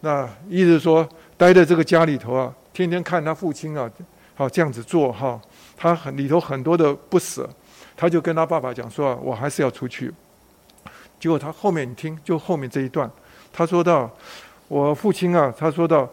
[0.00, 1.06] 那意思说
[1.36, 3.90] 待在这个家里头啊，天天看他父亲啊，
[4.34, 5.40] 好这样子做哈，
[5.76, 7.48] 他很里头很多的不舍，
[7.96, 10.12] 他就跟他爸爸讲说，我还是要出去。
[11.18, 13.10] 结果他后面你听，就后面这一段，
[13.52, 14.10] 他说到
[14.68, 16.08] 我父亲啊，他说到。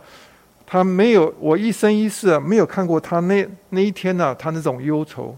[0.72, 5.36] 他没有，我一生一世啊，没有看过他那那一天呢，他那种忧愁。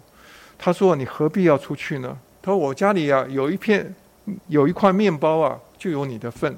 [0.59, 3.95] 他说：“你何必要出去呢？”他说：“我家里啊，有一片，
[4.47, 6.51] 有一块面包啊，就有你的份；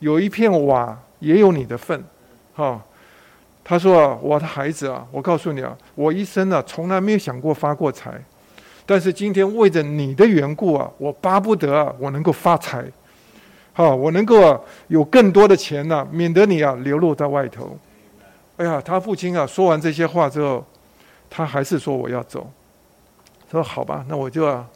[0.00, 2.02] 有一片瓦，也有你的份。
[2.56, 2.82] 哈，
[3.66, 8.12] 他说啊，我的孩子啊，我告诉你啊，我一生啊从来没有想过发过财，
[8.84, 12.84] 但是今天为着你的缘故啊，我巴不得啊我能够发财，
[13.72, 17.74] 好，我能够啊有更多的钱呢，免得你啊流落在外头。
[18.58, 20.62] 哎呀，他父亲啊说完这些话之后，
[21.30, 22.46] 他还是说我要走。
[23.50, 24.68] 说好吧，那我就啊，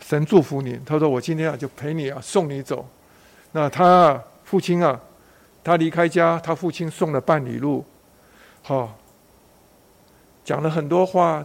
[0.00, 0.78] 神祝福你。
[0.84, 2.86] 他说我今天啊就陪你啊送你走。
[3.52, 5.00] 那他父亲啊，
[5.64, 7.82] 他离开家，他父亲送了半里路。
[8.62, 8.96] 好，
[10.44, 11.44] 讲了很多话，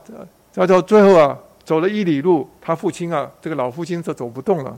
[0.52, 4.78] 再到最后啊，走了一里路，他父亲啊，这个老父亲就走不动了，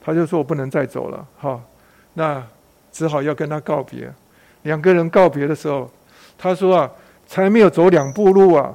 [0.00, 1.60] 他就说我不能再走了，哈，
[2.14, 2.42] 那
[2.92, 4.12] 只好要跟他告别。
[4.62, 5.90] 两个人告别的时候，
[6.38, 6.90] 他说啊，
[7.26, 8.74] 才没有走两步路啊，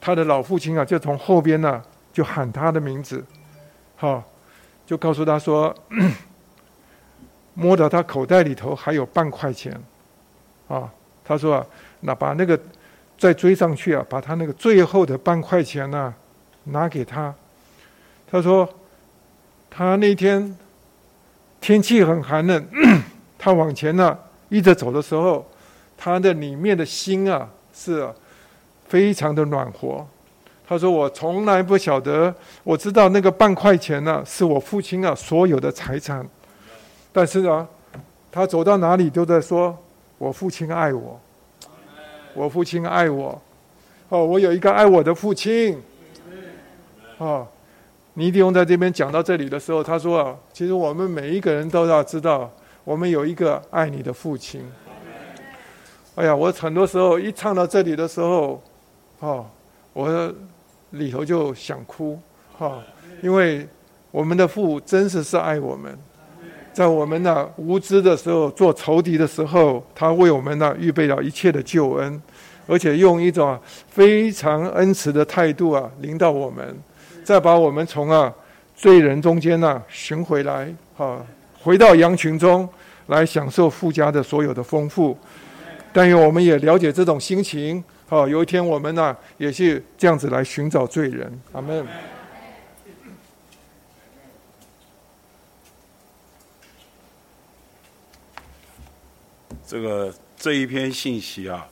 [0.00, 1.82] 他的老父亲啊，就从后边呢，
[2.12, 3.24] 就喊他的名字，
[3.96, 4.22] 好，
[4.86, 5.74] 就告诉他说，
[7.54, 9.72] 摸到他口袋里头还有半块钱，
[10.68, 10.92] 啊，
[11.24, 11.66] 他说啊。
[12.00, 12.58] 那把那个
[13.18, 16.14] 再追上去啊，把他那个最后的半块钱呢
[16.64, 17.34] 拿给他。
[18.30, 18.68] 他说，
[19.68, 20.56] 他那天
[21.60, 22.66] 天气很寒冷，
[23.38, 24.16] 他往前呢
[24.48, 25.46] 一直走的时候，
[25.98, 28.08] 他的里面的心啊是
[28.88, 30.06] 非常的暖和。
[30.66, 32.32] 他说：“我从来不晓得，
[32.62, 36.24] 我知道那个半块钱呢是我父亲啊所有的财产，
[37.12, 37.66] 但是呢，
[38.30, 39.76] 他走到哪里都在说
[40.16, 41.20] 我父亲爱我。”
[42.34, 43.40] 我父亲爱我，
[44.08, 45.80] 哦，我有一个爱我的父亲，
[47.18, 47.46] 哦，
[48.14, 52.50] 尼迪翁在这边讲到这里的时候，他说啊，其实我们每一个人都要知道，
[52.84, 54.62] 我们有一个爱你的父亲。
[56.16, 58.62] 哎呀，我很多时候一唱到这里的时候，
[59.20, 59.46] 哦，
[59.92, 60.32] 我
[60.90, 62.18] 里头就想哭，
[62.58, 62.82] 哈，
[63.22, 63.66] 因为
[64.10, 65.96] 我们的父真实是爱我们。
[66.80, 72.22] 在我们呢无知的时候，做仇敌的时候，他为我们呢预备了一切的救恩，
[72.66, 76.74] 而且用一种非常恩慈的态度啊，领导我们，
[77.22, 78.32] 再把我们从啊
[78.74, 81.22] 罪人中间呢寻回来，哈，
[81.62, 82.66] 回到羊群中
[83.08, 85.14] 来享受富家的所有的丰富。
[85.92, 91.30] 但愿我们也了解这种心情，好，有一天我们呢也是这样子来寻找罪人。
[91.52, 91.86] 阿门。
[99.70, 101.64] 这个这一篇信息啊，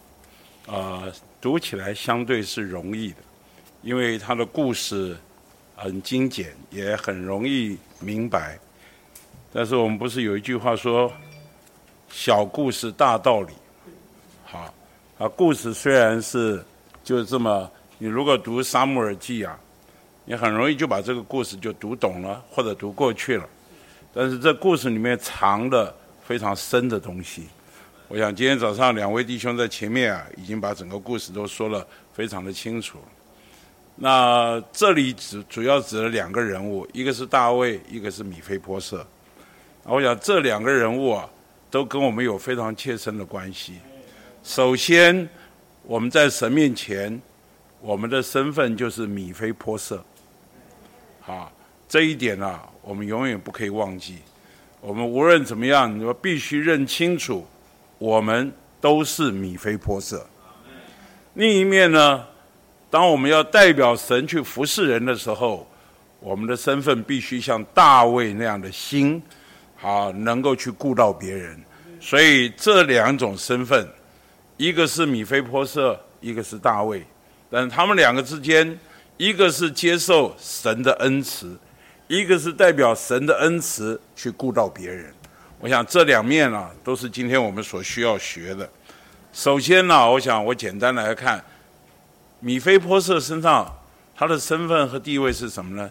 [0.68, 1.02] 啊，
[1.40, 3.16] 读起来相对是容易的，
[3.82, 5.16] 因为它的故事
[5.74, 8.56] 很精简，也很容易明白。
[9.52, 11.12] 但是我们不是有一句话说
[12.08, 13.52] “小故事大道理”？
[14.46, 14.72] 好，
[15.18, 16.64] 啊，故事虽然是
[17.02, 17.68] 就这么，
[17.98, 19.58] 你如果读《沙漠耳记》啊，
[20.24, 23.44] 你很容易就把这个故事就读懂了，或者读过去了。
[24.14, 25.92] 但是这故事里面藏的
[26.24, 27.48] 非常深的东西。
[28.10, 32.98] 我想今天早上两位弟兄在前面啊，已经把整个故事都说了非常的清楚。
[33.96, 39.06] 那这里主主要指了两个人物，一个是大卫，一个是米菲波设。
[39.82, 41.28] 我想这两个人物啊，
[41.70, 43.74] 都跟我们有非常切身的关系。
[44.42, 45.28] 首先，
[45.82, 47.20] 我们在神面前，
[47.82, 50.02] 我们的身份就是米菲波设。
[51.20, 51.52] 好，
[51.86, 54.16] 这一点呢，我们永远不可以忘记。
[54.80, 57.46] 我们无论怎么样，你说必须认清楚。
[57.98, 60.24] 我们都是米非波色。
[61.34, 62.24] 另一面呢，
[62.90, 65.68] 当我们要代表神去服侍人的时候，
[66.20, 69.22] 我们的身份必须像大卫那样的心，
[69.76, 71.60] 好能够去顾到别人。
[72.00, 73.88] 所以这两种身份，
[74.56, 77.04] 一个是米非波色，一个是大卫。
[77.50, 78.78] 但他们两个之间，
[79.16, 81.56] 一个是接受神的恩慈，
[82.06, 85.12] 一个是代表神的恩慈去顾到别人。
[85.60, 88.68] 我想这两面啊，都是今天我们所需要学的。
[89.32, 91.44] 首先呢，我想我简单来看，
[92.38, 93.70] 米菲波设身上
[94.16, 95.90] 他的身份和地位是什么呢？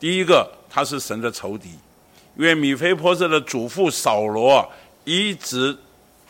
[0.00, 1.70] 第一个，他是神的仇敌，
[2.36, 4.66] 因为米菲波设的祖父扫罗
[5.04, 5.76] 一直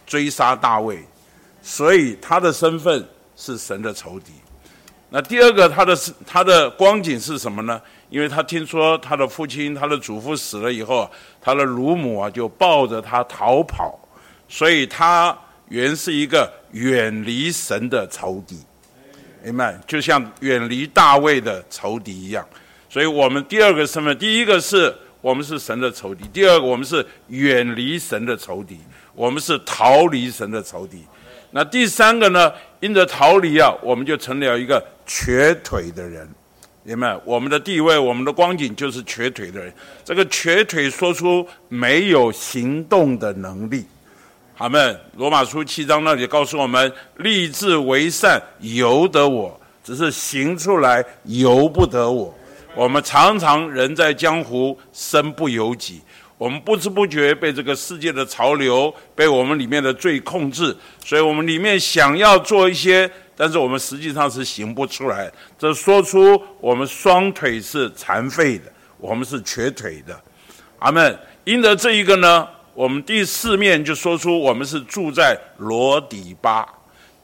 [0.05, 1.05] 追杀大卫，
[1.63, 4.33] 所以他的身份是神的仇敌。
[5.11, 5.97] 那第二个，他的
[6.27, 7.81] 他的光景是什么呢？
[8.11, 11.11] 因为他听说他的父亲、他的祖父死了以后，
[11.41, 13.99] 他的乳母啊就抱着他逃跑，
[14.49, 15.37] 所以他
[15.69, 18.57] 原是一个远离神的仇敌，
[19.43, 19.79] 明白？
[19.87, 22.47] 就像远离大卫的仇敌一样。
[22.89, 28.79] 所以我们第二个身份，第一个是我们是神的仇敌，第二个我们是远离神的仇敌，
[29.15, 31.05] 我们是逃离神的仇敌。
[31.51, 32.51] 那第三个呢？
[32.81, 36.27] 因着逃离啊，我们就成了一个瘸腿的人。
[36.97, 37.21] 明白？
[37.25, 39.73] 我们的地位，我们的光景就是瘸腿的人。
[40.05, 43.85] 这个瘸腿说出没有行动的能力，
[44.57, 44.99] 阿门。
[45.17, 52.35] 罗马书七章那里告诉我们，立志为善由得我，只是行出来由不得我。
[52.75, 56.01] 我们常常人在江湖，身不由己。
[56.39, 60.75] 我们不知不觉被这个世界的潮流，被我们里面的罪控制，
[61.05, 65.33] 所以我们里面想要做一些，但是我们实际上是行不出来。
[65.57, 68.65] 这说出我们双腿是残废的，
[68.99, 70.21] 我们是瘸腿的。
[70.81, 71.17] 阿门。
[71.45, 76.69] 因着这一个呢，我们第四面就说出我们是住在罗底巴，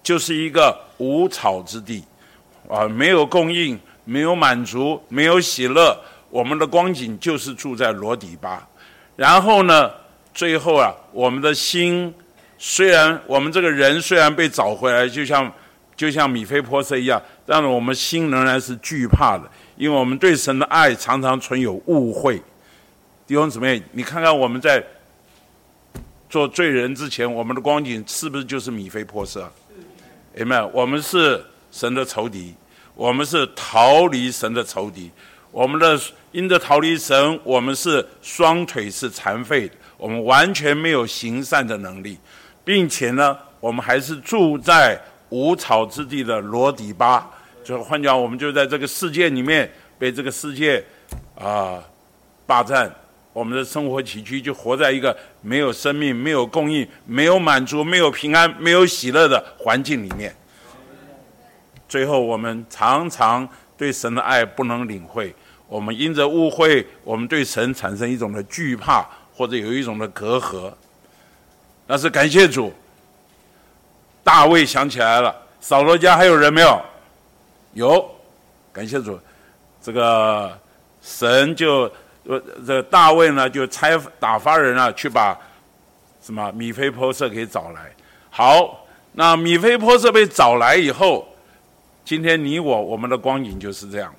[0.02, 2.04] 就是一个无草之地，
[2.68, 3.76] 啊，没有供应。
[4.06, 8.62] 没有满足，没有喜乐，我们的光景就是住在罗底巴。
[9.16, 9.90] 然后呢，
[10.34, 12.14] 最后啊，我们的心
[12.58, 15.50] 虽然我们这个人虽然被找回来，就像
[15.96, 22.36] 就像米菲波色一样，但是我们心仍然是惧怕的，因为我们对神的爱常常存有误会。
[23.26, 24.84] 弟兄姊妹，你看看我们在
[26.28, 29.50] 做罪人之前，我们的光景是不是就是米菲波色？
[30.34, 30.66] 有没有？
[30.74, 32.54] 我们是神的仇敌。
[32.96, 35.10] 我们是逃离神的仇敌，
[35.50, 36.00] 我们的
[36.30, 42.16] 因着逃离神，我们是双腿是残废的，我们完全没有行善的能力，
[42.64, 44.96] 并且呢，我们还是住在
[45.30, 47.28] 无草之地的罗底巴，
[47.64, 50.84] 就换句话，我们就在这个世界里面被这个世界
[51.36, 51.82] 啊
[52.46, 52.92] 霸占，
[53.32, 60.34] 我们的生活起居就活在一个没有生命、没有供应、没有满足、没有平安、没有喜乐的环境里面。
[61.88, 65.34] 最后，我们常常对神的爱不能领会，
[65.68, 70.72] 我们因着误会，我们对神产生一种的惧怕，或者有一种的隔阂。
[71.86, 72.72] 但是感谢主，
[74.24, 76.80] 大卫想起来了，扫罗家还有人没有？
[77.74, 78.10] 有，
[78.72, 79.16] 感谢主，
[79.80, 80.58] 这个
[81.02, 81.82] 神就
[82.24, 85.38] 呃，这大卫呢就差打发人啊去把
[86.24, 87.92] 什么米菲波色给找来。
[88.30, 91.28] 好，那米菲波色被找来以后。
[92.04, 94.14] 今天你我我们的光景就是这样。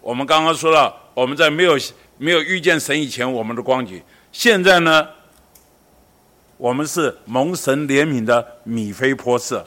[0.00, 1.78] 我们刚刚说了，我们在没有
[2.16, 4.02] 没有遇见神以前，我们的光景。
[4.32, 5.06] 现在呢，
[6.58, 9.64] 我们是蒙神怜悯的米菲波色。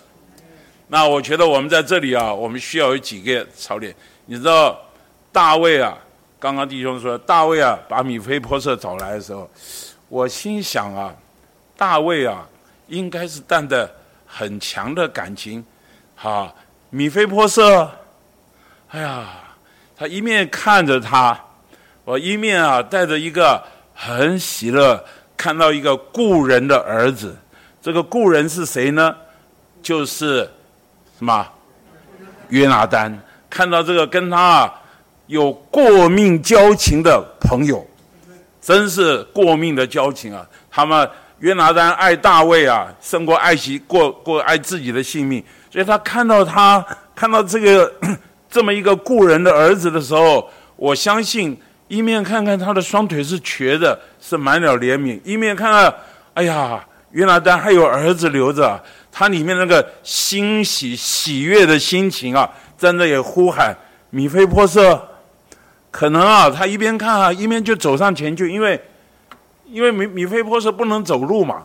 [0.87, 3.95] 那我觉得我们在这里啊，我们需要有几个槽点。
[4.25, 4.77] 你知道
[5.31, 5.97] 大卫啊，
[6.37, 9.49] 刚刚弟兄说大卫啊，把米菲波色找来的时候，
[10.09, 11.15] 我心想啊，
[11.77, 12.45] 大卫啊，
[12.87, 13.89] 应该是带着
[14.27, 15.65] 很强的感情，
[16.15, 16.53] 哈。
[16.93, 17.89] 米菲波色，
[18.89, 19.29] 哎呀，
[19.95, 21.41] 他一面看着他，
[22.03, 23.63] 我一面啊带着一个
[23.95, 25.01] 很喜乐，
[25.41, 27.35] 看到一个故人的儿子。
[27.81, 29.11] 这个故人是谁呢？
[29.81, 30.47] 就是
[31.17, 31.43] 什么
[32.49, 33.19] 约拿丹。
[33.49, 34.71] 看到这个跟他
[35.25, 37.83] 有过命交情的朋友，
[38.61, 40.47] 真是过命的交情啊！
[40.69, 41.09] 他们
[41.39, 45.43] 约拿丹爱大卫啊，胜过爱惜过过爱自己的性命。
[45.71, 46.85] 所以他看到他
[47.15, 47.91] 看到这个
[48.47, 51.59] 这么一个故人的儿子的时候，我相信
[51.91, 55.93] 一面看看他的双腿是瘸的，是满了怜悯；一面看看，
[56.35, 56.81] 哎呀，
[57.11, 58.81] 约拿丹还有儿子留着，
[59.11, 63.75] 他里面那个欣喜喜悦的心情啊，在那也呼喊
[64.09, 65.05] 米菲波色。
[65.91, 68.81] 可能啊，他一边看啊，一面就走上前去，因为
[69.65, 71.61] 因为米米菲波色不能走路嘛。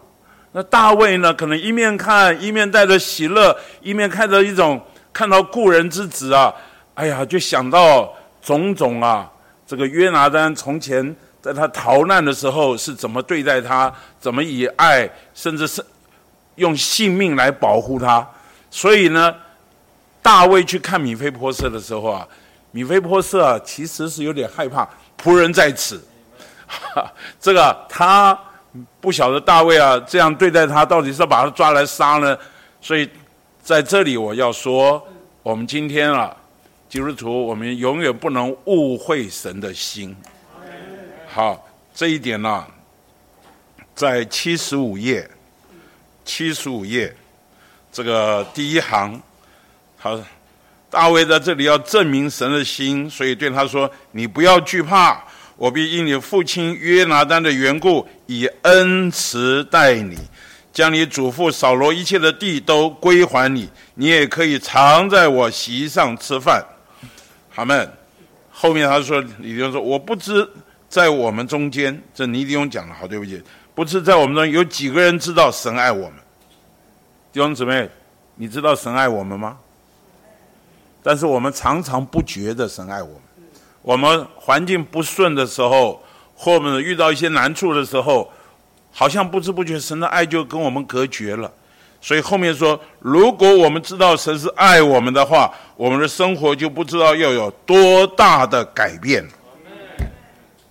[0.50, 1.32] 那大卫呢？
[1.32, 6.52] 可能一面看，一面带着喜乐，一面看着一种看到故人之子啊，
[6.94, 8.12] 哎呀，就想到
[8.42, 9.30] 种种啊。
[9.66, 15.84] 这个约拿丹从前在他逃难的时候是怎么对待他，怎么以爱，甚至是
[16.54, 18.26] 用性命来保护他。
[18.70, 19.34] 所以呢，
[20.22, 22.26] 大卫去看米菲波色的时候啊，
[22.70, 24.88] 米菲波色啊其实是有点害怕，
[25.22, 26.00] 仆人在此，
[27.40, 28.38] 这个他。
[29.00, 32.36] 不晓得大卫啊，这样对待他，到底是要把他抓来杀呢？
[32.78, 33.08] 所以
[33.62, 35.02] 在这里我要说，
[35.42, 36.36] 我们今天啊，
[36.88, 40.14] 基督徒，我们永远不能误会神的心。
[41.26, 42.64] 好，这一点呢，
[43.94, 45.28] 在七十五页，
[46.24, 47.14] 七十五页
[47.92, 49.20] 这个第一行，
[49.98, 50.18] 好，
[50.88, 55.22] 大卫在这里要证明神的心，所以对他说：“你不要惧怕。”
[55.58, 60.18] 我必因你父亲约拿丹的缘故，以恩慈待你，
[60.70, 66.62] 将你祖父扫罗一切的地都归还你，你也可以常在我席上吃饭。
[67.56, 67.90] 他们，
[68.50, 70.46] 后面他说，李弟兄说，我不知
[70.90, 73.42] 在我们中间，这尼迪兄讲的好，对不起，
[73.74, 76.12] 不知在我们中有几个人知道神爱我们。
[77.32, 77.88] 弟兄姊妹，
[78.34, 79.56] 你知道神爱我们吗？
[81.02, 83.20] 但是我们常常不觉得神爱我们。
[83.80, 86.02] 我们环境不顺的时候，
[86.34, 88.30] 或我们遇到一些难处的时候，
[88.92, 91.50] 好像不知不觉神的爱就跟我们隔绝了。
[92.06, 99.26] 所以后面说，如果我们知道神是爱我们的话，我们的生活就不知道要有多大的改变。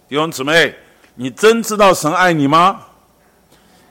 [0.08, 0.74] 弟兄姊妹，
[1.16, 2.80] 你真知道神爱你吗？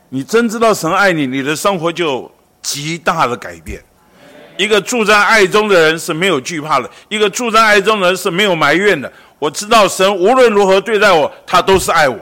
[0.09, 3.79] 你真知道神爱你，你的生活就极大的改变。
[4.57, 9.13] 一个住在爱中的人是没有惧怕的，一个住在爱中的人是没有埋怨的。
[9.39, 12.19] 我知道神无论如何对待我，他都是爱我。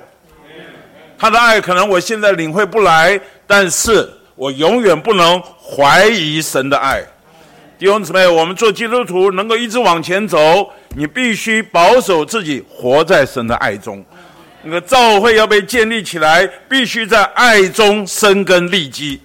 [1.17, 7.03] 他的爱可能我现在领会不来，但是我永远不能怀疑神的爱。
[7.79, 14.05] 弟兄姊妹，我们做基督徒能够一直往前走，你必须保守自己活在神的爱中。
[14.63, 19.21] 那个教会要被建立起来，必须在爱中生根立基。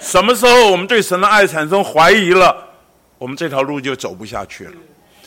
[0.00, 2.56] 什么时候我们对神的爱产生怀疑了，
[3.18, 4.72] 我们这条路就走不下去了，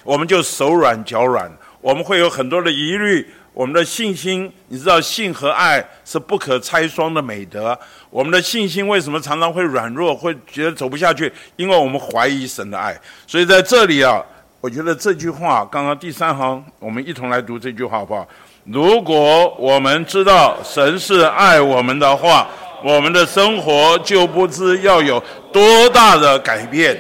[0.06, 3.30] 我们就手软脚软，我们会有很多的疑虑。
[3.54, 7.78] 我们的信心，你知道，信和爱是不可拆双的美德。
[8.10, 11.32] 我们的信心为什么常常会软弱，会觉得走不下去？
[11.58, 12.98] 因为我们怀疑神的爱。
[13.28, 14.24] 所以在这里啊，
[14.62, 18.26] 我觉得这句话，刚刚第三行，我们一同来读这句话好不好？
[18.66, 22.48] 如果我们知道神是爱我们的话，
[22.84, 25.22] 我们的生活就不知要有
[25.52, 26.98] 多大的改变。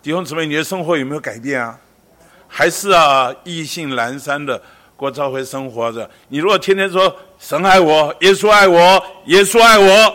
[0.00, 1.76] 弟兄姊妹，你的生活有没有改变啊？
[2.46, 4.60] 还是啊，意兴阑珊的
[4.98, 6.10] 过朝会生活着？
[6.26, 10.12] 你如果天天说神爱我，耶稣爱我，耶稣爱我。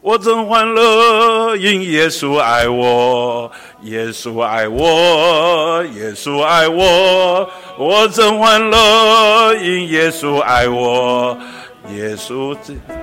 [0.00, 3.48] 我真欢乐，因耶稣爱我，
[3.82, 7.48] 耶稣爱我，耶稣爱我。
[7.78, 11.38] 我真欢乐，因耶稣爱我，
[11.94, 12.54] 耶稣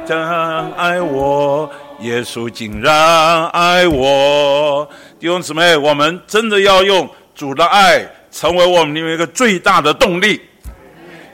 [0.06, 0.30] 真
[0.76, 1.72] 爱我，
[2.02, 4.88] 耶稣竟然爱我。
[5.20, 10.42] 弟兄姊妹，我们真的要用主的爱，成为我们里面一个最大的动力。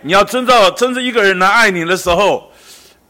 [0.01, 2.51] 你要真正，真正一个人来爱你的时候，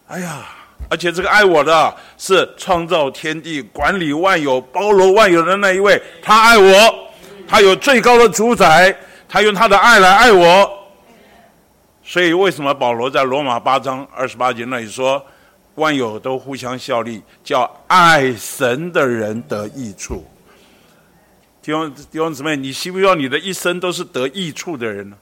[0.07, 0.45] 哎呀。
[0.89, 6.95] 而且这个爱我的是创造天地、管理万有、包罗万有的那一位，他爱我，
[7.45, 8.95] 他有最高的主宰，
[9.27, 10.87] 他用他的爱来爱我。
[12.05, 15.21] 所以，为什么保罗在罗马八章二十八节那里说，
[15.75, 20.25] 万有都互相效力，叫爱神的人得益处？
[21.67, 25.17] 弟兄弟兄姊妹，你希不希望你的一生都是得益处的人呢？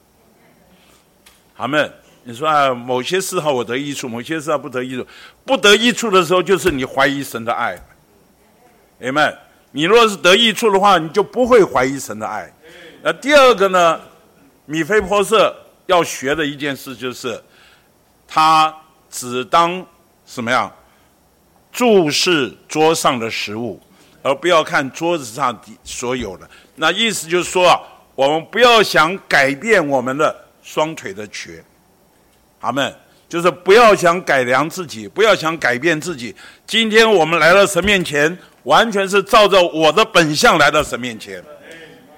[1.56, 1.92] 阿门。
[2.22, 5.04] 你说啊，某些事候我得益处，某些事候不得益处。
[5.44, 7.76] 不得益处的时候，就是你怀疑神的爱。
[9.00, 9.36] 阿门。
[9.72, 12.48] 你若是得益处的话，你就不会怀疑神的爱。
[13.02, 14.00] 那第二个呢？
[14.66, 15.52] 米菲波色
[15.86, 17.42] 要学的一件事就是，
[18.28, 18.72] 他
[19.10, 19.84] 只当
[20.24, 20.72] 什么样？
[21.72, 23.80] 注视桌上的食物，
[24.26, 26.50] 而不要看桌子上的所有的。
[26.74, 27.80] 那意思就是说啊，
[28.16, 30.34] 我们不要想改变我们的
[30.64, 31.62] 双腿的瘸。
[32.58, 32.92] 阿门，
[33.28, 36.34] 就是不要想改良自己，不要想改变自己。
[36.66, 41.40] 今天我们来到神面前，完全是照着我的本相来到神面前。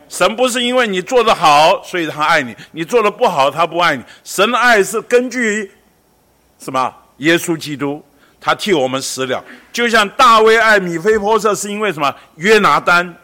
[0.08, 4.02] 神不是因为你做的好，所以他爱你；你做的不好，他不爱你。
[4.24, 5.70] 神的爱是根据
[6.58, 6.94] 什么？
[7.18, 8.02] 耶稣基督，
[8.48, 9.44] 他替我们死了。
[9.70, 12.14] 就像大卫爱米菲波设，是因为什么？
[12.36, 13.14] 约拿丹，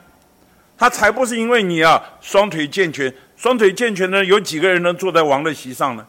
[0.77, 3.11] 他才不是因为你啊，双腿健全。
[3.35, 6.05] 双腿健全的有几个人能坐在王的席上呢？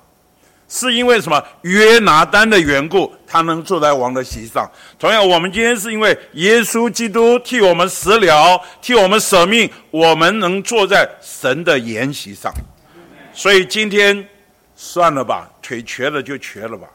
[0.67, 4.69] 是因为什么约拿丹的缘故，他能坐在王的席上。
[4.99, 12.53] 同样，我们今天是因为耶稣基督替我们死了，替我们舍命，我们能坐在神的筵席上。
[13.33, 14.27] 所以今天
[14.75, 16.85] 算了吧，腿瘸了就瘸了吧，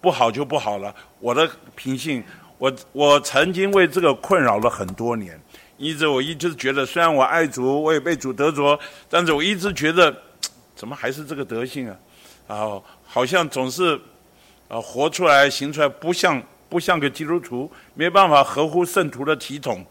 [0.00, 0.94] 不好就不好了。
[1.20, 2.22] 我的品性，
[2.58, 5.40] 我我曾经为这个困扰了很多年，
[5.76, 8.78] 一直我一直觉得，虽然我爱主，我也被主得着，
[9.08, 10.14] 但是我一直觉得，
[10.74, 11.96] 怎么还是这个德性啊？
[12.48, 12.80] 啊。
[13.10, 13.98] 好像总是，
[14.68, 19.82] 啊，活出来、行出来不像不像个基督徒，没办法合乎圣徒的体统。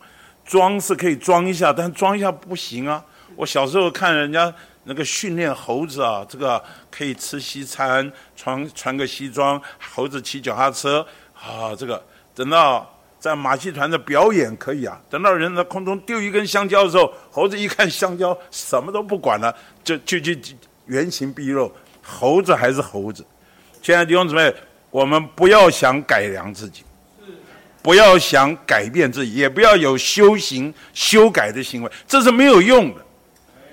[0.46, 3.04] 装是可以装一下，但装一下不行啊。
[3.36, 4.54] 我小时候看人家
[4.88, 12.02] 那个训练猴子啊，这个可以吃西餐，穿穿个西装，猴子骑脚踏车啊，这个
[12.34, 12.90] 等到
[13.20, 14.98] 在马戏团的表演可以啊。
[15.10, 19.54] 等到人在空中丢一根香蕉的时候，猴子一看香蕉，什么都不管了，
[19.84, 20.34] 就就就
[20.86, 21.70] 原形毕露。
[22.02, 23.26] 猴子还是猴子，
[23.82, 24.54] 亲爱的弟兄姊妹，
[24.90, 26.84] 我们不要想改良自己，
[27.82, 33.02] 不要想改变自己，也不要有修行修改的行为，这是没有用的，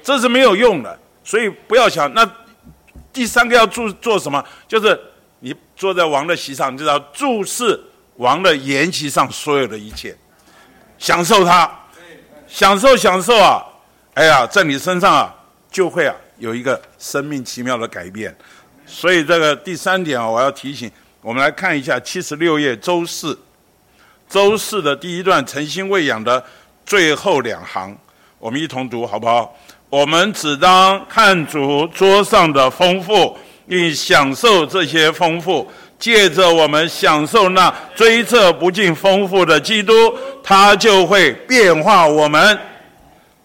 [0.03, 0.99] 这是没有用的。
[1.25, 2.13] 所以不要想。
[2.15, 2.25] 那
[3.13, 4.45] 第三个要做做什么？
[4.69, 5.01] 就是
[5.41, 7.81] 你坐在王的席上，就要注视
[8.17, 10.15] 王的筵席上所有的一切，
[10.99, 11.69] 享受它，
[12.47, 13.65] 享受享受啊！
[14.15, 15.35] 哎呀，在你身上啊，
[15.71, 16.15] 就会啊。
[16.39, 18.37] 有一个生命奇妙的改变，
[18.85, 20.91] 所以这个第三点啊，我要提醒
[21.21, 23.39] 我们来看一下七十六页周四，
[24.29, 26.45] 周四的第一段诚心喂养的
[26.85, 27.97] 最后两行，
[28.41, 29.57] 我们一同读好不好？
[29.95, 33.39] 我们只当看主桌上的丰富，
[33.69, 35.71] 并享受这些丰富。
[36.01, 39.93] 借着我们享受那追测不尽丰富的基督，
[40.43, 42.59] 他就会变化我们。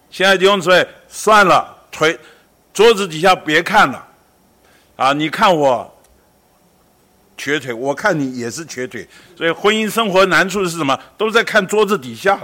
[0.09, 2.17] 亲爱的弟兄姊妹，算了，腿
[2.73, 4.03] 桌子底下别看了，
[4.95, 5.87] 啊，你看我
[7.37, 9.07] 瘸腿，我看你也是瘸腿，
[9.37, 10.99] 所以婚姻生活难处是什么？
[11.15, 12.39] 都在看桌子底下。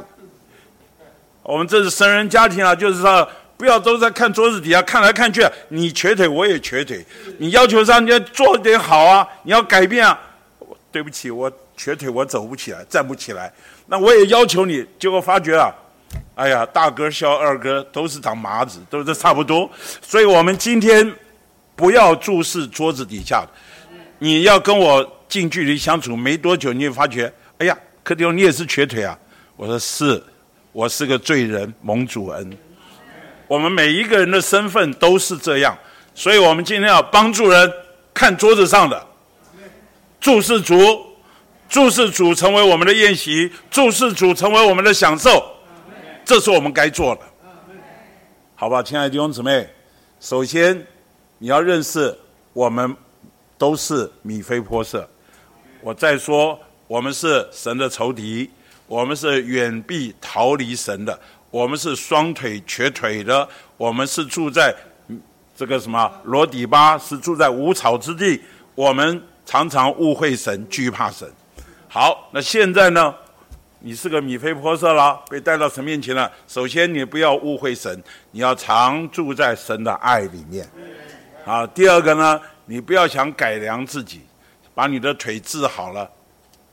[1.41, 3.27] 我们这是生人家庭啊，就是说。
[3.57, 7.05] 不要都在看桌子底下看来看去，你瘸腿我也瘸腿，
[7.37, 10.19] 你要求上你要做点好啊，你要改变啊。
[10.91, 13.51] 对不起，我瘸腿我走不起来，站不起来。
[13.87, 15.69] 那我也要求你，结果发觉啊，
[16.35, 19.69] 哎呀，大哥小二哥都是长麻子，都是差不多。
[20.01, 21.13] 所以我们今天
[21.75, 23.45] 不要注视桌子底下，
[24.19, 29.19] 你要跟我近距离相处没多久，你会发觉，哎呀，柯迪欧你也是瘸腿啊。
[29.57, 30.23] 我说是，
[30.71, 32.57] 我是个罪人，蒙主恩。
[33.47, 35.77] 我们每一个人的身份都是这样，
[36.13, 37.71] 所以我们今天要帮助人
[38.13, 39.05] 看桌子上的，
[40.19, 40.75] 注视主，
[41.69, 45.43] 注视主成为我们的宴席，注视主成为我们的享受，
[46.23, 47.21] 这是我们该做的，
[48.55, 49.69] 好吧，亲爱的弟兄姊妹，
[50.19, 50.85] 首先
[51.37, 52.17] 你要认识
[52.53, 52.95] 我们
[53.57, 55.07] 都是米非波色，
[55.81, 58.49] 我再说我们是神的仇敌，
[58.87, 61.19] 我们是远避逃离神的。
[61.55, 64.75] 我们是双腿瘸腿的，我们是住在
[65.55, 68.41] 这个什么罗底巴，是住在无草之地。
[68.75, 71.25] 我们常常误会神，惧怕神。
[71.87, 73.15] 好，那现在呢？
[73.79, 76.29] 你是个米非波色了，被带到神面前了。
[76.45, 80.69] 首先，你不要误会神，你要常住在神的爱里面。
[81.45, 84.19] 啊，第二个呢，你不要想改良自己，
[84.73, 86.11] 把你的腿治好了。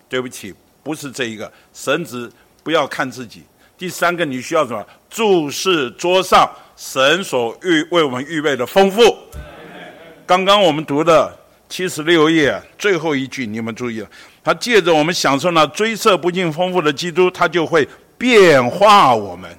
[0.09, 0.53] 对不起，
[0.83, 2.29] 不是这一个，神只
[2.65, 3.45] 不要看自己。
[3.83, 4.87] 第三个，你需要什么？
[5.11, 9.03] 注视桌上神所预为我们预备的丰富。
[10.25, 11.37] 刚刚我们读的
[11.69, 14.07] 七十六页最后一句，你们注意了？
[14.45, 17.85] 他借着我们享受那追测不尽丰富的基督，他就会
[18.17, 19.51] 变化我们。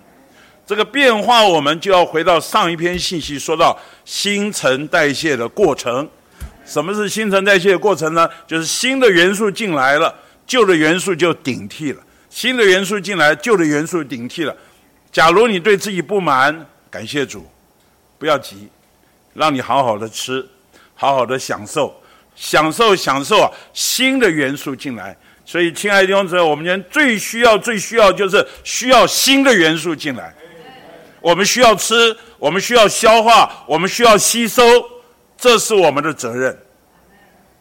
[0.66, 6.08] 这个变化我们，就要回到上一篇信息，说到新陈代谢的过程。
[6.66, 8.30] 什么是新陈代谢的过程呢？
[8.48, 10.16] 就是新的元素进来了，
[10.48, 12.02] 旧的元素就顶替了。
[12.34, 14.57] 新的元素进来，旧的元素顶替了。
[15.11, 17.47] 假如你对自己不满，感谢主，
[18.18, 18.68] 不要急，
[19.35, 20.43] 让你好好的吃，
[20.95, 21.95] 好好的享受，
[22.35, 23.51] 享受享受啊！
[23.72, 25.15] 新的元素进来，
[25.45, 30.34] 所以亲爱的弟兄姊妹，我们今天最需要、最需要就是需要新的元素进来。
[31.22, 34.64] 我们需要吃，我们需要消化，我们需要吸收，
[35.38, 36.57] 这是我们的责任。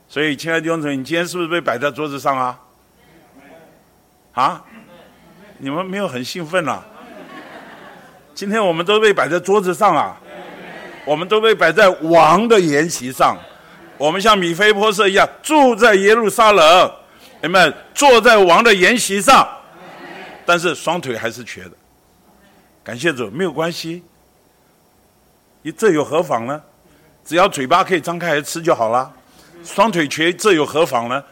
[0.08, 2.58] 所以，亲爱的弟兄姊妹，你今天是不是被摆在桌子上啊？
[4.32, 4.62] 啊，
[5.58, 6.82] 你们没有很兴奋呐？
[8.34, 10.16] 今天我们都被摆在桌子上啊，
[11.04, 13.36] 我们都被摆在王的筵席上，
[13.98, 16.92] 我们像米菲波色一样住在耶路撒冷，
[17.42, 19.46] 你们坐在王的筵席上，
[20.46, 21.72] 但是双腿还是瘸的。
[22.82, 24.02] 感谢主，没有关系，
[25.60, 26.60] 你这又何妨呢？
[27.24, 29.12] 只要嘴巴可以张开来吃就好了。
[29.62, 31.22] 双腿瘸，这又何妨呢？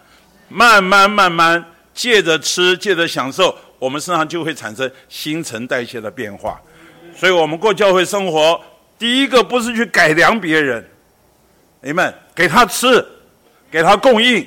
[0.49, 1.65] 慢慢慢慢。
[2.01, 6.59] 借着吃，借着享受，我们身上就会产生新陈代谢的变化。
[7.15, 8.59] 所以，我们过教会生活，
[8.99, 10.83] 第一个不是去改良别人，
[11.83, 13.07] 你们给他吃，
[13.71, 14.47] 给他供应。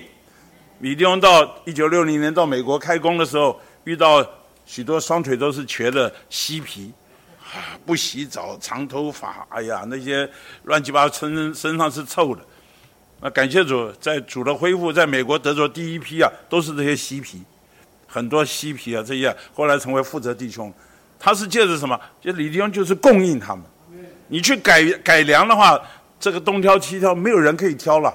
[0.79, 4.27] 李弟兄到一九六零年到美国开工的时候，遇到
[4.65, 6.91] 许多双腿都是瘸的嬉皮，
[7.39, 10.27] 啊，不洗澡，长头发，哎呀，那些
[10.63, 12.41] 乱七八糟，身身上是臭的。
[13.25, 17.41] 那感谢主，在主的恢复，在美国得着第一批啊，都是这些嬉皮，
[18.05, 20.71] 很多嬉皮啊，这些后来成为负责弟兄，
[21.17, 21.97] 他是借着什么？
[22.19, 23.63] 就李弟兄就是供应他们。
[24.27, 25.81] 你去改改良的话，
[26.19, 28.13] 这个东挑西挑，没有人可以挑了，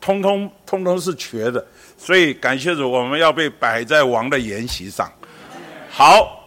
[0.00, 1.64] 通通通通是瘸的。
[1.96, 5.08] 所以感谢主，我们要被摆在王的筵席上。
[5.88, 6.44] 好，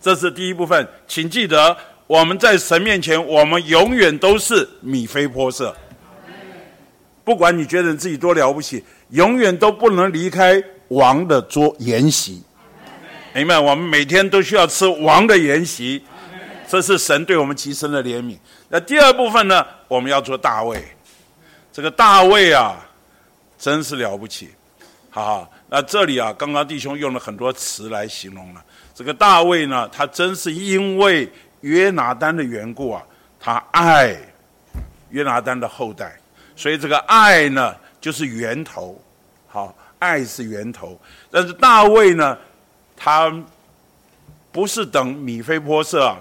[0.00, 1.76] 这是第一部分，请记得
[2.08, 5.72] 我们在神面前，我们永远都是米非波色。
[7.26, 12.40] 不管你觉得你自己多了不起，永远都不能离开王的桌筵席。
[13.34, 13.58] 明白？
[13.58, 16.00] 我们每天都需要吃王的筵席，
[16.68, 18.38] 这是神对我们极深的怜悯。
[18.68, 19.66] 那第二部分呢？
[19.88, 20.80] 我们要做大卫。
[21.72, 22.76] 这个大卫啊，
[23.58, 24.50] 真是了不起。
[25.10, 28.64] 哈哈，那这里啊，刚刚弟兄用了很多词来形容了。
[28.94, 31.28] 这个大卫呢，他真是因为
[31.62, 33.02] 约拿丹的缘故啊，
[33.40, 34.16] 他爱
[35.10, 36.16] 约拿丹的后代。
[36.56, 38.98] 所以这个爱呢，就是源头，
[39.46, 40.98] 好，爱是源头。
[41.30, 42.36] 但是大卫呢，
[42.96, 43.30] 他
[44.50, 46.18] 不是等米菲波设啊，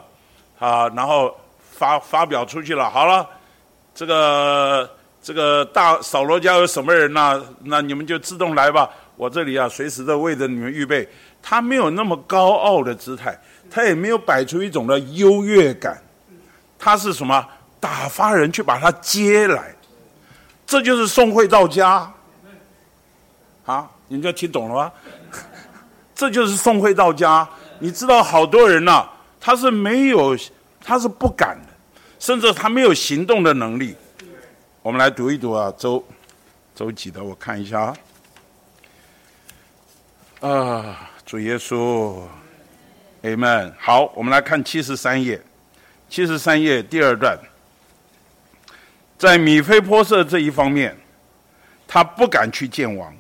[0.60, 1.34] 啊，然后
[1.72, 2.90] 发发表出去了。
[2.90, 3.26] 好了，
[3.96, 4.90] 这个
[5.24, 7.42] 这个大扫罗家有什么人呐？
[7.64, 11.08] 那你们就自动来吧，我这里啊，随时的为着你们预备。
[11.42, 13.40] 他没有那么高傲的姿态，
[13.72, 16.02] 他也没有摆出一种的优越感，
[16.78, 17.48] 他是什么？
[17.78, 19.75] 打发人去把他接来，
[20.66, 22.12] 这就是宋慧到家。
[23.66, 24.92] 啊，你们就听懂了吗？
[26.16, 27.48] 这就是宋慧到家。
[27.80, 29.08] 你知道，好多人呐，
[29.40, 30.38] 他是没有，
[30.82, 31.74] 他是不敢的，
[32.20, 33.96] 甚至他没有行动的能力。
[34.82, 36.04] 我们来读一读啊，周
[36.76, 37.24] 周几的？
[37.24, 37.98] 我看一下啊。
[40.50, 41.10] 啊。
[41.26, 42.22] 主耶稣
[43.24, 43.74] ，Amen。
[43.80, 45.42] 好，我们来看七十三页，
[46.08, 47.36] 七十三页第二段，
[49.18, 50.96] 在米菲波设这一方面，
[51.88, 53.14] 他不敢去见王，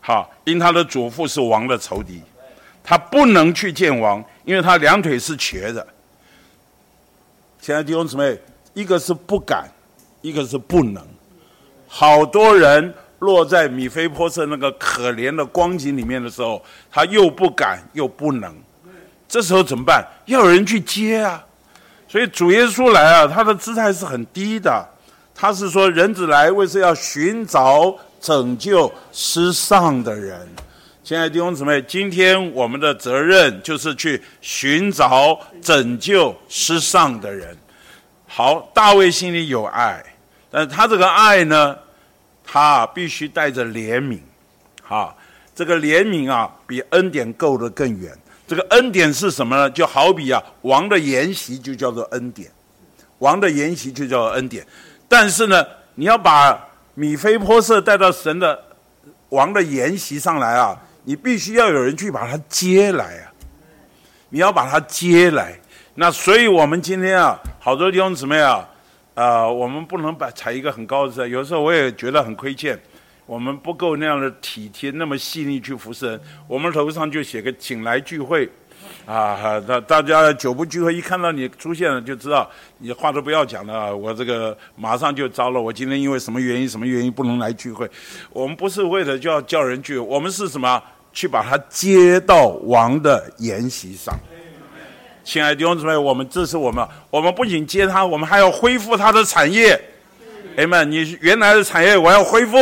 [0.00, 2.22] 好，因他的祖父是王的仇敌，
[2.82, 5.86] 他不能去见王，因为他两腿是瘸的。
[7.60, 8.38] 现在弟兄姊妹，
[8.74, 9.68] 一个是不敢，
[10.20, 11.06] 一个是不能，
[11.86, 12.94] 好多人。
[13.22, 16.60] 落在米菲波设那个可怜的光景里面的时候，
[16.90, 18.52] 他又不敢又不能，
[19.28, 20.04] 这时候怎么办？
[20.26, 21.46] 要有人去接啊！
[22.08, 24.84] 所以主耶稣来啊，他的姿态是很低的，
[25.34, 30.48] 他是说人子来为是要寻找拯救失丧的人。
[31.04, 37.56] 亲爱的弟兄姊妹，今天我们的责任就是去寻找拯救失丧的人。
[38.28, 40.02] 好，大卫心里有爱，
[40.50, 41.76] 但他这个爱呢？
[42.44, 44.18] 他必须带着怜悯，
[44.82, 45.16] 好，
[45.54, 48.12] 这个怜悯啊，比恩典够得更远。
[48.46, 49.70] 这个恩典是什么呢？
[49.70, 52.50] 就好比啊，王的筵席就叫做恩典，
[53.18, 54.66] 王的筵席就叫做恩典。
[55.12, 55.62] 但是呢，
[55.96, 56.58] 你要把
[56.94, 58.58] 米菲波设带到神的
[59.28, 60.74] 王的筵席上来啊，
[61.04, 63.28] 你必须要有人去把他接来啊，
[64.30, 65.60] 你要把他接来。
[65.96, 68.66] 那所以我们今天啊，好多弟兄姊妹啊。
[69.14, 71.26] 啊，我们不能把踩一个很高的姿态。
[71.26, 72.80] 有时候我也觉得很亏欠，
[73.26, 76.20] 我们不够那样的体贴，那么细腻去服侍人。
[76.48, 78.50] 我们头上就写个“请来聚会”，
[79.04, 82.48] 啊，大大家久不聚会，一看到你出现了，就知道
[82.78, 83.94] 你话都不要讲了。
[83.94, 85.60] 我这个马上就糟了。
[85.60, 87.90] 我今天因为什么原因，什么原因不能来聚会？
[88.30, 90.80] 我们不是为了就要叫人聚，我们是什么？
[91.12, 94.18] 去把他接到王的筵席上。
[95.22, 99.78] 亲爱的弟兄姊妹，我们这是我们，我们不仅接他，我们还要恢复他的产业。
[100.56, 102.56] 哎们，你原来的产业我要恢复，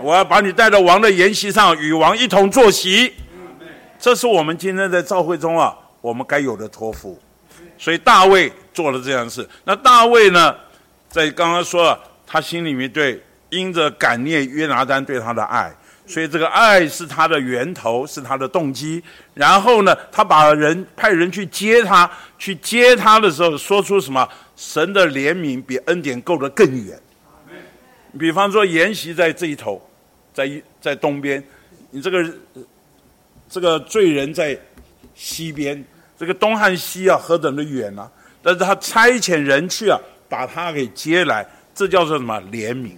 [0.00, 3.12] 我要把你带到王的筵席上，与王一同坐席。
[4.02, 7.16] 这是我们今天在召会中啊，我们该有的托付。
[7.78, 9.48] 所以大卫做了这样事。
[9.62, 10.52] 那大卫呢，
[11.08, 11.96] 在刚刚说了，
[12.26, 15.72] 他心里面对因着感念约拿丹对他的爱。
[16.04, 19.00] 所以这个爱是他的源头，是他的动机。
[19.34, 24.28] 然后呢，他把人派人去接他，去接他的时候，说出什么？
[24.56, 27.00] 神的怜悯比恩典够得更远。
[28.18, 29.80] 比方说，筵席在这一头，
[30.34, 30.50] 在
[30.80, 31.40] 在东边，
[31.92, 32.20] 你这个
[33.52, 34.58] 这个罪人在
[35.14, 35.84] 西边，
[36.18, 38.10] 这个东汉西啊，何等的远啊！
[38.42, 42.40] 但是他差遣人去啊，把他给接来，这叫做什么？
[42.50, 42.92] 怜悯。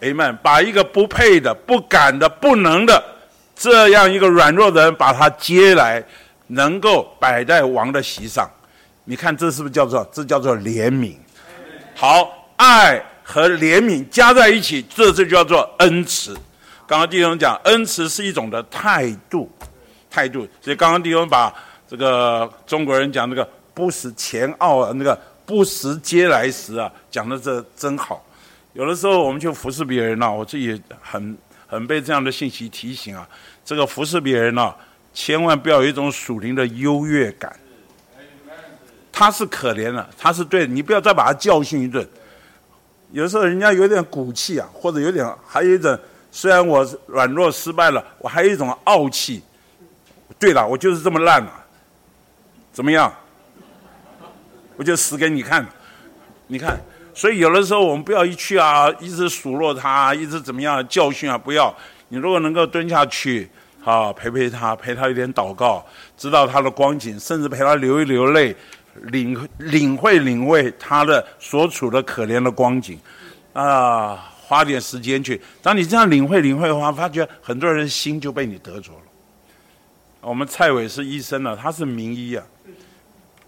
[0.00, 3.02] 哎们，把一个不配的、不敢的、不能的
[3.56, 6.00] 这样一个软弱的人，把他接来，
[6.46, 8.48] 能够摆在王的席上，
[9.02, 11.16] 你看这是不是叫做这叫做怜悯？
[11.96, 16.36] 好，爱和怜悯加在一起，这就叫做恩慈。
[16.86, 19.50] 刚刚弟兄讲，恩慈是一种的态度，
[20.10, 20.46] 态度。
[20.60, 21.52] 所以刚刚弟兄把
[21.88, 28.24] 这个中国人讲那个不识前傲，那个不识嗟来时啊，讲的这真好。
[28.74, 31.36] 有的时候我们去服侍别人呢，我自己很
[31.66, 33.26] 很被这样的信息提醒啊。
[33.64, 34.74] 这个服侍别人呢，
[35.14, 37.54] 千万不要有一种属灵的优越感。
[39.10, 42.06] 他是可怜的，他是对你不要再把他教训一顿。
[43.12, 45.96] 有时候人家有点骨气啊，或者有点还有一种，
[46.36, 49.40] 虽然我软弱失败了，我还有一种傲气。
[50.36, 51.64] 对了，我就是这么烂了，
[52.72, 53.10] 怎么样？
[54.76, 55.64] 我就死给你看，
[56.48, 56.76] 你看。
[57.14, 61.72] 所以有的时候我们不要一去啊，一直数落他，一直怎么样教训啊，不要。
[62.08, 63.48] 你如果能够蹲下去，
[63.84, 65.86] 啊，陪陪他，陪他一点祷告，
[66.16, 68.56] 知道他的光景，甚至陪他流一流泪，
[68.94, 72.98] 领领会领会他的所处的可怜的光景，
[73.52, 75.40] 啊，花点时间去。
[75.60, 79.02] 当你这样领会领会的话，发觉很多人心就被你得着了。
[80.20, 82.46] 我们蔡伟是医生呢，他是名医啊。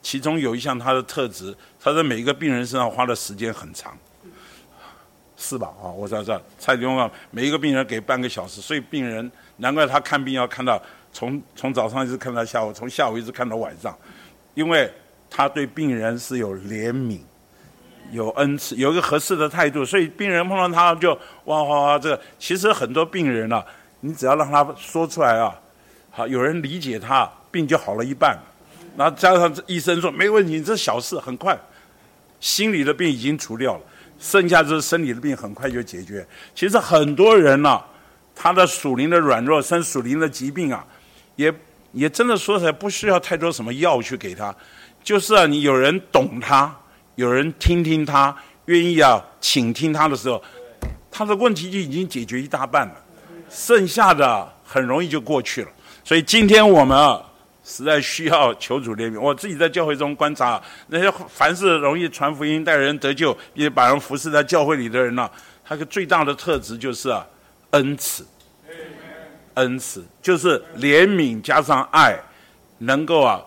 [0.03, 3.97] 其中有一项他的特质，他在每一个病人身上花的时间很长。
[5.37, 5.69] 是吧？
[5.81, 6.43] 啊，我知道，知道。
[6.59, 13.97] 蔡总啊，每一个病人给半个小时，所以病人难怪他看病要看到从从早上一直看到下午，从下午一直看到晚上，
[14.55, 14.91] 因为
[15.31, 17.21] 他对病人是有怜悯、
[18.13, 21.13] 有恩慈、有一个合适的态度，所以病人碰到他就
[21.45, 21.99] 哇哇哇！
[21.99, 23.65] 这个其实很多病人啊，
[24.01, 25.55] 你只要让他说出来啊，
[26.11, 28.39] 好，有人理解他，病就好了一半。
[28.97, 31.59] 然后加上这医生说没问题，这小事很快，
[32.41, 33.81] 心理的病已经除掉了。
[34.19, 36.27] 剩下就是生理的病，很快就解决。
[36.55, 37.79] 其实很多人呢，
[38.35, 40.83] 他的属灵的软弱，生属灵的疾病啊，
[41.35, 41.53] 也
[41.93, 44.55] 也真的说起来不需要太多什么药去给他，
[45.05, 46.75] 就是啊，你有人懂他，
[47.17, 48.35] 有人听听他，
[48.67, 50.43] 愿意啊倾听他的时候，
[51.11, 52.95] 他的问题就已经解决一大半了，
[53.51, 55.69] 剩下的很容易就过去了。
[56.05, 57.21] 所以今天我们啊。
[57.69, 59.21] 实在需要求主怜悯。
[59.21, 65.29] 我自己在教会中观察，那些凡是容易传福音、带人得救，也把人服侍在教会里的人呢，
[65.65, 67.27] 他的最大的特质就是啊，
[67.71, 68.25] 恩慈。
[69.55, 72.17] 恩慈就是怜悯加上爱，
[72.79, 73.43] 能够啊，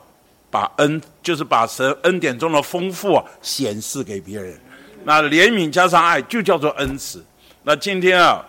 [0.51, 4.59] 把恩就是把神恩典中的丰富啊显示给别人。
[5.03, 7.23] 那怜悯加上爱就叫做恩慈。
[7.63, 8.45] 那今天啊，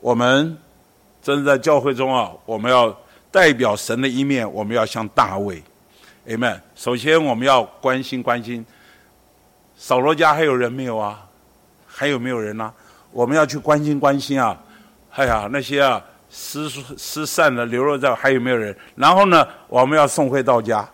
[0.00, 0.56] 我们
[1.22, 2.96] 真的在教会中啊，我们要。
[3.28, 5.62] 代表神的一面，我们要像大卫
[6.26, 6.58] ，Amen。
[6.74, 8.64] 首先，我们要关心关心
[9.76, 11.22] 扫罗家还有人没有啊？
[11.86, 12.72] 还有没有人呢？
[13.10, 14.58] 我们要去关心关心啊！
[15.10, 16.66] 哎呀，那些啊失
[16.96, 18.74] 失散的流落在还有没有人？
[18.94, 20.88] 然后呢，我们要送回到家，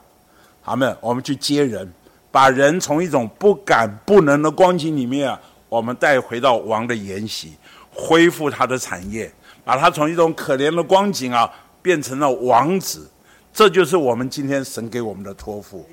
[0.63, 1.93] 好们，我们去接人，
[2.31, 5.37] 把人从一种不敢不能的光景里面，
[5.69, 7.53] 我们带回到王的筵席，
[7.91, 9.31] 恢复他的产业，
[9.65, 11.51] 把他从一种可怜的光景啊。
[11.83, 13.11] 变成了王子，
[13.53, 15.85] 这就是我们今天神给我们的托付。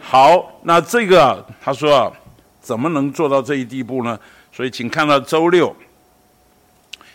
[0.00, 2.14] 好，那这个他说，
[2.60, 4.16] 怎么能做到这一地步呢？
[4.52, 5.74] 所以请看到周六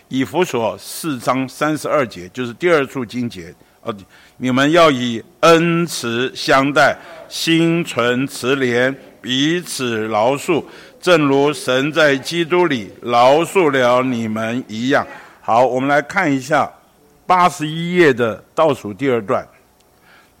[0.08, 3.94] 以弗所四章三十二节，就是第二处经节啊，
[4.36, 6.96] 你们要以恩慈相待，
[7.28, 10.62] 心存慈怜，彼此饶恕，
[11.00, 15.06] 正如神在基督里饶恕了你们一样。
[15.40, 16.70] 好，我们来看一下。
[17.26, 19.46] 八十一页的倒数第二段，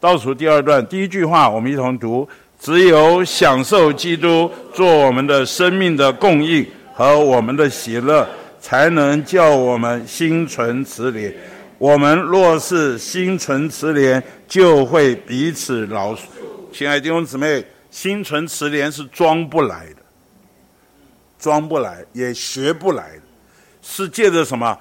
[0.00, 8.28] 倒数第二段第一句话，我们一同读：只有享受基督做我们的生命的供应和我们的喜乐，
[8.60, 11.32] 才能叫我们心存慈怜。
[11.80, 16.18] 我们若是心存慈怜，就会彼此饶恕。
[16.70, 19.96] 亲爱的弟兄姊妹，心存慈怜是装不来的，
[21.38, 23.22] 装不来也学不来的，
[23.80, 24.78] 是借着什么？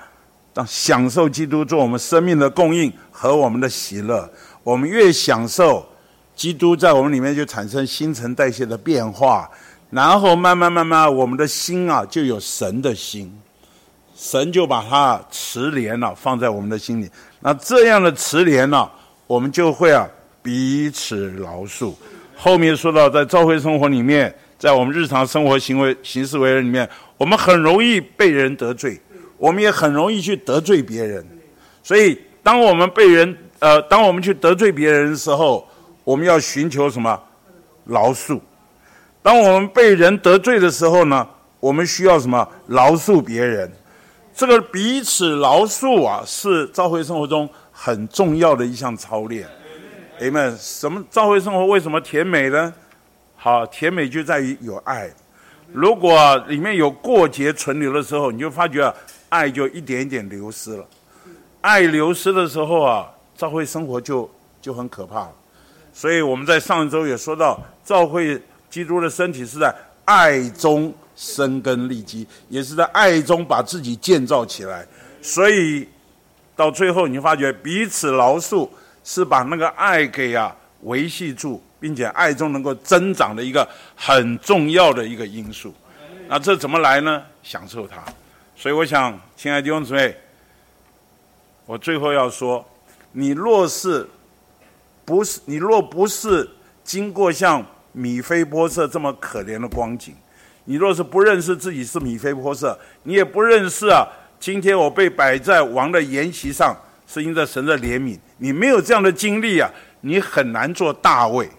[0.54, 4.30] 当享受基督做我们生命的供应和我们的喜乐，
[4.62, 5.88] 我们越享受
[6.36, 9.50] 基督在我们里面就产生新陈代谢的变化，
[9.90, 13.34] 然后慢慢慢慢，我们的心啊就有神的心，
[14.20, 17.10] 神就把它慈怜了放在我们的心里。
[17.40, 18.90] 那这样的慈怜呢，
[19.26, 20.06] 我们就会啊
[20.44, 21.94] 彼此饶恕。
[22.36, 26.88] 后面说到在教会生活里面，在我们日常生活行为行事为人里面，
[27.18, 29.00] 我们很容易被人得罪。
[29.38, 31.26] 我们也很容易去得罪别人，
[31.82, 35.66] 所以当我们被人呃，当我们去得罪别人的时候，
[36.04, 37.18] 我们要寻求什么
[37.86, 38.38] 饶恕？
[39.22, 41.26] 当我们被人得罪的时候呢，
[41.62, 43.72] 我们需要什么饶恕别人？
[44.40, 49.46] 这个彼此饶恕啊，是教会生活中很重要的一项操练。
[50.18, 52.74] 哎们，什么教会生活为什么甜美呢？
[53.36, 55.12] 好，甜美就在于有爱。
[55.74, 58.94] 如果里面有过节存留的时候，你就发觉。
[59.28, 60.88] 爱就一点一点流失了，
[61.62, 63.08] 爱流失的时候啊，
[63.38, 64.28] 教会生活就
[64.60, 65.32] 就很可怕了。
[65.94, 69.76] 所以我们在上周也说到，教会基督的身体是在
[70.06, 74.88] 爱中生根立基，也是在爱中把自己建造起来。
[75.22, 75.86] 所以
[76.56, 78.70] 到最后，你发觉彼此饶恕
[79.04, 83.68] 是把那个爱给啊维系住，并且爱中能够增长的一个
[83.98, 85.74] 很重要的一个因素。
[86.30, 87.22] 那这怎么来呢？
[87.44, 88.02] 享受它。
[88.56, 90.16] 所以我想，亲爱的弟兄姊妹，
[91.66, 92.66] 我最后要说，
[93.12, 94.08] 你若是
[95.04, 96.50] 不是你若不是
[96.86, 100.16] 经过像米菲波色这么可怜的光景，
[100.70, 104.08] 你若是不认识自己是米菲波色，你也不认识啊，
[104.40, 106.78] 今天我被摆在王的筵席上，
[107.08, 108.16] 是因着神的怜悯。
[108.38, 109.68] 你没有这样的经历啊，
[110.02, 111.50] 你很难做大卫，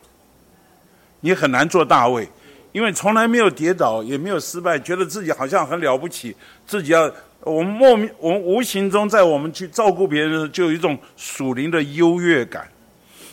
[1.23, 2.29] 你很难做大卫。
[2.71, 6.37] 因为从来没有跌倒，也没有失败，觉得自己好像很了不起。
[6.65, 7.11] 自己要
[7.41, 12.69] 我们莫名，我们无形中在我们去照顾别人的时候，就有一种属灵的优越感。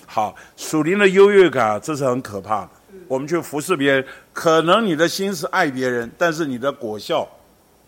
[0.07, 2.69] 好，属灵的优越感，这是很可怕的。
[3.07, 7.27] 我们去服侍别人，可能你的心是爱别人，但是你的果效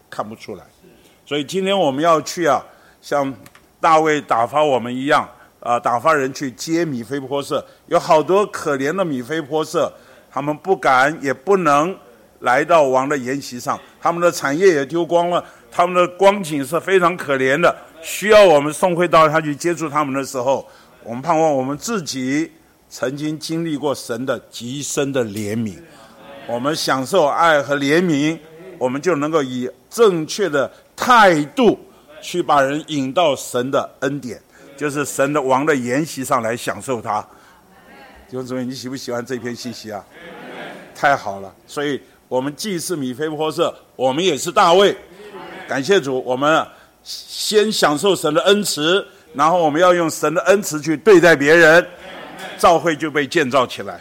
[0.09, 0.63] 看不出来。
[1.25, 2.63] 所以今天我们要去啊，
[3.01, 3.33] 像
[3.79, 5.27] 大卫打发我们一样
[5.59, 7.63] 啊，打发人去接米菲波色。
[7.87, 9.91] 有好多可怜的米菲波色，
[10.31, 11.95] 他们不敢也不能
[12.39, 20.67] 来到王的筵席上，他们的产业也丢光了，他们的光景是非常可怜的，需要我们送回到他去接触他们的时候，
[21.03, 22.51] 我们盼望我们自己
[22.89, 25.77] 曾经经历过神的极深的怜悯，
[26.47, 28.37] 我们享受爱和怜悯，
[28.77, 30.69] 我们就能够以正确的。
[31.01, 31.79] 态度
[32.21, 34.37] 去把人引到神的恩典，
[34.75, 37.21] 就是神的王的筵席上来享受它。
[38.27, 40.03] 弟兄姊妹，你喜不喜欢这篇信息啊？
[40.93, 41.55] 太好了！
[41.65, 44.93] 所以我们既是米菲波设，我们也是大卫。
[45.69, 46.67] 感谢主，我们
[47.01, 51.87] 先享受神的恩慈，然后我们要用神的恩慈去对待别人，
[52.59, 53.99] 教会就被建造起来。